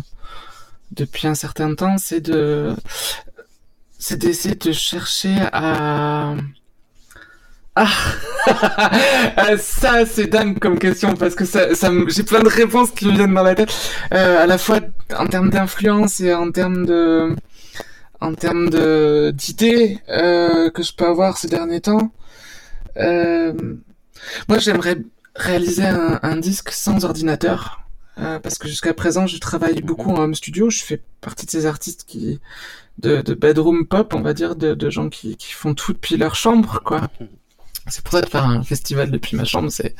depuis 0.92 1.26
un 1.28 1.34
certain 1.34 1.74
temps, 1.74 1.98
c'est 1.98 2.20
de, 2.20 2.74
c'est 3.98 4.16
d'essayer 4.18 4.54
de 4.54 4.72
chercher 4.72 5.36
à 5.52 6.34
ah, 7.76 7.86
Euh, 9.38 9.56
ça 9.58 10.04
c'est 10.06 10.26
dingue 10.26 10.58
comme 10.58 10.78
question 10.78 11.14
parce 11.14 11.34
que 11.34 11.44
ça, 11.44 11.74
ça 11.74 11.90
j'ai 12.08 12.22
plein 12.22 12.40
de 12.40 12.48
réponses 12.48 12.90
qui 12.90 13.06
me 13.06 13.12
viennent 13.12 13.34
dans 13.34 13.42
la 13.42 13.54
tête, 13.54 13.72
euh, 14.14 14.42
à 14.42 14.46
la 14.46 14.58
fois 14.58 14.80
en 15.16 15.26
termes 15.26 15.50
d'influence 15.50 16.20
et 16.20 16.32
en 16.34 16.50
termes 16.50 16.86
de, 16.86 17.34
en 18.20 18.34
termes 18.34 18.70
de 18.70 19.32
d'idées 19.34 19.98
euh, 20.08 20.70
que 20.70 20.82
je 20.82 20.92
peux 20.94 21.06
avoir 21.06 21.36
ces 21.38 21.48
derniers 21.48 21.80
temps. 21.80 22.12
Euh, 22.98 23.52
moi, 24.48 24.58
j'aimerais 24.58 24.98
réaliser 25.34 25.84
un, 25.84 26.36
disque 26.36 26.70
sans 26.70 27.04
ordinateur. 27.04 27.80
euh, 28.18 28.38
parce 28.40 28.58
que 28.58 28.66
jusqu'à 28.68 28.94
présent, 28.94 29.26
je 29.26 29.38
travaille 29.38 29.80
beaucoup 29.82 30.10
en 30.10 30.18
home 30.22 30.34
studio. 30.34 30.70
Je 30.70 30.80
fais 30.80 31.00
partie 31.20 31.46
de 31.46 31.50
ces 31.50 31.66
artistes 31.66 32.04
qui, 32.06 32.40
de, 32.98 33.20
de 33.22 33.34
bedroom 33.34 33.86
pop, 33.86 34.14
on 34.14 34.22
va 34.22 34.34
dire, 34.34 34.56
de, 34.56 34.74
de 34.74 34.90
gens 34.90 35.08
qui, 35.08 35.36
qui 35.36 35.52
font 35.52 35.74
tout 35.74 35.92
depuis 35.92 36.16
leur 36.16 36.34
chambre, 36.34 36.80
quoi. 36.84 37.08
C'est 37.86 38.02
pour 38.04 38.12
ça 38.12 38.20
de 38.20 38.28
faire 38.28 38.44
un 38.44 38.62
festival 38.62 39.10
depuis 39.10 39.36
ma 39.36 39.44
chambre, 39.44 39.70
c'est, 39.70 39.94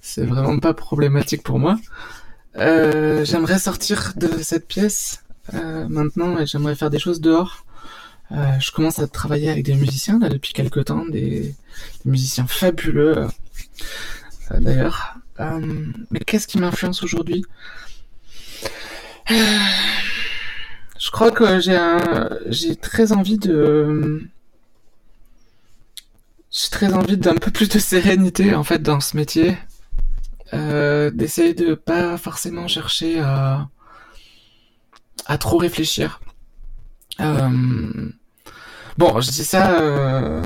c'est 0.00 0.24
vraiment 0.24 0.58
pas 0.58 0.72
problématique 0.72 1.42
pour 1.42 1.58
moi. 1.58 1.76
Euh, 2.56 3.24
j'aimerais 3.24 3.58
sortir 3.58 4.14
de 4.16 4.28
cette 4.42 4.66
pièce 4.66 5.24
euh, 5.54 5.86
maintenant 5.88 6.38
et 6.38 6.46
j'aimerais 6.46 6.74
faire 6.74 6.90
des 6.90 6.98
choses 6.98 7.20
dehors. 7.20 7.64
Euh, 8.30 8.60
je 8.60 8.70
commence 8.72 8.98
à 8.98 9.06
travailler 9.08 9.50
avec 9.50 9.64
des 9.64 9.74
musiciens 9.74 10.18
là 10.18 10.28
depuis 10.28 10.52
quelques 10.52 10.84
temps, 10.86 11.06
des, 11.06 11.54
des 12.04 12.10
musiciens 12.10 12.46
fabuleux 12.46 13.26
euh, 14.50 14.60
d'ailleurs. 14.60 15.14
Euh, 15.40 15.86
mais 16.10 16.20
qu'est-ce 16.20 16.46
qui 16.46 16.58
m'influence 16.58 17.02
aujourd'hui? 17.02 17.44
Je 19.30 21.10
crois 21.10 21.30
que 21.30 21.60
j'ai 21.60 21.78
j'ai 22.46 22.76
très 22.76 23.12
envie 23.12 23.38
de, 23.38 24.28
j'ai 26.50 26.68
très 26.70 26.92
envie 26.92 27.16
d'un 27.16 27.36
peu 27.36 27.50
plus 27.50 27.68
de 27.68 27.78
sérénité 27.78 28.54
en 28.54 28.64
fait 28.64 28.82
dans 28.82 29.00
ce 29.00 29.16
métier, 29.16 29.56
d'essayer 30.52 31.54
de 31.54 31.74
pas 31.74 32.16
forcément 32.18 32.68
chercher 32.68 33.20
à, 33.20 33.68
à 35.26 35.38
trop 35.38 35.58
réfléchir. 35.58 36.20
Euh, 37.20 38.10
bon, 38.98 39.20
je 39.20 39.30
dis 39.30 39.44
ça, 39.44 39.80
euh, 39.80 40.42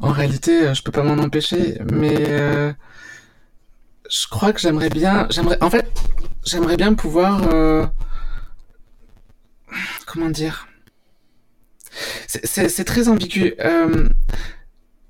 en 0.00 0.10
réalité, 0.12 0.62
euh, 0.68 0.74
je 0.74 0.82
peux 0.82 0.92
pas 0.92 1.02
m'en 1.02 1.20
empêcher, 1.22 1.78
mais 1.92 2.14
euh, 2.28 2.72
je 4.10 4.26
crois 4.28 4.52
que 4.52 4.60
j'aimerais 4.60 4.88
bien, 4.90 5.26
j'aimerais, 5.30 5.58
en 5.62 5.70
fait, 5.70 5.86
j'aimerais 6.44 6.76
bien 6.76 6.94
pouvoir, 6.94 7.42
euh, 7.52 7.86
comment 10.06 10.30
dire, 10.30 10.68
c'est- 12.26 12.84
très 12.84 13.08
ambigu. 13.08 13.54
Euh, 13.60 14.08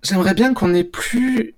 j'aimerais 0.03 0.35
bien 0.35 0.55
qu'on 0.55 0.75
ait 0.75 0.85
plus, 0.85 1.55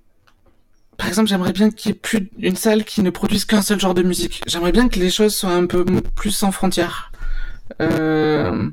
par 0.97 1.07
exemple, 1.07 1.29
j'aimerais 1.29 1.53
bien 1.53 1.69
qu'il 1.71 1.91
y 1.91 1.93
ait 1.93 1.97
plus 1.97 2.29
une 2.39 2.55
salle 2.55 2.83
qui 2.83 3.01
ne 3.03 3.09
produise 3.09 3.45
qu'un 3.45 3.61
seul 3.61 3.79
genre 3.79 3.93
de 3.93 4.03
musique. 4.03 4.41
J'aimerais 4.47 4.71
bien 4.71 4.89
que 4.89 4.99
les 4.99 5.09
choses 5.09 5.35
soient 5.35 5.51
un 5.53 5.65
peu 5.65 5.85
plus 6.15 6.31
sans 6.31 6.51
frontières. 6.51 7.11
Euh, 7.81 8.69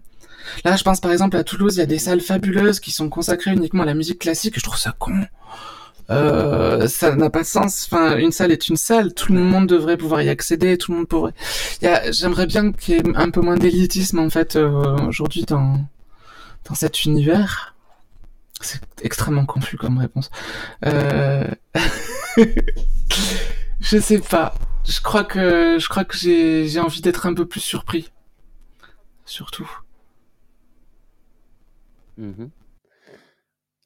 Là, 0.65 0.77
je 0.77 0.83
pense 0.83 1.01
par 1.01 1.13
exemple 1.13 1.37
à 1.37 1.45
Toulouse, 1.45 1.77
il 1.77 1.81
y 1.81 1.83
a 1.83 1.87
des 1.87 1.99
salles 1.99 2.21
fabuleuses 2.21 2.81
qui 2.81 2.91
sont 2.91 3.09
consacrées 3.09 3.53
uniquement 3.53 3.83
à 3.83 3.87
la 3.87 3.95
musique 3.95 4.21
classique. 4.21 4.55
Je 4.57 4.63
trouve 4.63 4.79
ça 4.79 4.95
con. 4.99 5.27
Euh, 6.11 6.87
ça 6.87 7.15
n'a 7.17 7.31
pas 7.31 7.43
de 7.43 7.47
sens. 7.47 7.89
Enfin, 7.91 8.17
une 8.17 8.33
salle 8.33 8.53
est 8.53 8.69
une 8.69 8.77
salle. 8.77 9.13
Tout 9.13 9.33
le 9.33 9.41
monde 9.41 9.67
devrait 9.67 9.97
pouvoir 9.97 10.23
y 10.23 10.29
accéder. 10.29 10.79
Tout 10.79 10.93
le 10.93 10.99
monde 10.99 11.09
pourrait. 11.09 11.35
J'aimerais 12.11 12.47
bien 12.47 12.73
qu'il 12.73 12.95
y 12.95 12.99
ait 12.99 13.17
un 13.17 13.31
peu 13.31 13.41
moins 13.41 13.57
d'élitisme 13.57 14.19
en 14.19 14.31
fait 14.31 14.57
euh, 14.57 14.97
aujourd'hui 15.07 15.45
dans 15.45 15.85
dans 16.65 16.75
cet 16.75 17.05
univers. 17.05 17.75
C'est 18.61 18.81
extrêmement 19.03 19.47
confus 19.47 19.77
comme 19.77 19.99
réponse. 19.99 20.31
Euh... 20.85 21.47
je 23.81 23.99
sais 23.99 24.19
pas. 24.19 24.55
Je 24.89 25.01
crois 25.01 25.25
que 25.25 25.79
je 25.79 25.89
crois 25.89 26.05
que 26.05 26.17
j'ai 26.17 26.81
envie 26.81 27.03
d'être 27.03 27.27
un 27.27 27.35
peu 27.35 27.47
plus 27.47 27.61
surpris. 27.61 28.11
Surtout. 29.25 29.69
Mhm. 32.17 32.51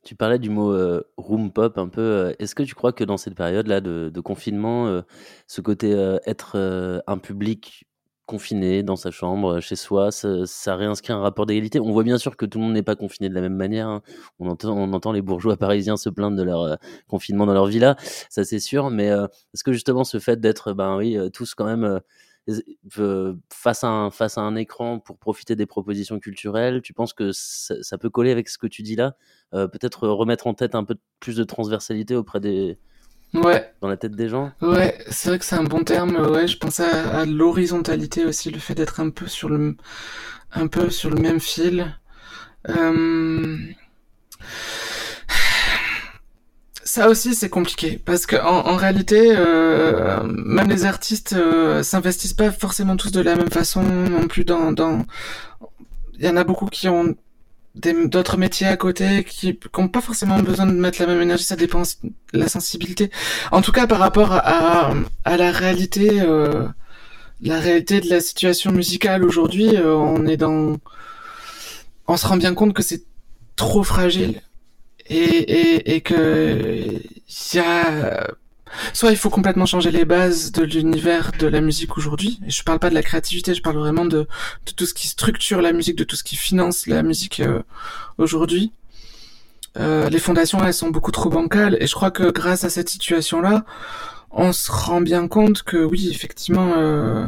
Tu 0.02 0.14
parlais 0.16 0.38
du 0.38 0.48
mot 0.48 0.72
euh, 0.72 1.02
room 1.18 1.52
pop 1.52 1.76
un 1.76 1.88
peu. 1.88 2.00
euh, 2.00 2.32
Est-ce 2.38 2.54
que 2.54 2.62
tu 2.62 2.74
crois 2.74 2.92
que 2.92 3.04
dans 3.04 3.18
cette 3.18 3.34
période-là 3.34 3.80
de, 3.82 4.20
confinement, 4.20 4.86
euh, 4.86 5.02
ce 5.46 5.60
côté 5.60 5.90
être 6.26 7.02
un 7.06 7.18
public 7.18 7.84
confiné 8.26 8.82
dans 8.82 8.96
sa 8.96 9.10
chambre, 9.10 9.60
chez 9.60 9.76
soi, 9.76 10.10
ça, 10.12 10.76
réinscrit 10.76 11.12
un 11.12 11.20
rapport 11.20 11.44
d'égalité? 11.44 11.80
On 11.80 11.92
voit 11.92 12.04
bien 12.04 12.16
sûr 12.16 12.36
que 12.38 12.46
tout 12.46 12.58
le 12.58 12.64
monde 12.64 12.72
n'est 12.74 12.82
pas 12.82 12.96
confiné 12.96 13.28
de 13.28 13.34
la 13.34 13.42
même 13.42 13.56
manière. 13.56 13.88
hein. 13.88 14.02
On, 14.38 14.48
entend, 14.48 14.70
on 14.72 14.92
entend 14.94 15.12
les 15.12 15.22
bourgeois 15.22 15.56
parisiens 15.58 15.98
se 15.98 16.08
plaindre 16.08 16.36
de 16.36 16.42
leur 16.44 16.78
confinement 17.08 17.44
dans 17.44 17.54
leur 17.54 17.66
villa, 17.66 17.96
ça 18.30 18.44
c'est 18.44 18.60
sûr. 18.60 18.90
Mais 18.90 19.08
est-ce 19.08 19.64
que 19.64 19.72
justement 19.72 20.04
ce 20.04 20.18
fait 20.18 20.40
d'être, 20.40 20.72
ben 20.72 20.96
oui, 20.96 21.18
tous 21.32 21.54
quand 21.54 21.66
même 21.66 22.00
euh, 22.98 23.34
face, 23.52 23.84
à 23.84 23.88
un, 23.88 24.10
face 24.10 24.38
à 24.38 24.42
un 24.42 24.56
écran 24.56 24.98
pour 24.98 25.18
profiter 25.18 25.56
des 25.56 25.66
propositions 25.66 26.18
culturelles, 26.18 26.82
tu 26.82 26.92
penses 26.92 27.12
que 27.12 27.32
ça, 27.32 27.74
ça 27.82 27.98
peut 27.98 28.10
coller 28.10 28.30
avec 28.30 28.48
ce 28.48 28.58
que 28.58 28.66
tu 28.66 28.82
dis 28.82 28.96
là? 28.96 29.14
Euh, 29.54 29.68
Peut-être 29.68 30.08
remettre 30.08 30.46
en 30.46 30.54
tête 30.54 30.74
un 30.74 30.84
peu 30.84 30.96
plus 31.20 31.36
de 31.36 31.44
transversalité 31.44 32.16
auprès 32.16 32.40
des, 32.40 32.78
Ouais, 33.32 33.72
dans 33.80 33.88
la 33.88 33.96
tête 33.96 34.16
des 34.16 34.28
gens? 34.28 34.50
Ouais, 34.60 34.98
c'est 35.08 35.28
vrai 35.28 35.38
que 35.38 35.44
c'est 35.44 35.56
un 35.56 35.64
bon 35.64 35.84
terme. 35.84 36.16
Ouais, 36.16 36.48
je 36.48 36.58
pensais 36.58 36.84
à, 36.84 37.20
à 37.20 37.24
l'horizontalité 37.26 38.24
aussi, 38.24 38.50
le 38.50 38.58
fait 38.58 38.74
d'être 38.74 38.98
un 38.98 39.10
peu 39.10 39.28
sur 39.28 39.48
le, 39.48 39.76
un 40.52 40.66
peu 40.66 40.90
sur 40.90 41.10
le 41.10 41.20
même 41.20 41.38
fil. 41.38 41.96
Euh, 42.68 43.56
Ça 46.84 47.08
aussi, 47.08 47.34
c'est 47.34 47.50
compliqué. 47.50 48.00
Parce 48.04 48.26
que 48.26 48.36
en, 48.36 48.66
en 48.66 48.76
réalité, 48.76 49.34
euh, 49.36 50.22
même 50.24 50.68
les 50.68 50.84
artistes 50.84 51.34
euh, 51.34 51.82
s'investissent 51.82 52.34
pas 52.34 52.50
forcément 52.50 52.96
tous 52.96 53.12
de 53.12 53.20
la 53.20 53.36
même 53.36 53.50
façon 53.50 53.82
non 53.82 54.26
plus 54.26 54.44
dans, 54.44 54.72
dans... 54.72 55.04
Il 56.18 56.24
y 56.24 56.28
en 56.28 56.36
a 56.36 56.44
beaucoup 56.44 56.66
qui 56.66 56.88
ont 56.88 57.14
d'autres 57.74 58.36
métiers 58.36 58.66
à 58.66 58.76
côté 58.76 59.24
qui 59.24 59.58
n'ont 59.78 59.88
pas 59.88 60.00
forcément 60.00 60.38
besoin 60.40 60.66
de 60.66 60.72
mettre 60.72 61.00
la 61.00 61.06
même 61.06 61.22
énergie, 61.22 61.44
ça 61.44 61.56
dépend 61.56 61.82
de 61.82 62.38
la 62.38 62.48
sensibilité. 62.48 63.10
En 63.52 63.62
tout 63.62 63.72
cas, 63.72 63.86
par 63.86 63.98
rapport 64.00 64.32
à, 64.32 64.92
à 65.24 65.36
la 65.36 65.52
réalité, 65.52 66.20
euh, 66.20 66.66
la 67.40 67.60
réalité 67.60 68.00
de 68.00 68.08
la 68.10 68.20
situation 68.20 68.72
musicale 68.72 69.24
aujourd'hui, 69.24 69.76
euh, 69.76 69.94
on 69.94 70.26
est 70.26 70.36
dans, 70.36 70.76
on 72.08 72.16
se 72.16 72.26
rend 72.26 72.36
bien 72.36 72.54
compte 72.54 72.74
que 72.74 72.82
c'est 72.82 73.04
trop 73.56 73.82
fragile 73.84 74.42
et, 75.10 75.16
et, 75.16 75.94
et 75.94 76.00
que 76.00 76.84
il 76.84 77.56
y 77.56 77.58
a 77.58 78.28
soit 78.92 79.10
il 79.10 79.16
faut 79.16 79.30
complètement 79.30 79.66
changer 79.66 79.90
les 79.90 80.04
bases 80.04 80.52
de 80.52 80.62
l'univers 80.62 81.32
de 81.38 81.46
la 81.46 81.60
musique 81.60 81.98
aujourd'hui. 81.98 82.40
Et 82.46 82.50
je 82.50 82.62
parle 82.62 82.78
pas 82.78 82.90
de 82.90 82.94
la 82.94 83.02
créativité 83.02 83.54
je 83.54 83.62
parle 83.62 83.76
vraiment 83.76 84.04
de, 84.04 84.26
tout 84.76 84.86
ce 84.86 84.94
qui 84.94 85.08
structure 85.08 85.60
la 85.60 85.72
musique 85.72 85.96
de 85.96 86.04
tout 86.04 86.16
ce 86.16 86.24
qui 86.24 86.36
finance 86.36 86.86
la 86.86 87.02
musique 87.02 87.40
euh, 87.40 87.62
aujourd'hui. 88.18 88.72
Euh, 89.78 90.08
les 90.08 90.18
fondations 90.18 90.64
elles 90.64 90.74
sont 90.74 90.90
beaucoup 90.90 91.12
trop 91.12 91.30
bancales. 91.30 91.76
Et 91.80 91.86
je 91.86 91.94
crois 91.94 92.10
que 92.10 92.30
grâce 92.30 92.64
à 92.64 92.70
cette 92.70 92.88
situation 92.88 93.40
là 93.40 93.64
on 94.30 94.52
se 94.52 94.70
rend 94.70 95.00
bien 95.00 95.28
compte 95.28 95.62
que 95.62 95.76
oui, 95.76 96.08
effectivement, 96.10 96.74
euh, 96.76 97.26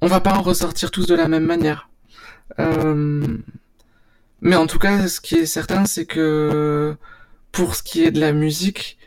on 0.00 0.06
va 0.06 0.20
pas 0.20 0.34
en 0.34 0.42
ressortir 0.42 0.90
tous 0.90 1.06
de 1.06 1.14
la 1.14 1.28
même 1.28 1.44
manière. 1.44 1.88
Euh, 2.58 3.38
mais 4.42 4.56
en 4.56 4.66
tout 4.66 4.78
cas, 4.78 5.06
ce 5.08 5.20
qui 5.20 5.36
est 5.36 5.46
certain, 5.46 5.86
c'est 5.86 6.04
que 6.04 6.96
pour 7.52 7.76
ce 7.76 7.82
qui 7.82 8.02
est 8.04 8.10
de 8.10 8.20
la 8.20 8.32
musique, 8.32 8.98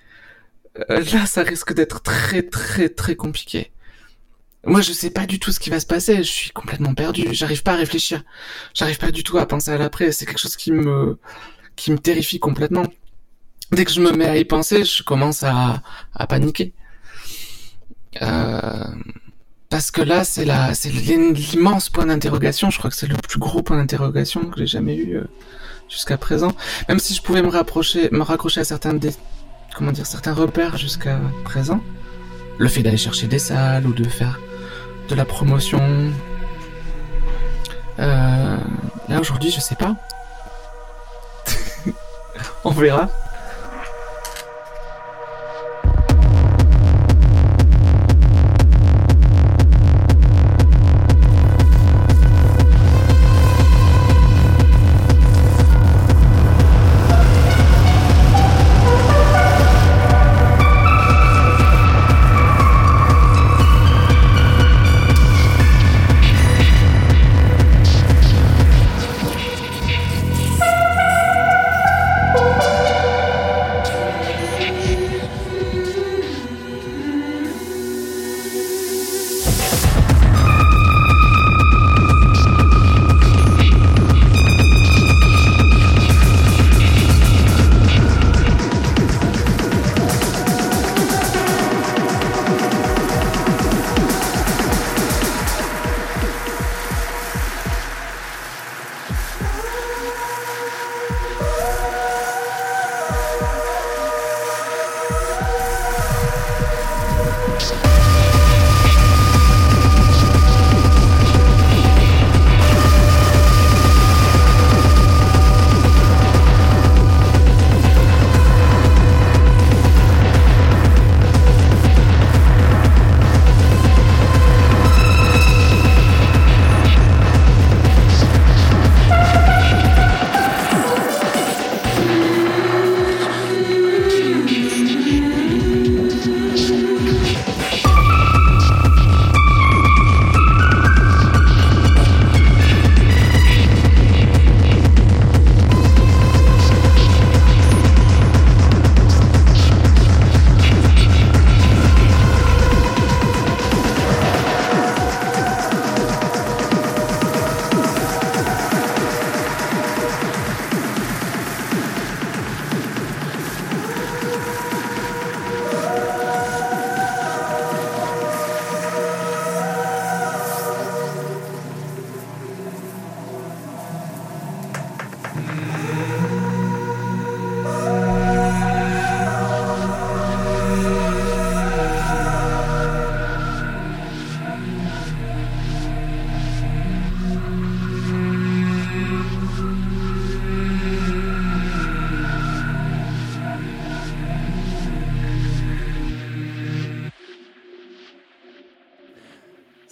euh, 0.89 1.01
là, 1.13 1.25
ça 1.25 1.43
risque 1.43 1.73
d'être 1.73 2.01
très 2.01 2.41
très 2.43 2.89
très 2.89 3.15
compliqué. 3.15 3.71
Moi, 4.65 4.81
je 4.81 4.93
sais 4.93 5.11
pas 5.11 5.25
du 5.27 5.39
tout 5.39 5.51
ce 5.51 5.59
qui 5.59 5.69
va 5.69 5.79
se 5.79 5.85
passer. 5.85 6.17
Je 6.17 6.31
suis 6.31 6.51
complètement 6.51 6.93
perdu. 6.95 7.27
J'arrive 7.33 7.63
pas 7.63 7.73
à 7.73 7.75
réfléchir. 7.75 8.23
J'arrive 8.73 8.97
pas 8.97 9.11
du 9.11 9.23
tout 9.23 9.37
à 9.37 9.45
penser 9.45 9.71
à 9.71 9.77
l'après. 9.77 10.11
C'est 10.11 10.25
quelque 10.25 10.39
chose 10.39 10.55
qui 10.55 10.71
me 10.71 11.19
qui 11.75 11.91
me 11.91 11.99
terrifie 11.99 12.39
complètement. 12.39 12.85
Dès 13.71 13.85
que 13.85 13.91
je 13.91 14.01
me 14.01 14.11
mets 14.11 14.27
à 14.27 14.37
y 14.37 14.45
penser, 14.45 14.85
je 14.85 15.03
commence 15.03 15.43
à, 15.43 15.81
à 16.13 16.27
paniquer. 16.27 16.73
Euh, 18.21 18.85
parce 19.75 19.91
que 19.91 20.01
là, 20.01 20.23
c'est 20.23 20.45
l'immense 20.89 21.89
point 21.89 22.05
d'interrogation. 22.05 22.69
Je 22.69 22.77
crois 22.77 22.89
que 22.89 22.95
c'est 22.95 23.07
le 23.07 23.17
plus 23.17 23.39
gros 23.39 23.61
point 23.61 23.75
d'interrogation 23.75 24.45
que 24.45 24.59
j'ai 24.59 24.67
jamais 24.67 24.95
eu 24.95 25.17
euh, 25.17 25.25
jusqu'à 25.89 26.17
présent. 26.17 26.53
Même 26.87 26.97
si 26.97 27.13
je 27.13 27.21
pouvais 27.21 27.41
me 27.41 27.49
rapprocher, 27.49 28.07
me 28.13 28.21
raccrocher 28.21 28.61
à 28.61 28.63
certains 28.63 28.97
comment 29.75 29.91
dire, 29.91 30.05
certains 30.05 30.31
repères 30.33 30.77
jusqu'à 30.77 31.19
présent. 31.43 31.81
Le 32.57 32.69
fait 32.69 32.83
d'aller 32.83 32.95
chercher 32.95 33.27
des 33.27 33.37
salles 33.37 33.85
ou 33.85 33.91
de 33.91 34.05
faire 34.05 34.39
de 35.09 35.15
la 35.15 35.25
promotion. 35.25 35.81
Euh, 37.99 38.57
là 39.09 39.19
aujourd'hui, 39.19 39.51
je 39.51 39.59
sais 39.59 39.75
pas. 39.75 39.97
On 42.63 42.71
verra. 42.71 43.09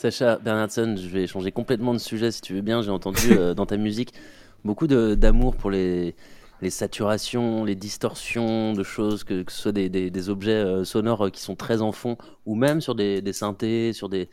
Sacha 0.04 0.38
Bernardson, 0.38 0.98
je 0.98 1.08
vais 1.08 1.28
changer 1.28 1.54
complètement 1.54 1.94
de 1.94 1.98
sujet 1.98 2.30
si 2.30 2.42
tu 2.42 2.54
veux 2.54 2.62
bien. 2.62 2.82
J'ai 2.82 2.92
entendu 2.92 3.20
euh, 3.30 3.54
dans 3.54 3.66
ta 3.66 3.78
musique 3.78 4.14
beaucoup 4.66 4.86
d'amour 4.86 5.56
pour 5.56 5.72
les, 5.72 6.14
saturations, 6.68 7.64
les 7.64 7.76
distorsions 7.76 8.74
de 8.74 8.84
choses, 8.84 9.24
que, 9.24 9.44
que 9.44 9.52
ce 9.54 9.62
soit 9.62 9.72
des, 9.72 9.88
des- 9.88 10.30
objets 10.30 10.52
euh, 10.52 10.84
sonores 10.84 11.28
euh, 11.28 11.30
qui 11.30 11.42
sont 11.42 11.56
très 11.56 11.82
en 11.82 11.94
fond, 11.94 12.18
ou 12.46 12.56
même 12.56 12.82
sur 12.82 12.96
des, 12.96 13.22
synthés, 13.32 13.94
sur 13.94 14.10
des, 14.10 14.28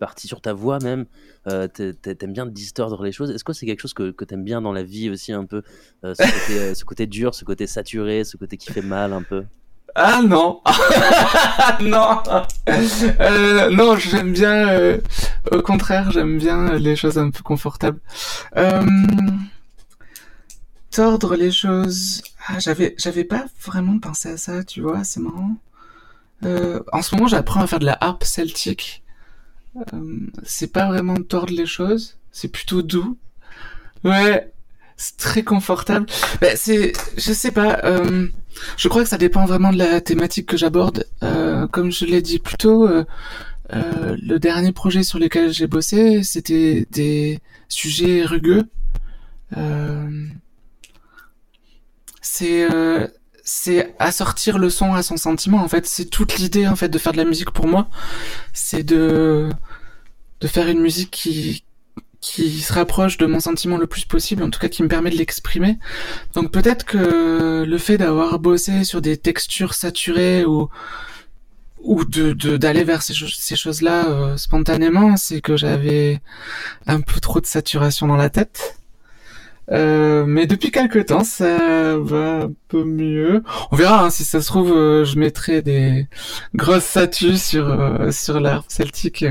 parties, 0.00 0.26
sur 0.26 0.40
ta 0.40 0.54
voix 0.54 0.80
même. 0.80 1.06
Euh, 1.46 1.68
t'a- 1.68 1.92
t'a- 1.92 2.16
T'aimes 2.16 2.32
bien 2.32 2.46
distordre 2.46 3.04
les 3.04 3.12
choses. 3.12 3.30
Est-ce 3.30 3.44
que 3.44 3.52
c'est 3.52 3.64
quelque 3.66 3.80
chose 3.82 3.94
que, 3.94 4.10
que 4.10 4.24
t'aimes 4.24 4.42
bien 4.42 4.60
dans 4.60 4.72
la 4.72 4.82
vie 4.82 5.08
aussi 5.08 5.32
un 5.32 5.44
peu 5.46 5.62
ce 6.02 6.84
côté 6.84 7.06
dur, 7.06 7.32
ce 7.36 7.44
côté 7.44 7.68
saturé, 7.68 8.24
ce 8.24 8.36
côté 8.36 8.56
qui 8.56 8.72
fait 8.72 8.82
mal 8.82 9.12
un 9.12 9.22
peu? 9.22 9.44
Ah 9.94 10.22
non 10.22 10.60
Non 11.82 12.22
Euh, 13.20 13.70
Non, 13.70 13.96
j'aime 13.96 14.32
bien... 14.32 14.68
euh, 14.68 14.98
au 15.50 15.60
contraire, 15.60 16.10
j'aime 16.10 16.38
bien 16.38 16.74
les 16.78 16.96
choses 16.96 17.18
un 17.18 17.30
peu 17.30 17.42
confortables. 17.42 18.00
Euh, 18.56 18.82
tordre 20.90 21.34
les 21.36 21.50
choses... 21.50 22.22
Ah, 22.46 22.58
j'avais, 22.58 22.94
j'avais 22.98 23.24
pas 23.24 23.44
vraiment 23.64 23.98
pensé 23.98 24.30
à 24.30 24.36
ça, 24.36 24.64
tu 24.64 24.80
vois, 24.80 25.04
c'est 25.04 25.20
marrant. 25.20 25.56
Euh, 26.44 26.80
en 26.92 27.02
ce 27.02 27.14
moment, 27.14 27.28
j'apprends 27.28 27.60
à 27.62 27.66
faire 27.66 27.78
de 27.78 27.86
la 27.86 27.96
harpe 28.00 28.24
celtique. 28.24 29.02
Euh, 29.94 30.18
c'est 30.42 30.72
pas 30.72 30.86
vraiment 30.86 31.16
tordre 31.16 31.52
les 31.54 31.66
choses, 31.66 32.18
c'est 32.32 32.48
plutôt 32.48 32.82
doux. 32.82 33.16
Ouais, 34.04 34.52
très 35.18 35.42
confortable. 35.42 36.06
Ben, 36.40 36.56
c'est, 36.56 36.92
je 37.16 37.32
sais 37.32 37.50
pas, 37.50 37.80
euh, 37.84 38.28
je 38.76 38.88
crois 38.88 39.02
que 39.02 39.08
ça 39.08 39.18
dépend 39.18 39.44
vraiment 39.44 39.72
de 39.72 39.78
la 39.78 40.00
thématique 40.00 40.46
que 40.46 40.56
j'aborde. 40.56 41.06
Euh, 41.22 41.66
comme 41.68 41.90
je 41.90 42.04
l'ai 42.04 42.22
dit 42.22 42.38
plus 42.38 42.56
tôt, 42.56 42.86
euh, 42.86 43.04
euh, 43.72 44.16
le 44.20 44.38
dernier 44.38 44.72
projet 44.72 45.02
sur 45.02 45.18
lequel 45.18 45.52
j'ai 45.52 45.66
bossé, 45.66 46.22
c'était 46.22 46.86
des 46.90 47.40
sujets 47.68 48.24
rugueux. 48.24 48.64
C'est 52.20 52.66
c'est 53.44 53.94
assortir 53.98 54.58
le 54.58 54.70
son 54.70 54.94
à 54.94 55.02
son 55.02 55.16
sentiment. 55.16 55.58
En 55.62 55.68
fait, 55.68 55.86
c'est 55.86 56.04
toute 56.06 56.38
l'idée 56.38 56.68
en 56.68 56.76
fait 56.76 56.88
de 56.88 56.98
faire 56.98 57.12
de 57.12 57.16
la 57.16 57.24
musique 57.24 57.50
pour 57.50 57.66
moi, 57.66 57.88
c'est 58.52 58.84
de 58.84 59.50
de 60.40 60.46
faire 60.46 60.68
une 60.68 60.80
musique 60.80 61.10
qui 61.10 61.64
qui 62.22 62.60
se 62.60 62.72
rapproche 62.72 63.18
de 63.18 63.26
mon 63.26 63.40
sentiment 63.40 63.76
le 63.76 63.86
plus 63.86 64.06
possible, 64.06 64.42
en 64.44 64.48
tout 64.50 64.60
cas 64.60 64.68
qui 64.68 64.82
me 64.82 64.88
permet 64.88 65.10
de 65.10 65.16
l'exprimer. 65.18 65.78
Donc 66.34 66.50
peut-être 66.52 66.84
que 66.86 67.64
le 67.66 67.78
fait 67.78 67.98
d'avoir 67.98 68.38
bossé 68.38 68.84
sur 68.84 69.02
des 69.02 69.16
textures 69.18 69.74
saturées 69.74 70.44
ou 70.46 70.70
ou 71.82 72.04
de 72.04 72.32
de- 72.32 72.56
d'aller 72.56 72.84
vers 72.84 73.02
ces, 73.02 73.12
cho- 73.12 73.26
ces 73.28 73.56
choses-là 73.56 74.06
euh, 74.06 74.36
spontanément, 74.36 75.16
c'est 75.16 75.40
que 75.40 75.56
j'avais 75.56 76.20
un 76.86 77.00
peu 77.00 77.18
trop 77.20 77.40
de 77.40 77.46
saturation 77.46 78.06
dans 78.06 78.16
la 78.16 78.30
tête. 78.30 78.78
Euh, 79.70 80.24
mais 80.26 80.46
depuis 80.46 80.70
quelques 80.70 81.06
temps, 81.06 81.24
ça 81.24 81.96
va 81.98 82.42
un 82.44 82.52
peu 82.68 82.84
mieux. 82.84 83.42
On 83.72 83.76
verra 83.76 84.04
hein, 84.04 84.10
si 84.10 84.24
ça 84.24 84.40
se 84.40 84.46
trouve, 84.46 84.72
euh, 84.72 85.04
je 85.04 85.18
mettrai 85.18 85.62
des 85.62 86.06
grosses 86.54 86.84
statues 86.84 87.36
sur 87.36 87.68
euh, 87.68 88.10
sur 88.12 88.38
l'art 88.40 88.64
celtique 88.68 89.24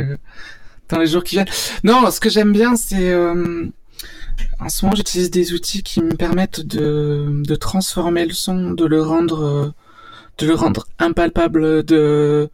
dans 0.91 0.99
les 0.99 1.07
jours 1.07 1.23
qui 1.23 1.35
viennent. 1.35 1.47
Non, 1.83 2.09
ce 2.11 2.19
que 2.19 2.29
j'aime 2.29 2.51
bien, 2.53 2.75
c'est 2.75 3.09
euh, 3.11 3.65
en 4.59 4.69
ce 4.69 4.85
moment, 4.85 4.95
j'utilise 4.95 5.31
des 5.31 5.53
outils 5.53 5.83
qui 5.83 6.01
me 6.01 6.15
permettent 6.15 6.61
de 6.61 7.41
de 7.43 7.55
transformer 7.55 8.25
le 8.25 8.33
son, 8.33 8.71
de 8.71 8.85
le 8.85 9.01
rendre 9.01 9.43
euh, 9.43 9.73
de 10.37 10.47
le 10.47 10.55
rendre 10.55 10.87
impalpable, 10.99 11.83
de 11.83 12.49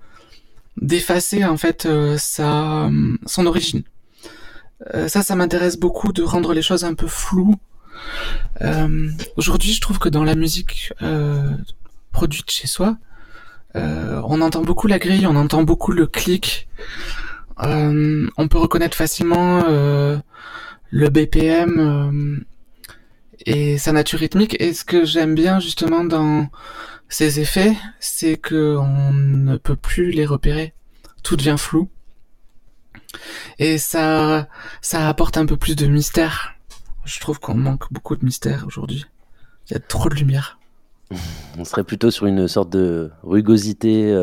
d'effacer 0.81 1.43
en 1.45 1.57
fait 1.57 1.85
euh, 1.85 2.17
sa 2.17 2.89
son 3.25 3.45
origine. 3.45 3.83
Euh, 4.93 5.07
ça, 5.07 5.23
ça 5.23 5.35
m'intéresse 5.35 5.77
beaucoup 5.77 6.13
de 6.13 6.21
rendre 6.21 6.53
les 6.53 6.61
choses 6.61 6.83
un 6.83 6.93
peu 6.93 7.07
floues. 7.07 7.55
Euh, 8.61 9.09
Aujourd'hui, 9.35 9.73
je 9.73 9.81
trouve 9.81 9.97
que 9.97 10.09
dans 10.09 10.23
la 10.23 10.35
musique 10.35 10.93
euh, 11.01 11.49
produite 12.11 12.51
chez 12.51 12.67
soi, 12.67 12.97
euh, 13.75 14.21
on 14.25 14.39
entend 14.41 14.61
beaucoup 14.61 14.87
la 14.87 14.99
grille, 14.99 15.25
on 15.25 15.35
entend 15.35 15.63
beaucoup 15.63 15.91
le 15.91 16.05
clic. 16.05 16.67
Euh, 17.63 18.27
on 18.37 18.47
peut 18.47 18.59
reconnaître 18.59 18.95
facilement 18.95 19.63
euh, 19.67 20.17
le 20.91 21.09
BPM 21.09 21.79
euh, 21.79 22.45
et 23.45 23.77
sa 23.77 23.91
nature 23.91 24.19
rythmique. 24.19 24.55
Et 24.61 24.73
ce 24.73 24.85
que 24.85 25.05
j'aime 25.05 25.35
bien 25.35 25.59
justement 25.59 26.03
dans 26.03 26.49
ces 27.09 27.39
effets, 27.39 27.75
c'est 27.99 28.37
que 28.37 28.77
on 28.77 29.13
ne 29.13 29.57
peut 29.57 29.75
plus 29.75 30.11
les 30.11 30.25
repérer. 30.25 30.73
Tout 31.23 31.35
devient 31.35 31.55
flou. 31.57 31.89
Et 33.59 33.77
ça, 33.77 34.47
ça 34.81 35.07
apporte 35.07 35.37
un 35.37 35.45
peu 35.45 35.57
plus 35.57 35.75
de 35.75 35.87
mystère. 35.87 36.53
Je 37.05 37.19
trouve 37.19 37.39
qu'on 37.39 37.55
manque 37.55 37.91
beaucoup 37.91 38.15
de 38.15 38.25
mystère 38.25 38.65
aujourd'hui. 38.67 39.05
Il 39.69 39.73
y 39.73 39.77
a 39.77 39.79
trop 39.79 40.09
de 40.09 40.15
lumière. 40.15 40.59
On 41.57 41.63
serait 41.63 41.85
plutôt 41.85 42.11
sur 42.11 42.25
une 42.25 42.47
sorte 42.49 42.69
de 42.69 43.11
rugosité 43.23 44.13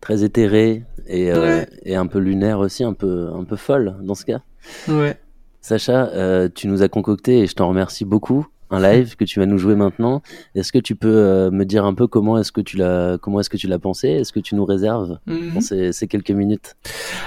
très 0.00 0.24
éthérée 0.24 0.84
et, 1.06 1.32
euh, 1.32 1.40
Ouais. 1.42 1.68
et 1.84 1.96
un 1.96 2.06
peu 2.06 2.18
lunaire 2.18 2.58
aussi, 2.60 2.84
un 2.84 2.92
peu, 2.92 3.30
un 3.34 3.44
peu 3.44 3.56
folle 3.56 3.96
dans 4.02 4.14
ce 4.14 4.24
cas. 4.24 4.40
Ouais. 4.88 5.18
Sacha, 5.60 6.08
euh, 6.14 6.48
tu 6.54 6.68
nous 6.68 6.82
as 6.82 6.88
concocté 6.88 7.40
et 7.40 7.46
je 7.46 7.54
t'en 7.54 7.68
remercie 7.68 8.04
beaucoup 8.04 8.46
un 8.70 8.80
live 8.82 9.16
que 9.16 9.24
tu 9.24 9.40
vas 9.40 9.46
nous 9.46 9.56
jouer 9.58 9.74
maintenant. 9.76 10.22
Est-ce 10.54 10.72
que 10.72 10.78
tu 10.78 10.94
peux 10.94 11.08
euh, 11.08 11.50
me 11.50 11.64
dire 11.64 11.84
un 11.86 11.94
peu 11.94 12.06
comment 12.06 12.38
est-ce 12.38 12.52
que 12.52 12.60
tu 12.60 12.76
l'as 12.76 13.16
comment 13.20 13.40
est-ce 13.40 13.48
que 13.50 13.56
tu 13.56 13.66
l'as 13.66 13.78
pensé? 13.78 14.08
Est-ce 14.08 14.32
que 14.32 14.40
tu 14.40 14.54
nous 14.54 14.64
réserves 14.66 15.18
Mhm. 15.26 15.60
ces, 15.62 15.92
ces 15.92 16.06
quelques 16.06 16.30
minutes? 16.30 16.76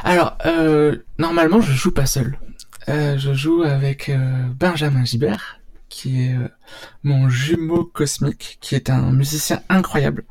Alors, 0.03 0.37
euh, 0.45 0.97
normalement, 1.17 1.59
je 1.59 1.71
joue 1.73 1.91
pas 1.93 2.05
seul. 2.05 2.37
Euh, 2.89 3.17
je 3.17 3.33
joue 3.33 3.63
avec 3.63 4.11
Benjamin 4.59 5.03
Gibert, 5.03 5.59
qui 5.89 6.21
est 6.25 6.35
mon 7.03 7.27
jumeau 7.29 7.83
cosmique, 7.85 8.57
qui 8.61 8.75
est 8.75 8.89
un 8.89 9.11
musicien 9.11 9.61
incroyable. 9.69 10.23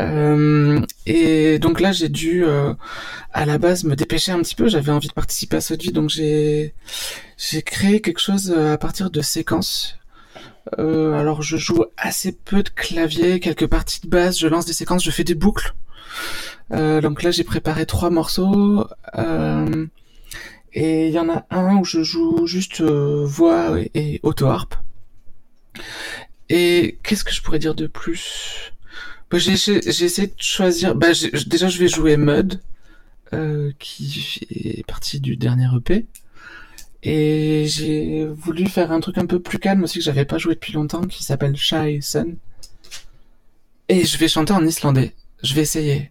Euh, 0.00 0.80
et 1.06 1.58
donc 1.58 1.80
là, 1.80 1.92
j'ai 1.92 2.08
dû, 2.08 2.44
euh, 2.44 2.72
à 3.32 3.46
la 3.46 3.58
base, 3.58 3.84
me 3.84 3.96
dépêcher 3.96 4.32
un 4.32 4.40
petit 4.40 4.54
peu. 4.54 4.68
J'avais 4.68 4.92
envie 4.92 5.08
de 5.08 5.12
participer 5.12 5.56
à 5.56 5.60
ce 5.60 5.74
vie, 5.74 5.92
donc 5.92 6.10
j'ai 6.10 6.74
j'ai 7.36 7.62
créé 7.62 8.00
quelque 8.00 8.20
chose 8.20 8.54
euh, 8.56 8.74
à 8.74 8.78
partir 8.78 9.10
de 9.10 9.20
séquences. 9.20 9.98
Euh, 10.78 11.14
alors, 11.14 11.42
je 11.42 11.56
joue 11.56 11.84
assez 11.96 12.32
peu 12.32 12.62
de 12.62 12.68
clavier, 12.68 13.40
quelques 13.40 13.66
parties 13.66 14.00
de 14.02 14.08
basse, 14.08 14.38
je 14.38 14.46
lance 14.46 14.66
des 14.66 14.72
séquences, 14.72 15.04
je 15.04 15.10
fais 15.10 15.24
des 15.24 15.34
boucles. 15.34 15.74
Euh, 16.72 17.00
donc 17.00 17.22
là, 17.22 17.30
j'ai 17.30 17.44
préparé 17.44 17.86
trois 17.86 18.10
morceaux. 18.10 18.86
Et 20.74 21.08
il 21.08 21.12
y 21.14 21.18
en 21.18 21.30
a 21.30 21.46
un 21.50 21.76
où 21.78 21.84
je 21.84 22.02
joue 22.02 22.46
juste 22.46 22.82
voix 22.82 23.80
et, 23.80 23.90
et 23.94 24.20
auto-harpe. 24.22 24.74
Et 26.50 26.98
qu'est-ce 27.02 27.24
que 27.24 27.32
je 27.32 27.42
pourrais 27.42 27.58
dire 27.58 27.74
de 27.74 27.86
plus? 27.86 28.72
Bah, 29.30 29.38
j'ai, 29.38 29.52
essayé 29.52 30.28
de 30.28 30.34
choisir... 30.38 30.94
Bah, 30.94 31.08
déjà, 31.46 31.68
je 31.68 31.78
vais 31.78 31.88
jouer 31.88 32.16
Mud, 32.16 32.60
euh, 33.32 33.72
qui 33.78 34.40
est 34.50 34.86
partie 34.86 35.20
du 35.20 35.36
dernier 35.36 35.68
EP. 35.76 36.06
Et 37.02 37.66
j'ai 37.68 38.26
voulu 38.26 38.66
faire 38.66 38.90
un 38.90 39.00
truc 39.00 39.18
un 39.18 39.26
peu 39.26 39.40
plus 39.40 39.58
calme 39.58 39.84
aussi 39.84 39.98
que 39.98 40.04
j'avais 40.04 40.24
pas 40.24 40.38
joué 40.38 40.54
depuis 40.54 40.72
longtemps, 40.72 41.02
qui 41.02 41.22
s'appelle 41.22 41.56
Shy 41.56 42.02
Sun. 42.02 42.36
Et 43.88 44.04
je 44.04 44.18
vais 44.18 44.28
chanter 44.28 44.52
en 44.52 44.64
islandais. 44.64 45.14
Je 45.42 45.54
vais 45.54 45.62
essayer. 45.62 46.10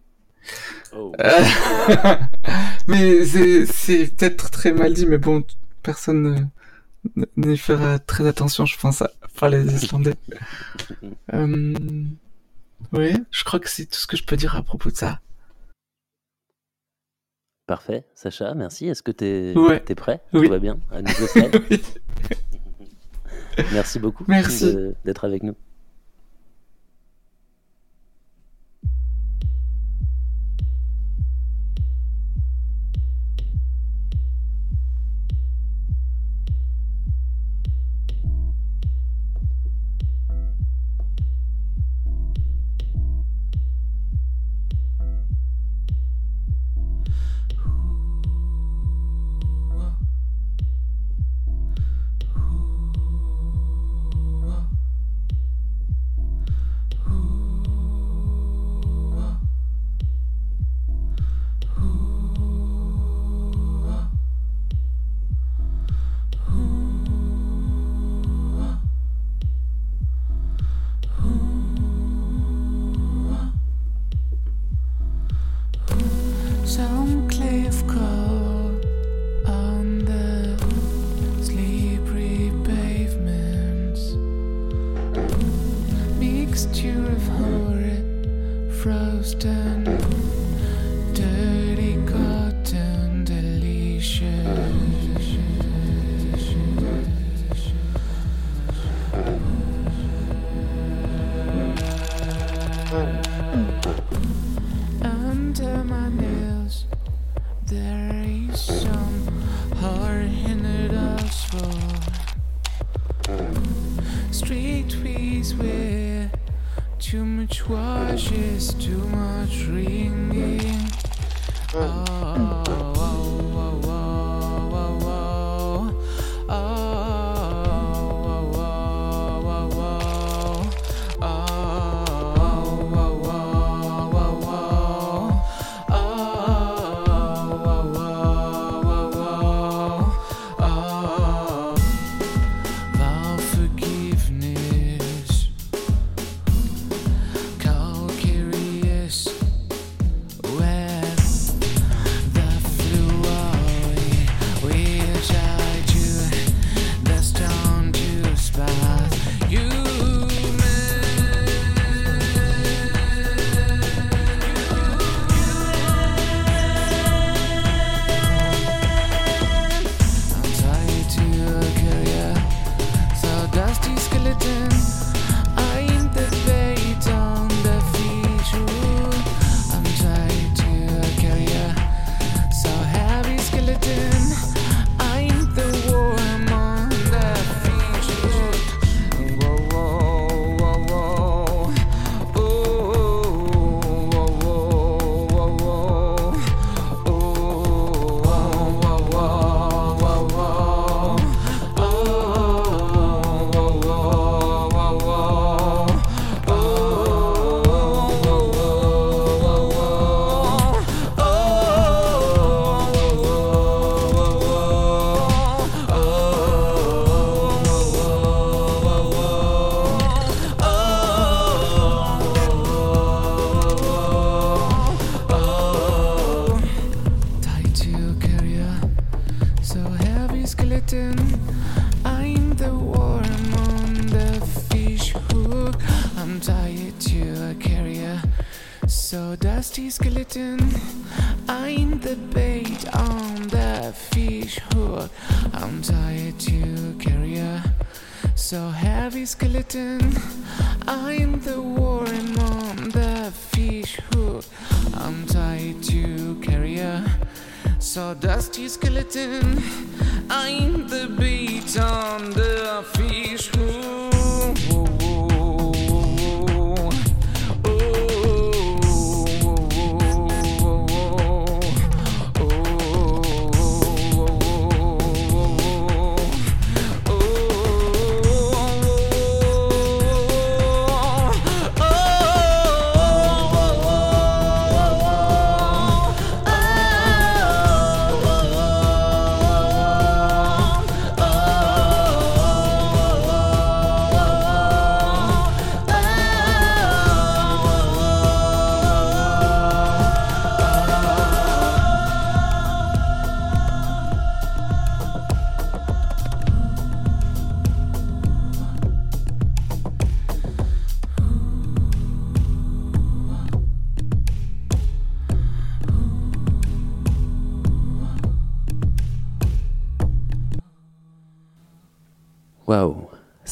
Euh, 0.94 1.46
mais 2.88 3.26
c'est, 3.26 3.66
c'est 3.66 4.16
peut-être 4.16 4.50
très 4.50 4.72
mal 4.72 4.94
dit, 4.94 5.06
mais 5.06 5.18
bon, 5.18 5.44
personne 5.84 6.50
ne- 7.16 7.26
n'y 7.38 7.58
fera 7.58 8.00
très 8.00 8.28
attention, 8.28 8.66
je 8.66 8.78
pense, 8.78 9.02
à 9.02 9.12
parler 9.40 9.64
des 9.64 9.84
Islandais. 9.84 10.16
Euh, 11.34 11.74
oui, 12.94 13.14
je 13.32 13.44
crois 13.44 13.60
que 13.60 13.70
c'est 13.70 13.86
tout 13.86 13.98
ce 13.98 14.08
que 14.08 14.18
je 14.18 14.24
peux 14.24 14.36
dire 14.38 14.56
à 14.56 14.62
propos 14.64 14.90
de 14.92 14.96
ça. 14.96 15.20
Parfait, 17.66 18.06
Sacha, 18.16 18.54
merci. 18.54 18.88
Est-ce 18.88 19.04
que 19.04 19.12
t'es 19.12 19.54
Ouais. 19.56 19.84
es 19.88 19.96
prêt? 19.96 20.22
Oui. 20.34 20.46
Tout 20.46 20.52
va 20.52 20.60
bien? 20.60 20.80
À 20.90 21.02
stade 21.28 21.62
Oui. 21.70 21.84
Merci 23.74 24.00
beaucoup 24.00 24.24
Merci. 24.28 24.74
d'être 25.04 25.26
avec 25.26 25.42
nous. 25.44 25.56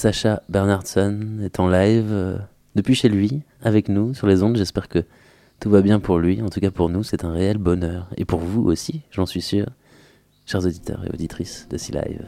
Sacha 0.06 0.44
Bernardson 0.50 1.40
est 1.42 1.60
en 1.60 1.68
live 1.68 2.10
euh, 2.12 2.38
depuis 2.76 2.94
chez 2.94 3.10
lui, 3.10 3.42
avec 3.64 3.90
nous, 3.90 4.14
sur 4.14 4.28
les 4.28 4.44
ondes. 4.44 4.56
J'espère 4.56 4.88
que 4.88 5.04
tout 5.60 5.72
va 5.72 5.82
bien 5.82 6.00
pour 6.00 6.20
lui. 6.20 6.44
En 6.44 6.50
tout 6.50 6.60
cas, 6.60 6.70
pour 6.70 6.90
nous, 6.90 7.02
c'est 7.02 7.26
un 7.26 7.32
réel 7.32 7.58
bonheur. 7.58 8.08
Et 8.16 8.24
pour 8.24 8.40
vous 8.40 8.62
aussi, 8.66 9.02
j'en 9.10 9.26
suis 9.26 9.42
sûr, 9.42 9.66
chers 10.46 10.64
auditeurs 10.64 11.04
et 11.06 11.10
auditrices 11.12 11.68
de 11.72 11.78
Sea 11.78 11.94
Live. 11.94 12.24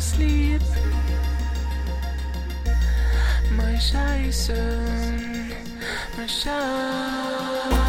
Sleep, 0.00 0.62
My 3.50 3.76
shy 3.78 4.30
son, 4.30 5.52
my 6.16 6.26
shy. 6.26 7.79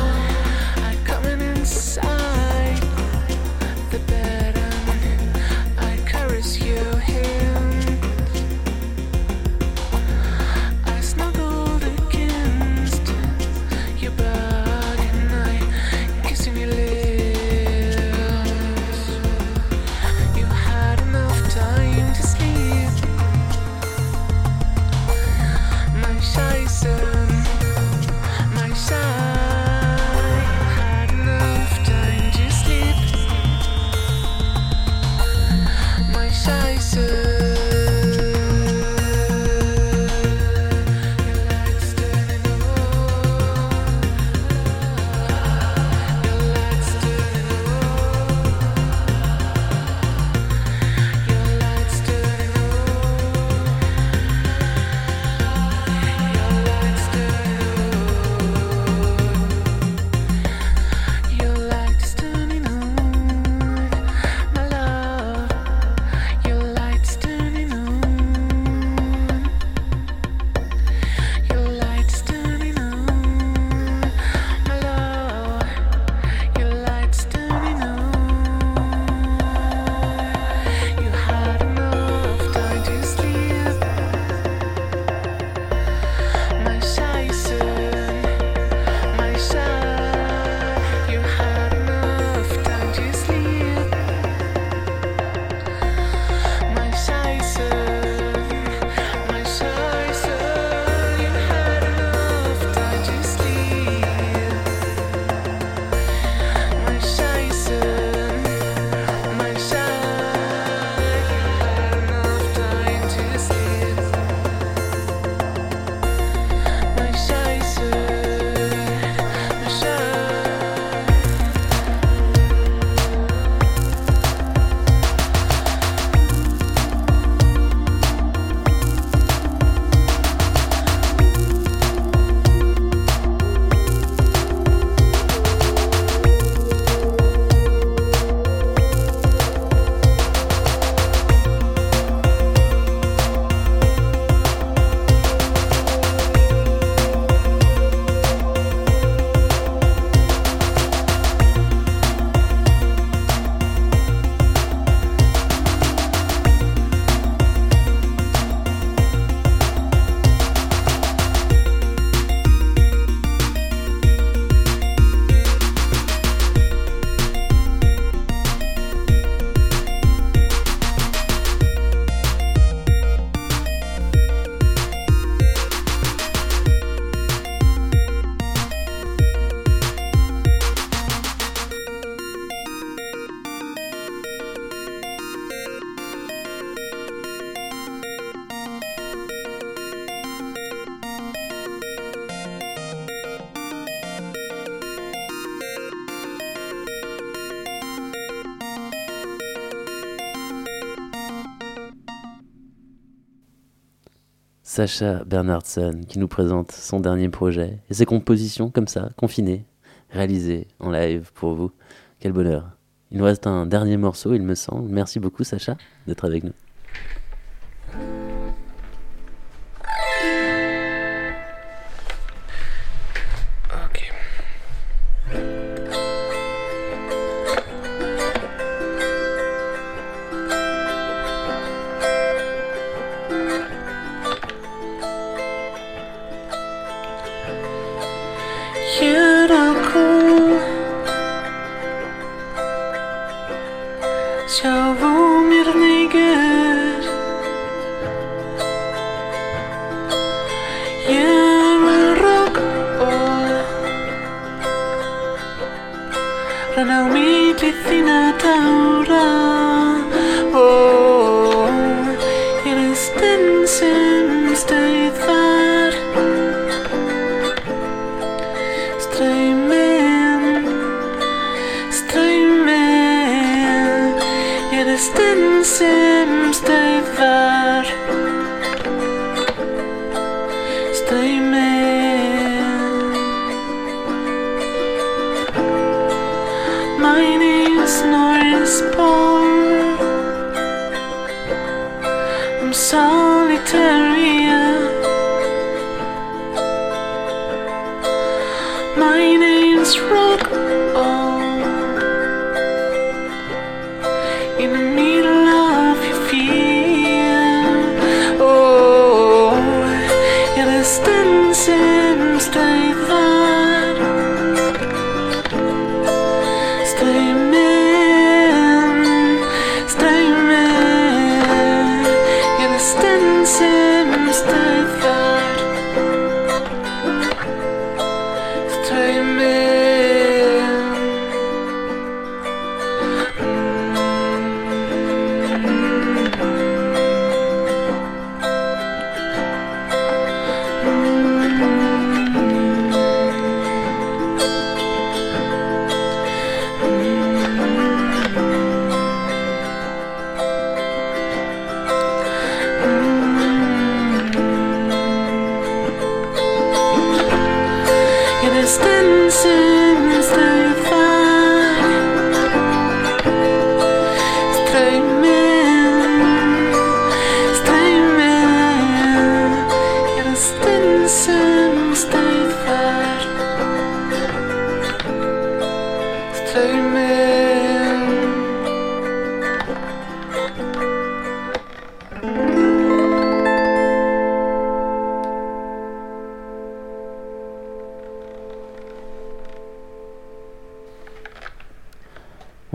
Sacha 204.88 205.23
Bernardson 205.25 206.01
qui 206.07 206.17
nous 206.17 206.27
présente 206.27 206.71
son 206.71 206.99
dernier 206.99 207.29
projet 207.29 207.77
et 207.91 207.93
ses 207.93 208.07
compositions 208.07 208.71
comme 208.71 208.88
ça, 208.88 209.11
confinées, 209.15 209.63
réalisées 210.09 210.65
en 210.79 210.89
live 210.89 211.32
pour 211.36 211.53
vous. 211.53 211.71
Quel 212.19 212.32
bonheur. 212.32 212.67
Il 213.11 213.19
nous 213.19 213.23
reste 213.23 213.45
un 213.45 213.67
dernier 213.67 213.97
morceau, 213.97 214.34
il 214.34 214.41
me 214.41 214.55
semble. 214.55 214.89
Merci 214.89 215.19
beaucoup 215.19 215.43
Sacha 215.43 215.77
d'être 216.07 216.25
avec 216.25 216.43
nous. 216.43 216.53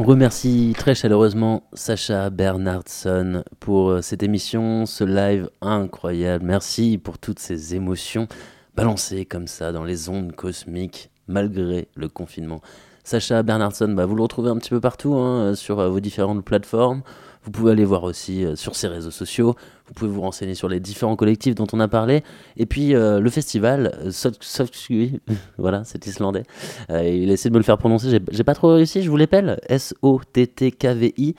Remercie 0.07 0.73
très 0.79 0.95
chaleureusement 0.95 1.65
Sacha 1.73 2.31
Bernardson 2.31 3.43
pour 3.59 3.91
euh, 3.91 4.03
cette 4.03 4.23
émission, 4.23 4.87
ce 4.87 5.03
live 5.03 5.51
incroyable. 5.61 6.45
Merci 6.45 6.97
pour 6.97 7.19
toutes 7.19 7.41
ces 7.41 7.75
émotions 7.75 8.29
balancées 8.77 9.25
comme 9.25 9.49
ça 9.49 9.73
dans 9.73 9.83
les 9.83 10.09
ondes 10.09 10.31
cosmiques 10.31 11.11
malgré 11.27 11.89
le 11.97 12.09
confinement. 12.09 12.61
Sacha 13.03 13.43
Bernardson, 13.43 13.89
bah, 13.89 14.07
vous 14.07 14.15
le 14.15 14.23
retrouvez 14.23 14.49
un 14.49 14.59
petit 14.59 14.71
peu 14.71 14.81
partout 14.81 15.15
hein, 15.15 15.57
sur 15.57 15.81
euh, 15.81 15.89
vos 15.89 15.99
différentes 15.99 16.45
plateformes. 16.45 17.03
Vous 17.43 17.51
pouvez 17.51 17.73
aller 17.73 17.85
voir 17.85 18.05
aussi 18.05 18.45
euh, 18.45 18.55
sur 18.55 18.77
ses 18.77 18.87
réseaux 18.87 19.11
sociaux. 19.11 19.57
Vous 19.89 19.95
pouvez 19.95 20.11
vous 20.11 20.21
renseigner 20.21 20.55
sur 20.55 20.69
les 20.69 20.81
différents 20.81 21.15
collectifs 21.17 21.55
dont 21.55 21.67
on 21.73 21.79
a 21.81 21.87
parlé. 21.89 22.23
Et 22.57 22.67
puis 22.67 22.95
euh, 22.95 23.21
le 23.21 23.31
festival, 23.31 23.93
euh, 24.05 24.11
Sot- 24.11 24.33
Sotkui, 24.41 25.21
voilà, 25.59 25.85
c'est 25.85 26.07
islandais. 26.07 26.43
Euh, 26.91 27.09
il 27.09 27.31
a 27.31 27.35
essayé 27.35 27.51
de 27.51 27.55
me 27.55 27.59
le 27.61 27.65
faire 27.65 27.79
prononcer, 27.79 28.19
j'ai 28.31 28.45
pas 28.45 28.55
trop 28.55 28.75
réussi, 28.75 29.03
je 29.03 29.11
vous 29.11 29.17
l'épelle. 29.17 29.59
S-O-T-T-K-V-I. 29.69 31.35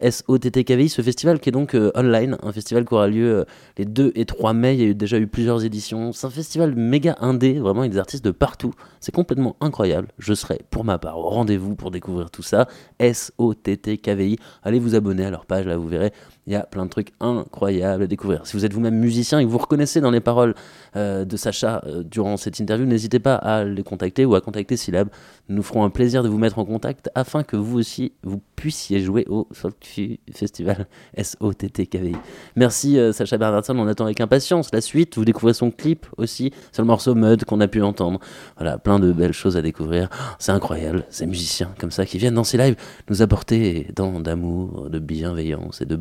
S-O-T-T-K-V-I, 0.00 0.88
ce 0.88 1.00
festival 1.00 1.38
qui 1.38 1.48
est 1.50 1.52
donc 1.52 1.76
euh, 1.76 1.92
online, 1.94 2.36
un 2.42 2.50
festival 2.50 2.84
qui 2.84 2.92
aura 2.92 3.06
lieu 3.06 3.44
les 3.78 3.84
2 3.84 4.10
et 4.16 4.24
3 4.24 4.52
mai. 4.52 4.74
Il 4.74 4.80
y 4.80 4.84
a 4.84 4.88
eu, 4.88 4.94
déjà 4.96 5.16
eu 5.16 5.28
plusieurs 5.28 5.64
éditions. 5.64 6.12
C'est 6.12 6.26
un 6.26 6.30
festival 6.30 6.74
méga 6.74 7.16
indé, 7.20 7.60
vraiment, 7.60 7.80
avec 7.82 7.92
des 7.92 7.98
artistes 7.98 8.24
de 8.24 8.32
partout. 8.32 8.72
C'est 8.98 9.14
complètement 9.14 9.54
incroyable. 9.60 10.08
Je 10.18 10.34
serai 10.34 10.58
pour 10.70 10.82
ma 10.84 10.98
part 10.98 11.18
au 11.20 11.28
rendez-vous 11.28 11.76
pour 11.76 11.92
découvrir 11.92 12.32
tout 12.32 12.42
ça. 12.42 12.66
S-O-T-T-K-V-I. 12.98 14.38
Allez 14.64 14.80
vous 14.80 14.96
abonner 14.96 15.24
à 15.24 15.30
leur 15.30 15.46
page, 15.46 15.66
là 15.66 15.76
vous 15.76 15.86
verrez. 15.86 16.12
Il 16.48 16.52
y 16.52 16.56
a 16.56 16.64
plein 16.64 16.84
de 16.86 16.90
trucs 16.90 17.12
incroyables 17.20 18.02
à 18.02 18.06
découvrir. 18.08 18.44
Si 18.46 18.56
vous 18.56 18.64
êtes 18.64 18.72
vous-même 18.72 18.96
musicien 18.96 19.38
et 19.38 19.44
que 19.44 19.48
vous 19.48 19.58
reconnaissez 19.58 20.00
dans 20.00 20.10
les 20.10 20.20
paroles 20.20 20.54
euh, 20.96 21.24
de 21.24 21.36
Sacha 21.36 21.82
euh, 21.86 22.02
durant 22.02 22.36
cette 22.36 22.58
interview, 22.58 22.84
n'hésitez 22.84 23.20
pas 23.20 23.36
à 23.36 23.62
les 23.62 23.84
contacter 23.84 24.24
ou 24.24 24.34
à 24.34 24.40
contacter 24.40 24.76
Syllab. 24.76 25.08
Nous 25.48 25.62
ferons 25.62 25.84
un 25.84 25.90
plaisir 25.90 26.24
de 26.24 26.28
vous 26.28 26.38
mettre 26.38 26.58
en 26.58 26.64
contact 26.64 27.10
afin 27.14 27.44
que 27.44 27.56
vous 27.56 27.78
aussi 27.78 28.12
vous 28.24 28.40
puissiez 28.56 29.00
jouer 29.00 29.24
au 29.28 29.46
Soltfi 29.52 30.18
Festival 30.32 30.88
S-O-T-T-K-V-I. 31.14 32.16
Merci 32.56 32.98
euh, 32.98 33.12
Sacha 33.12 33.38
Bernardson, 33.38 33.78
on 33.78 33.86
attend 33.86 34.04
avec 34.06 34.20
impatience 34.20 34.70
la 34.72 34.80
suite. 34.80 35.16
Vous 35.16 35.24
découvrez 35.24 35.54
son 35.54 35.70
clip 35.70 36.06
aussi 36.16 36.52
sur 36.72 36.82
le 36.82 36.88
morceau 36.88 37.14
Mud 37.14 37.44
qu'on 37.44 37.60
a 37.60 37.68
pu 37.68 37.82
entendre. 37.82 38.18
Voilà, 38.56 38.78
plein 38.78 38.98
de 38.98 39.12
belles 39.12 39.32
choses 39.32 39.56
à 39.56 39.62
découvrir. 39.62 40.08
C'est 40.40 40.52
incroyable, 40.52 41.04
ces 41.08 41.26
musiciens 41.26 41.72
comme 41.78 41.92
ça 41.92 42.04
qui 42.04 42.18
viennent 42.18 42.34
dans 42.34 42.42
ces 42.42 42.58
lives 42.58 42.74
nous 43.08 43.22
apporter 43.22 43.86
tant 43.94 44.18
d'amour, 44.18 44.90
de 44.90 44.98
bienveillance 44.98 45.80
et 45.80 45.86
de 45.86 45.94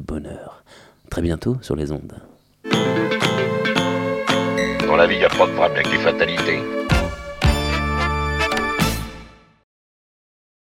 Très 1.10 1.22
bientôt 1.22 1.58
sur 1.62 1.76
les 1.76 1.92
ondes. 1.92 2.14
Dans 4.88 4.96
la 4.96 5.08
vie, 5.08 5.16
il 5.16 5.20
n'y 5.20 5.26
a 5.26 5.30
pas 5.30 5.48
de 5.48 5.60
avec 5.60 5.92
les 5.92 5.98
fatalités. 5.98 6.81